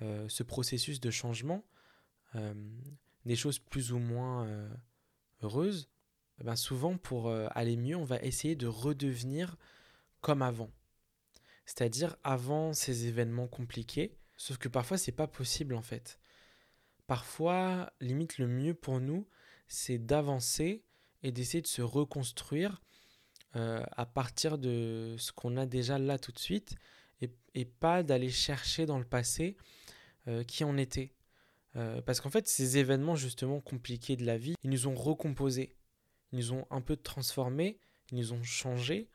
euh, 0.01 0.27
ce 0.27 0.43
processus 0.43 0.99
de 0.99 1.11
changement, 1.11 1.63
euh, 2.35 2.53
des 3.25 3.35
choses 3.35 3.59
plus 3.59 3.91
ou 3.91 3.99
moins 3.99 4.47
euh, 4.47 4.69
heureuses. 5.43 5.89
Eh 6.39 6.43
ben 6.43 6.55
souvent, 6.55 6.97
pour 6.97 7.29
aller 7.29 7.77
mieux, 7.77 7.95
on 7.95 8.03
va 8.03 8.17
essayer 8.17 8.55
de 8.55 8.65
redevenir 8.65 9.55
comme 10.21 10.41
avant. 10.41 10.71
C'est-à-dire 11.65 12.17
avant 12.23 12.73
ces 12.73 13.05
événements 13.05 13.47
compliqués, 13.47 14.17
sauf 14.35 14.57
que 14.57 14.67
parfois 14.67 14.97
c'est 14.97 15.11
pas 15.11 15.27
possible 15.27 15.75
en 15.75 15.83
fait. 15.83 16.19
Parfois, 17.05 17.93
limite 18.01 18.39
le 18.39 18.47
mieux 18.47 18.73
pour 18.73 18.99
nous, 18.99 19.27
c'est 19.67 19.99
d'avancer 19.99 20.83
et 21.21 21.31
d'essayer 21.31 21.61
de 21.61 21.67
se 21.67 21.83
reconstruire 21.83 22.81
euh, 23.55 23.83
à 23.91 24.07
partir 24.07 24.57
de 24.57 25.15
ce 25.19 25.31
qu'on 25.31 25.57
a 25.57 25.67
déjà 25.67 25.99
là 25.99 26.17
tout 26.17 26.31
de 26.31 26.39
suite 26.39 26.75
et, 27.21 27.65
pas 27.65 28.01
d'aller 28.01 28.31
chercher 28.31 28.87
dans 28.87 28.97
le 28.97 29.05
passé 29.05 29.57
euh, 30.27 30.43
qui 30.43 30.63
en 30.63 30.75
était. 30.75 31.13
Euh, 31.75 32.01
parce 32.01 32.19
qu'en 32.19 32.31
fait, 32.31 32.47
ces 32.47 32.79
événements 32.79 33.15
justement 33.15 33.61
compliqués 33.61 34.15
de 34.15 34.25
la 34.25 34.39
vie, 34.39 34.55
ils 34.63 34.71
nous 34.71 34.87
ont 34.87 34.95
recomposés, 34.95 35.75
ils 36.31 36.39
nous 36.39 36.53
ont 36.53 36.65
un 36.71 36.81
peu 36.81 36.97
transformés, 36.97 37.77
ils 38.11 38.17
nous 38.17 38.33
ont 38.33 38.41
changés. 38.41 39.07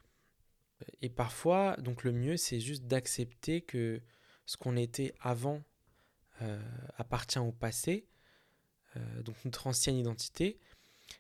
Et 1.03 1.09
parfois, 1.09 1.77
donc 1.79 2.05
le 2.05 2.13
mieux, 2.13 2.37
c'est 2.37 2.61
juste 2.61 2.85
d'accepter 2.85 3.61
que 3.61 4.01
ce 4.47 4.57
qu'on 4.57 4.77
était 4.77 5.13
avant 5.19 5.65
appartient 6.97 7.41
au 7.41 7.51
passé, 7.51 8.07
donc 9.25 9.35
notre 9.45 9.67
ancienne 9.67 9.97
identité, 9.97 10.61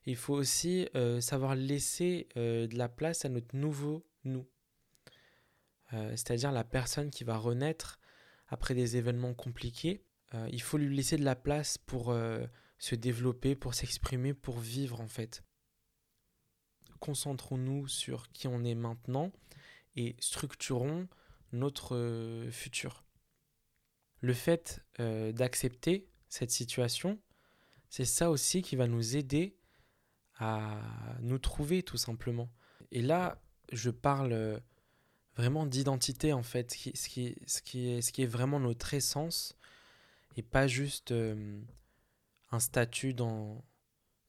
il 0.07 0.16
faut 0.16 0.34
aussi 0.34 0.89
euh, 0.95 1.20
savoir 1.20 1.55
laisser 1.55 2.28
euh, 2.36 2.66
de 2.66 2.76
la 2.76 2.89
place 2.89 3.24
à 3.24 3.28
notre 3.28 3.55
nouveau 3.55 4.07
nous. 4.24 4.47
Euh, 5.93 6.11
c'est-à-dire 6.11 6.53
la 6.53 6.64
personne 6.64 7.11
qui 7.11 7.24
va 7.24 7.36
renaître 7.36 7.99
après 8.49 8.74
des 8.74 8.97
événements 8.97 9.34
compliqués. 9.34 10.03
il 10.51 10.62
faut 10.62 10.78
lui 10.78 10.95
laisser 10.95 11.18
de 11.18 11.24
la 11.24 11.36
place 11.36 11.76
pour 11.76 12.14
se 12.78 12.95
développer, 12.95 13.55
pour 13.55 13.74
s'exprimer, 13.74 14.32
pour 14.32 14.59
vivre 14.59 15.03
en 15.03 15.07
fait. 15.07 15.43
Concentrons-nous 16.99 17.89
sur 17.89 18.30
qui 18.32 18.49
on 18.49 18.64
est 18.64 18.74
maintenant 18.74 19.32
et 19.97 20.16
structurons 20.18 21.09
notre 21.53 22.49
futur. 22.51 23.05
Le 24.20 24.32
fait 24.32 24.82
d'accepter 24.99 26.09
cette 26.30 26.51
situation, 26.51 27.18
C'est 27.91 28.07
ça 28.07 28.30
aussi 28.30 28.62
qui 28.62 28.76
va 28.76 28.86
nous 28.86 29.14
aider 29.14 29.57
à 30.39 30.80
nous 31.20 31.39
trouver 31.39 31.82
tout 31.82 31.97
simplement. 31.97 32.51
Et 32.93 33.03
là, 33.03 33.41
je 33.72 33.91
parle 33.91 34.32
euh, 34.32 34.59
vraiment 35.36 35.66
d'identité 35.66 36.32
en 36.32 36.43
fait, 36.43 36.72
ce 36.72 37.09
qui, 37.09 37.26
est, 37.26 37.49
ce 37.49 37.62
qui 38.12 38.22
est 38.22 38.26
vraiment 38.26 38.61
notre 38.61 38.95
essence 38.95 39.57
et 40.36 40.43
pas 40.43 40.66
juste 40.66 41.11
euh, 41.11 41.61
un 42.53 42.61
statut 42.61 43.14
dans, 43.14 43.64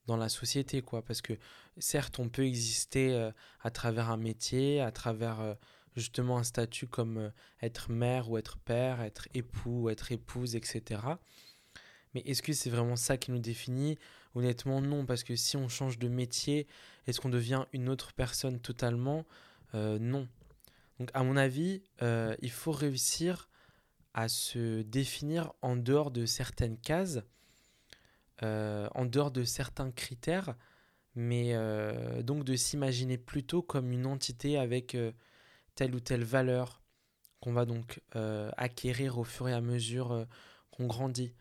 dans 0.07 0.17
la 0.17 0.29
société 0.29 0.81
quoi. 0.81 1.03
Parce 1.03 1.21
que 1.21 1.33
certes, 1.77 2.19
on 2.19 2.29
peut 2.29 2.45
exister 2.45 3.13
euh, 3.13 3.31
à 3.61 3.69
travers 3.69 4.09
un 4.09 4.17
métier, 4.17 4.81
à 4.81 4.91
travers 4.91 5.55
justement 5.95 6.37
un 6.37 6.43
statut 6.43 6.87
comme 6.87 7.31
être 7.61 7.91
mère 7.91 8.29
ou 8.29 8.37
être 8.37 8.57
père, 8.57 9.01
être 9.01 9.27
époux 9.33 9.83
ou 9.83 9.89
être 9.89 10.11
épouse, 10.11 10.55
etc. 10.55 11.01
Mais 12.13 12.21
est-ce 12.21 12.41
que 12.41 12.53
c'est 12.53 12.69
vraiment 12.69 12.95
ça 12.95 13.17
qui 13.17 13.31
nous 13.31 13.39
définit? 13.39 13.97
Honnêtement, 14.35 14.81
non, 14.81 15.05
parce 15.05 15.23
que 15.23 15.35
si 15.35 15.57
on 15.57 15.67
change 15.67 15.97
de 15.97 16.07
métier, 16.07 16.67
est-ce 17.07 17.19
qu'on 17.19 17.29
devient 17.29 17.65
une 17.73 17.89
autre 17.89 18.13
personne 18.13 18.59
totalement? 18.59 19.25
Euh, 19.73 19.97
Non. 19.99 20.27
Donc, 20.99 21.09
à 21.13 21.23
mon 21.23 21.37
avis, 21.37 21.81
euh, 22.01 22.35
il 22.41 22.51
faut 22.51 22.71
réussir 22.73 23.49
à 24.13 24.27
se 24.27 24.81
définir 24.81 25.53
en 25.61 25.77
dehors 25.77 26.11
de 26.11 26.25
certaines 26.25 26.77
cases, 26.77 27.21
euh, 28.43 28.87
en 28.95 29.05
dehors 29.05 29.31
de 29.31 29.43
certains 29.43 29.91
critères, 29.91 30.55
mais 31.15 31.53
donc 32.23 32.43
de 32.43 32.55
s'imaginer 32.55 33.17
plutôt 33.17 33.61
comme 33.61 33.91
une 33.91 34.05
entité 34.05 34.57
avec 34.57 34.95
telle 35.75 35.95
ou 35.95 35.99
telle 35.99 36.23
valeur 36.23 36.81
qu'on 37.41 37.51
va 37.51 37.65
donc 37.65 38.01
acquérir 38.57 39.17
au 39.17 39.23
fur 39.23 39.49
et 39.49 39.53
à 39.53 39.59
mesure 39.59 40.25
qu'on 40.71 40.85
grandit. 40.85 41.33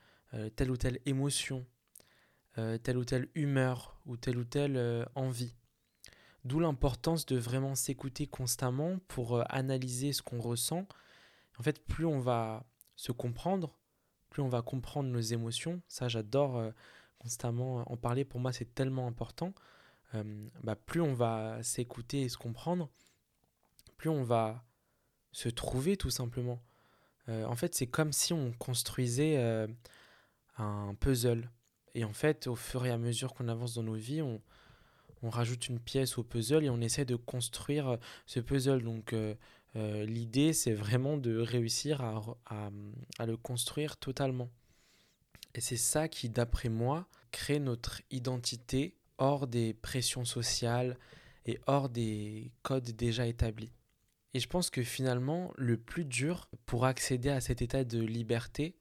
Telle 0.56 0.70
ou 0.70 0.76
telle 0.76 0.98
émotion, 1.06 1.64
euh, 2.58 2.76
telle 2.76 2.98
ou 2.98 3.04
telle 3.04 3.28
humeur 3.36 4.00
ou 4.04 4.16
telle 4.16 4.36
ou 4.36 4.44
telle 4.44 4.76
euh, 4.76 5.04
envie. 5.14 5.54
D'où 6.44 6.58
l'importance 6.58 7.24
de 7.24 7.36
vraiment 7.36 7.76
s'écouter 7.76 8.26
constamment 8.26 8.98
pour 9.06 9.44
analyser 9.52 10.12
ce 10.12 10.22
qu'on 10.22 10.40
ressent. 10.40 10.86
En 11.58 11.62
fait, 11.62 11.84
plus 11.86 12.04
on 12.04 12.18
va 12.18 12.64
se 12.96 13.12
comprendre, 13.12 13.78
plus 14.30 14.42
on 14.42 14.48
va 14.48 14.62
comprendre 14.62 15.08
nos 15.08 15.20
émotions. 15.20 15.82
Ça, 15.88 16.08
j'adore 16.08 16.62
constamment 17.18 17.90
en 17.90 17.96
parler. 17.96 18.24
Pour 18.24 18.40
moi, 18.40 18.52
c'est 18.52 18.72
tellement 18.74 19.06
important. 19.08 19.52
Bah, 20.62 20.76
plus 20.76 21.00
on 21.00 21.12
va 21.12 21.62
s'écouter 21.62 22.22
et 22.22 22.28
se 22.28 22.38
comprendre, 22.38 22.88
plus 23.96 24.08
on 24.08 24.22
va 24.22 24.64
se 25.32 25.48
trouver 25.48 25.96
tout 25.96 26.10
simplement. 26.10 26.62
en 27.26 27.56
fait, 27.56 27.74
c'est 27.74 27.88
comme 27.88 28.12
si 28.12 28.32
on 28.32 28.52
construisait 28.52 29.66
un 30.56 30.94
puzzle. 30.94 31.50
Et 31.94 32.04
en 32.04 32.12
fait, 32.12 32.46
au 32.46 32.56
fur 32.56 32.84
et 32.86 32.90
à 32.90 32.98
mesure 32.98 33.34
qu'on 33.34 33.48
avance 33.48 33.74
dans 33.74 33.82
nos 33.82 33.94
vies, 33.94 34.22
on, 34.22 34.40
on, 35.22 35.30
rajoute 35.30 35.68
une 35.68 35.80
pièce 35.80 36.18
au 36.18 36.22
puzzle 36.22 36.64
et 36.64 36.70
on 36.70 36.80
essaie 36.80 37.04
de 37.04 37.16
construire 37.16 37.88
euh, 37.88 37.96
ce 38.26 38.40
puzzle. 38.40 38.82
Donc 38.82 39.12
euh, 39.12 39.34
euh, 39.76 40.04
l'idée, 40.04 40.52
c'est 40.52 40.72
vraiment 40.72 41.16
de 41.16 41.38
réussir 41.38 42.00
à, 42.02 42.22
à, 43.18 43.26
le 43.26 43.36
construire 43.36 43.96
totalement. 43.96 44.50
Et 45.54 45.60
c'est 45.60 45.76
ça 45.76 46.08
qui, 46.08 46.28
d'après 46.28 46.68
moi, 46.68 47.08
crée 47.30 47.58
notre 47.58 48.02
identité 48.10 48.96
hors 49.18 49.46
des 49.46 49.74
pressions 49.74 50.24
sociales 50.24 50.96
et 51.46 51.58
hors 51.66 51.88
des 51.88 52.52
codes 52.62 52.90
déjà 52.90 53.26
établis. 53.26 53.72
Et 54.34 54.40
je 54.40 54.48
pense 54.48 54.70
que 54.70 54.82
finalement, 54.82 55.52
le 55.56 55.78
plus 55.78 56.04
dur 56.04 56.48
pour 56.66 56.84
accéder 56.84 57.30
à 57.30 57.40
cet 57.40 57.62
état 57.62 57.82
de 57.84 58.00
liberté, 58.00 58.76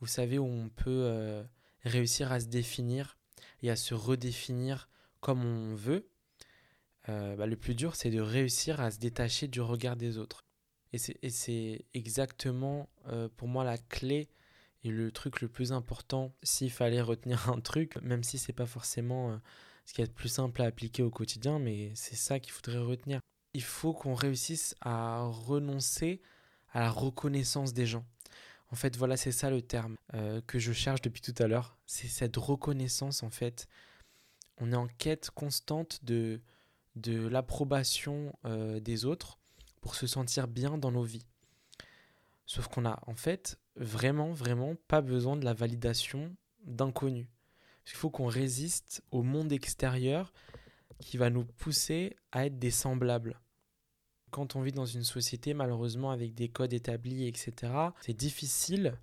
vous 0.00 0.08
savez, 0.08 0.38
où 0.38 0.44
on 0.44 0.68
peut 0.68 1.44
réussir 1.84 2.32
à 2.32 2.40
se 2.40 2.46
définir 2.46 3.16
et 3.62 3.70
à 3.70 3.76
se 3.76 3.94
redéfinir 3.94 4.88
comme 5.20 5.44
on 5.44 5.74
veut, 5.74 6.08
euh, 7.08 7.36
bah, 7.36 7.46
le 7.46 7.56
plus 7.56 7.74
dur, 7.74 7.96
c'est 7.96 8.10
de 8.10 8.20
réussir 8.20 8.80
à 8.80 8.90
se 8.90 8.98
détacher 8.98 9.48
du 9.48 9.60
regard 9.60 9.96
des 9.96 10.18
autres. 10.18 10.44
Et 10.92 11.30
c'est 11.30 11.86
exactement 11.94 12.90
euh, 13.06 13.28
pour 13.36 13.48
moi 13.48 13.64
la 13.64 13.78
clé 13.78 14.28
et 14.84 14.90
le 14.90 15.10
truc 15.10 15.40
le 15.40 15.48
plus 15.48 15.72
important 15.72 16.34
s'il 16.42 16.70
fallait 16.70 17.00
retenir 17.00 17.48
un 17.50 17.60
truc, 17.60 17.96
même 18.02 18.22
si 18.22 18.36
c'est 18.38 18.52
pas 18.52 18.66
forcément 18.66 19.40
ce 19.86 19.94
qui 19.94 20.02
est 20.02 20.06
le 20.06 20.12
plus 20.12 20.28
simple 20.28 20.62
à 20.62 20.66
appliquer 20.66 21.02
au 21.02 21.10
quotidien, 21.10 21.58
mais 21.58 21.92
c'est 21.94 22.16
ça 22.16 22.40
qu'il 22.40 22.52
faudrait 22.52 22.78
retenir. 22.78 23.20
Il 23.54 23.62
faut 23.62 23.92
qu'on 23.92 24.14
réussisse 24.14 24.74
à 24.80 25.24
renoncer 25.24 26.20
à 26.72 26.80
la 26.80 26.90
reconnaissance 26.90 27.72
des 27.74 27.86
gens. 27.86 28.04
En 28.72 28.74
fait, 28.74 28.96
voilà, 28.96 29.18
c'est 29.18 29.32
ça 29.32 29.50
le 29.50 29.60
terme 29.60 29.96
euh, 30.14 30.40
que 30.46 30.58
je 30.58 30.72
cherche 30.72 31.02
depuis 31.02 31.20
tout 31.20 31.34
à 31.42 31.46
l'heure. 31.46 31.76
C'est 31.84 32.08
cette 32.08 32.38
reconnaissance, 32.38 33.22
en 33.22 33.28
fait. 33.28 33.68
On 34.56 34.72
est 34.72 34.76
en 34.76 34.86
quête 34.86 35.30
constante 35.30 36.02
de, 36.04 36.40
de 36.96 37.28
l'approbation 37.28 38.34
euh, 38.46 38.80
des 38.80 39.04
autres 39.04 39.38
pour 39.82 39.94
se 39.94 40.06
sentir 40.06 40.48
bien 40.48 40.78
dans 40.78 40.90
nos 40.90 41.02
vies. 41.02 41.26
Sauf 42.46 42.68
qu'on 42.68 42.86
a, 42.86 42.98
en 43.06 43.14
fait, 43.14 43.58
vraiment, 43.76 44.32
vraiment 44.32 44.74
pas 44.88 45.02
besoin 45.02 45.36
de 45.36 45.44
la 45.44 45.52
validation 45.52 46.34
d'inconnus. 46.64 47.28
Il 47.86 47.92
faut 47.92 48.08
qu'on 48.08 48.26
résiste 48.26 49.02
au 49.10 49.22
monde 49.22 49.52
extérieur 49.52 50.32
qui 50.98 51.18
va 51.18 51.28
nous 51.28 51.44
pousser 51.44 52.16
à 52.30 52.46
être 52.46 52.58
des 52.58 52.70
semblables 52.70 53.38
quand 54.32 54.56
on 54.56 54.62
vit 54.62 54.72
dans 54.72 54.86
une 54.86 55.04
société, 55.04 55.54
malheureusement, 55.54 56.10
avec 56.10 56.34
des 56.34 56.48
codes 56.48 56.72
établis, 56.72 57.28
etc., 57.28 57.72
c'est 58.00 58.16
difficile 58.16 58.96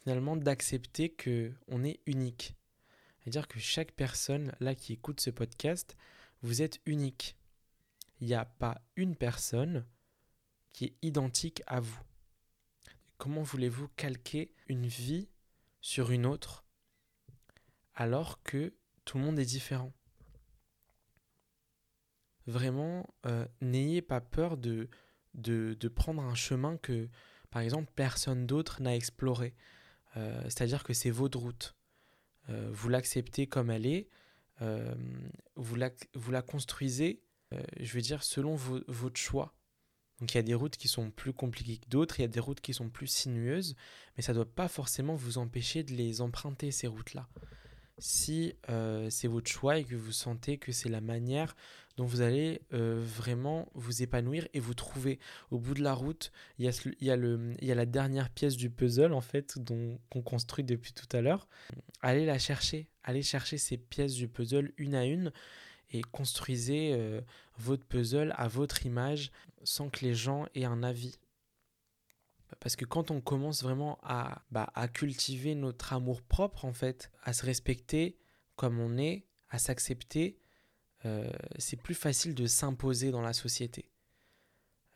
finalement 0.00 0.36
d'accepter 0.36 1.08
que 1.08 1.52
on 1.68 1.84
est 1.84 2.00
unique. 2.04 2.54
C'est-à-dire 3.20 3.48
que 3.48 3.58
chaque 3.58 3.92
personne 3.92 4.52
là 4.60 4.74
qui 4.74 4.92
écoute 4.92 5.20
ce 5.20 5.30
podcast, 5.30 5.96
vous 6.42 6.60
êtes 6.60 6.80
unique. 6.84 7.36
Il 8.20 8.26
n'y 8.26 8.34
a 8.34 8.44
pas 8.44 8.82
une 8.96 9.16
personne 9.16 9.86
qui 10.72 10.86
est 10.86 10.96
identique 11.02 11.62
à 11.66 11.80
vous. 11.80 12.02
Comment 13.16 13.42
voulez-vous 13.42 13.88
calquer 13.96 14.52
une 14.68 14.86
vie 14.86 15.28
sur 15.80 16.10
une 16.10 16.26
autre 16.26 16.64
alors 17.94 18.42
que 18.42 18.74
tout 19.04 19.18
le 19.18 19.24
monde 19.24 19.38
est 19.38 19.46
différent? 19.46 19.92
Vraiment, 22.46 23.06
euh, 23.26 23.46
n'ayez 23.60 24.02
pas 24.02 24.20
peur 24.20 24.56
de, 24.56 24.88
de, 25.34 25.88
prendre 25.88 26.22
un 26.22 26.34
chemin 26.34 26.76
que, 26.76 27.08
par 27.50 27.62
exemple, 27.62 27.90
personne 27.94 28.46
d'autre 28.46 28.82
n'a 28.82 28.94
exploré. 28.94 29.54
Euh, 30.16 30.42
c'est-à-dire 30.44 30.84
que 30.84 30.92
c'est 30.92 31.10
votre 31.10 31.38
route. 31.38 31.74
Euh, 32.50 32.68
vous 32.72 32.88
l'acceptez 32.88 33.46
comme 33.46 33.70
elle 33.70 33.86
est, 33.86 34.08
vous 35.56 35.74
la, 35.76 35.90
vous, 36.14 36.30
la, 36.30 36.42
construisez, 36.42 37.22
je 37.80 37.92
veux 37.92 38.00
dire, 38.00 38.22
selon 38.22 38.54
votre 38.54 39.18
choix. 39.18 39.54
Donc 40.20 40.32
il 40.32 40.36
y 40.36 40.40
a 40.40 40.42
des 40.42 40.54
routes 40.54 40.76
qui 40.76 40.88
sont 40.88 41.10
plus 41.10 41.32
compliquées 41.32 41.78
que 41.78 41.88
d'autres, 41.88 42.20
il 42.20 42.22
y 42.22 42.24
a 42.24 42.28
des 42.28 42.40
routes 42.40 42.60
qui 42.60 42.72
sont 42.72 42.88
plus 42.88 43.08
sinueuses, 43.08 43.74
mais 44.16 44.22
ça 44.22 44.32
ne 44.32 44.36
doit 44.36 44.54
pas 44.54 44.68
forcément 44.68 45.16
vous 45.16 45.38
empêcher 45.38 45.82
de 45.82 45.92
les 45.92 46.20
emprunter, 46.20 46.70
ces 46.70 46.86
routes-là 46.86 47.28
si 47.98 48.54
euh, 48.68 49.08
c'est 49.10 49.28
votre 49.28 49.50
choix 49.50 49.78
et 49.78 49.84
que 49.84 49.94
vous 49.94 50.12
sentez 50.12 50.58
que 50.58 50.72
c'est 50.72 50.88
la 50.88 51.00
manière 51.00 51.54
dont 51.96 52.06
vous 52.06 52.22
allez 52.22 52.60
euh, 52.72 53.00
vraiment 53.04 53.68
vous 53.74 54.02
épanouir 54.02 54.48
et 54.52 54.60
vous 54.60 54.74
trouver. 54.74 55.20
Au 55.50 55.58
bout 55.58 55.74
de 55.74 55.82
la 55.82 55.94
route, 55.94 56.32
il 56.58 56.64
y, 56.64 56.68
a, 57.10 57.16
le, 57.16 57.54
il 57.60 57.68
y 57.68 57.72
a 57.72 57.74
la 57.74 57.86
dernière 57.86 58.30
pièce 58.30 58.56
du 58.56 58.68
puzzle 58.68 59.12
en 59.12 59.20
fait 59.20 59.56
qu'on 60.10 60.22
construit 60.22 60.64
depuis 60.64 60.92
tout 60.92 61.08
à 61.16 61.20
l'heure. 61.20 61.48
Allez 62.00 62.26
la 62.26 62.38
chercher, 62.38 62.88
allez 63.04 63.22
chercher 63.22 63.58
ces 63.58 63.76
pièces 63.76 64.14
du 64.14 64.28
puzzle 64.28 64.72
une 64.76 64.94
à 64.94 65.04
une 65.04 65.32
et 65.92 66.02
construisez 66.02 66.92
euh, 66.94 67.20
votre 67.58 67.84
puzzle 67.84 68.34
à 68.36 68.48
votre 68.48 68.84
image 68.86 69.30
sans 69.62 69.88
que 69.88 70.04
les 70.04 70.14
gens 70.14 70.46
aient 70.54 70.64
un 70.64 70.82
avis. 70.82 71.18
Parce 72.60 72.76
que 72.76 72.84
quand 72.84 73.10
on 73.10 73.20
commence 73.20 73.62
vraiment 73.62 73.98
à, 74.02 74.44
bah, 74.50 74.70
cultiver 74.92 75.54
notre 75.54 75.92
amour 75.92 76.22
propre, 76.22 76.64
en 76.64 76.72
fait, 76.72 77.10
à 77.22 77.32
se 77.32 77.44
respecter 77.44 78.18
comme 78.56 78.78
on 78.78 78.96
est, 78.98 79.26
à 79.50 79.58
s'accepter, 79.58 80.38
euh, 81.04 81.30
c'est 81.58 81.76
plus 81.76 81.94
facile 81.94 82.34
de 82.34 82.46
s'imposer 82.46 83.10
dans 83.10 83.20
la 83.20 83.32
société. 83.32 83.90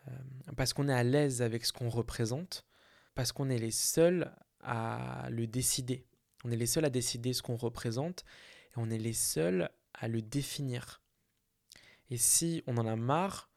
Euh, 0.07 0.11
parce 0.57 0.73
qu'on 0.73 0.89
est 0.89 0.95
à 0.95 1.03
l'aise 1.03 1.43
avec 1.43 1.65
ce 1.65 1.73
qu'on 1.73 1.91
représente, 1.91 2.65
parce 3.15 3.33
qu'on 3.33 3.51
est 3.51 3.59
les 3.59 3.71
seuls 3.71 4.35
à 4.61 5.29
le 5.31 5.47
décider. 5.47 6.07
On 6.45 6.51
est 6.51 6.57
les 6.57 6.67
seuls 6.67 6.85
à 6.85 6.91
décider 6.91 7.33
ce 7.33 7.43
qu'on 7.43 7.57
représente 7.57 8.25
et 8.71 8.75
on 8.77 8.91
est 8.91 8.99
les 8.99 9.13
seuls 9.13 9.71
à 9.95 10.09
le 10.09 10.23
définir. 10.23 11.03
Et 12.11 12.17
si 12.17 12.63
on 12.67 12.79
en 12.79 12.87
a 12.87 12.97
marre, 12.97 13.51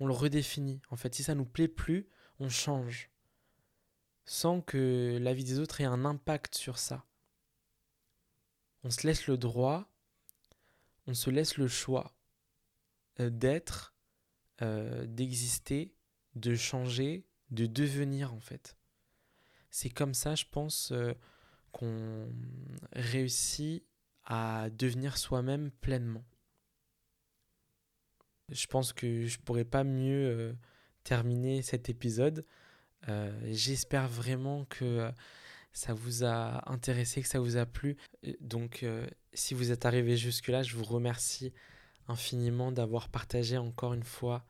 on 0.00 0.06
le 0.06 0.12
redéfinit. 0.12 0.80
En 0.90 0.96
fait, 0.96 1.14
si 1.14 1.22
ça 1.22 1.34
nous 1.34 1.44
plaît 1.44 1.68
plus, 1.68 2.08
on 2.40 2.48
change 2.48 3.11
sans 4.24 4.60
que 4.60 5.18
la 5.20 5.34
vie 5.34 5.44
des 5.44 5.58
autres 5.58 5.80
ait 5.80 5.84
un 5.84 6.04
impact 6.04 6.54
sur 6.54 6.78
ça. 6.78 7.04
On 8.84 8.90
se 8.90 9.06
laisse 9.06 9.26
le 9.26 9.36
droit, 9.36 9.88
on 11.06 11.14
se 11.14 11.30
laisse 11.30 11.56
le 11.56 11.68
choix 11.68 12.12
euh, 13.20 13.30
d'être, 13.30 13.94
euh, 14.62 15.06
d'exister, 15.06 15.94
de 16.34 16.54
changer, 16.54 17.26
de 17.50 17.66
devenir 17.66 18.32
en 18.32 18.40
fait. 18.40 18.76
C'est 19.70 19.90
comme 19.90 20.14
ça, 20.14 20.34
je 20.34 20.44
pense, 20.50 20.92
euh, 20.92 21.12
qu'on 21.72 22.28
réussit 22.92 23.84
à 24.24 24.68
devenir 24.70 25.16
soi-même 25.16 25.70
pleinement. 25.70 26.24
Je 28.48 28.66
pense 28.66 28.92
que 28.92 29.26
je 29.26 29.38
pourrais 29.38 29.64
pas 29.64 29.82
mieux 29.82 30.56
terminer 31.04 31.62
cet 31.62 31.88
épisode. 31.88 32.44
Euh, 33.08 33.32
j'espère 33.50 34.08
vraiment 34.08 34.64
que 34.66 35.10
ça 35.72 35.94
vous 35.94 36.24
a 36.24 36.70
intéressé, 36.70 37.22
que 37.22 37.28
ça 37.28 37.40
vous 37.40 37.56
a 37.56 37.66
plu. 37.66 37.96
Donc, 38.40 38.84
si 39.32 39.54
vous 39.54 39.72
êtes 39.72 39.86
arrivé 39.86 40.16
jusque-là, 40.16 40.62
je 40.62 40.76
vous 40.76 40.84
remercie 40.84 41.52
infiniment 42.08 42.72
d'avoir 42.72 43.08
partagé 43.08 43.56
encore 43.56 43.94
une 43.94 44.02
fois 44.02 44.44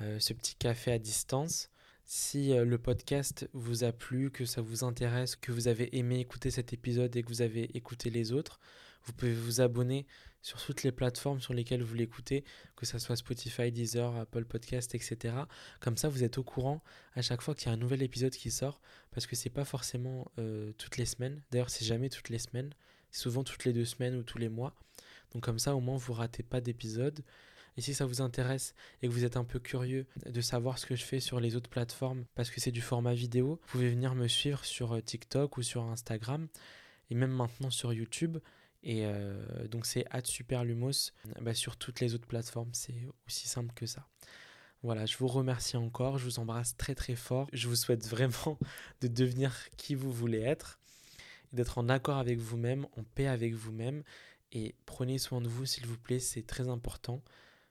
ce 0.00 0.32
petit 0.32 0.54
café 0.54 0.92
à 0.92 0.98
distance. 0.98 1.70
Si 2.06 2.52
euh, 2.52 2.66
le 2.66 2.76
podcast 2.76 3.48
vous 3.54 3.82
a 3.82 3.90
plu, 3.90 4.30
que 4.30 4.44
ça 4.44 4.60
vous 4.60 4.84
intéresse, 4.84 5.36
que 5.36 5.52
vous 5.52 5.68
avez 5.68 5.96
aimé 5.96 6.20
écouter 6.20 6.50
cet 6.50 6.74
épisode 6.74 7.16
et 7.16 7.22
que 7.22 7.28
vous 7.28 7.40
avez 7.40 7.74
écouté 7.76 8.10
les 8.10 8.32
autres, 8.32 8.60
vous 9.04 9.14
pouvez 9.14 9.32
vous 9.32 9.62
abonner 9.62 10.06
sur 10.44 10.62
toutes 10.62 10.82
les 10.82 10.92
plateformes 10.92 11.40
sur 11.40 11.54
lesquelles 11.54 11.82
vous 11.82 11.94
l'écoutez, 11.94 12.44
que 12.76 12.84
ce 12.84 12.98
soit 12.98 13.16
Spotify, 13.16 13.72
Deezer, 13.72 14.14
Apple 14.14 14.44
Podcast, 14.44 14.94
etc. 14.94 15.34
Comme 15.80 15.96
ça, 15.96 16.10
vous 16.10 16.22
êtes 16.22 16.36
au 16.36 16.44
courant 16.44 16.82
à 17.14 17.22
chaque 17.22 17.40
fois 17.40 17.54
qu'il 17.54 17.68
y 17.68 17.70
a 17.70 17.72
un 17.72 17.78
nouvel 17.78 18.02
épisode 18.02 18.34
qui 18.34 18.50
sort, 18.50 18.82
parce 19.10 19.26
que 19.26 19.36
c'est 19.36 19.48
pas 19.48 19.64
forcément 19.64 20.30
euh, 20.38 20.72
toutes 20.76 20.98
les 20.98 21.06
semaines. 21.06 21.40
D'ailleurs, 21.50 21.70
c'est 21.70 21.86
jamais 21.86 22.10
toutes 22.10 22.28
les 22.28 22.38
semaines, 22.38 22.74
c'est 23.10 23.22
souvent 23.22 23.42
toutes 23.42 23.64
les 23.64 23.72
deux 23.72 23.86
semaines 23.86 24.16
ou 24.16 24.22
tous 24.22 24.36
les 24.36 24.50
mois. 24.50 24.76
Donc 25.32 25.42
comme 25.42 25.58
ça, 25.58 25.74
au 25.74 25.80
moins, 25.80 25.96
vous 25.96 26.12
ratez 26.12 26.42
pas 26.42 26.60
d'épisode. 26.60 27.24
Et 27.78 27.80
si 27.80 27.94
ça 27.94 28.04
vous 28.04 28.20
intéresse 28.20 28.74
et 29.00 29.08
que 29.08 29.12
vous 29.12 29.24
êtes 29.24 29.38
un 29.38 29.44
peu 29.44 29.58
curieux 29.58 30.06
de 30.26 30.40
savoir 30.42 30.78
ce 30.78 30.84
que 30.84 30.94
je 30.94 31.04
fais 31.04 31.20
sur 31.20 31.40
les 31.40 31.56
autres 31.56 31.70
plateformes, 31.70 32.26
parce 32.34 32.50
que 32.50 32.60
c'est 32.60 32.70
du 32.70 32.82
format 32.82 33.14
vidéo, 33.14 33.58
vous 33.62 33.68
pouvez 33.68 33.88
venir 33.88 34.14
me 34.14 34.28
suivre 34.28 34.62
sur 34.66 34.92
euh, 34.92 35.00
TikTok 35.00 35.56
ou 35.56 35.62
sur 35.62 35.84
Instagram, 35.84 36.48
et 37.08 37.14
même 37.14 37.32
maintenant 37.32 37.70
sur 37.70 37.94
YouTube. 37.94 38.38
Et 38.84 39.06
euh, 39.06 39.66
donc 39.68 39.86
c'est 39.86 40.04
@superlumos 40.24 41.12
bah, 41.40 41.54
sur 41.54 41.76
toutes 41.76 42.00
les 42.00 42.14
autres 42.14 42.26
plateformes, 42.26 42.70
c'est 42.72 43.08
aussi 43.26 43.48
simple 43.48 43.72
que 43.74 43.86
ça. 43.86 44.06
Voilà, 44.82 45.06
je 45.06 45.16
vous 45.16 45.26
remercie 45.26 45.78
encore, 45.78 46.18
je 46.18 46.26
vous 46.26 46.38
embrasse 46.38 46.76
très 46.76 46.94
très 46.94 47.16
fort. 47.16 47.48
Je 47.54 47.68
vous 47.68 47.76
souhaite 47.76 48.06
vraiment 48.06 48.58
de 49.00 49.08
devenir 49.08 49.54
qui 49.78 49.94
vous 49.94 50.12
voulez 50.12 50.40
être, 50.40 50.78
d'être 51.52 51.78
en 51.78 51.88
accord 51.88 52.18
avec 52.18 52.38
vous-même, 52.38 52.86
en 52.96 53.02
paix 53.02 53.26
avec 53.26 53.54
vous-même. 53.54 54.02
Et 54.52 54.74
prenez 54.84 55.18
soin 55.18 55.40
de 55.40 55.48
vous, 55.48 55.64
s'il 55.64 55.86
vous 55.86 55.98
plaît, 55.98 56.20
c'est 56.20 56.46
très 56.46 56.68
important 56.68 57.22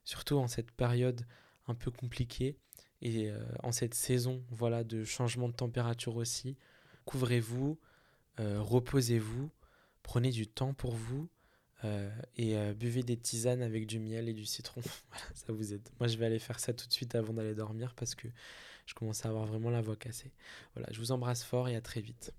surtout 0.04 0.36
en 0.36 0.48
cette 0.48 0.72
période 0.72 1.26
un 1.68 1.76
peu 1.76 1.92
compliquée 1.92 2.58
et 3.02 3.30
euh, 3.30 3.40
en 3.64 3.72
cette 3.72 3.94
saison 3.94 4.44
voilà 4.50 4.84
de 4.84 5.04
changement 5.04 5.48
de 5.48 5.54
température 5.54 6.16
aussi. 6.16 6.58
Couvrez-vous, 7.06 7.78
euh, 8.40 8.62
reposez-vous, 8.62 9.50
prenez 10.04 10.30
du 10.30 10.48
temps 10.48 10.74
pour 10.74 10.94
vous 10.94 11.28
euh, 11.84 12.10
et 12.38 12.56
buvez 12.76 13.04
des 13.04 13.18
tisanes 13.18 13.62
avec 13.62 13.88
du 13.88 14.00
miel 14.00 14.30
et 14.30 14.34
du 14.34 14.46
citron. 14.46 14.82
ça 15.34 15.52
vous 15.52 15.74
aide. 15.74 15.88
Moi, 16.00 16.08
je 16.08 16.18
vais 16.18 16.26
aller 16.26 16.40
faire 16.40 16.60
ça 16.60 16.74
tout 16.74 16.88
de 16.88 16.94
suite 16.94 17.16
avant 17.16 17.34
d'aller 17.34 17.56
dormir 17.56 17.94
parce 17.96 18.16
que 18.16 18.28
je 18.86 18.94
commence 18.94 19.26
à 19.26 19.30
avoir 19.30 19.46
vraiment 19.46 19.70
la 19.70 19.82
voix 19.82 19.96
cassée. 19.96 20.32
Voilà, 20.76 20.90
je 20.92 21.00
vous 21.00 21.12
embrasse 21.12 21.44
fort 21.44 21.68
et 21.70 21.76
à 21.76 21.82
très 21.82 22.02
vite. 22.02 22.34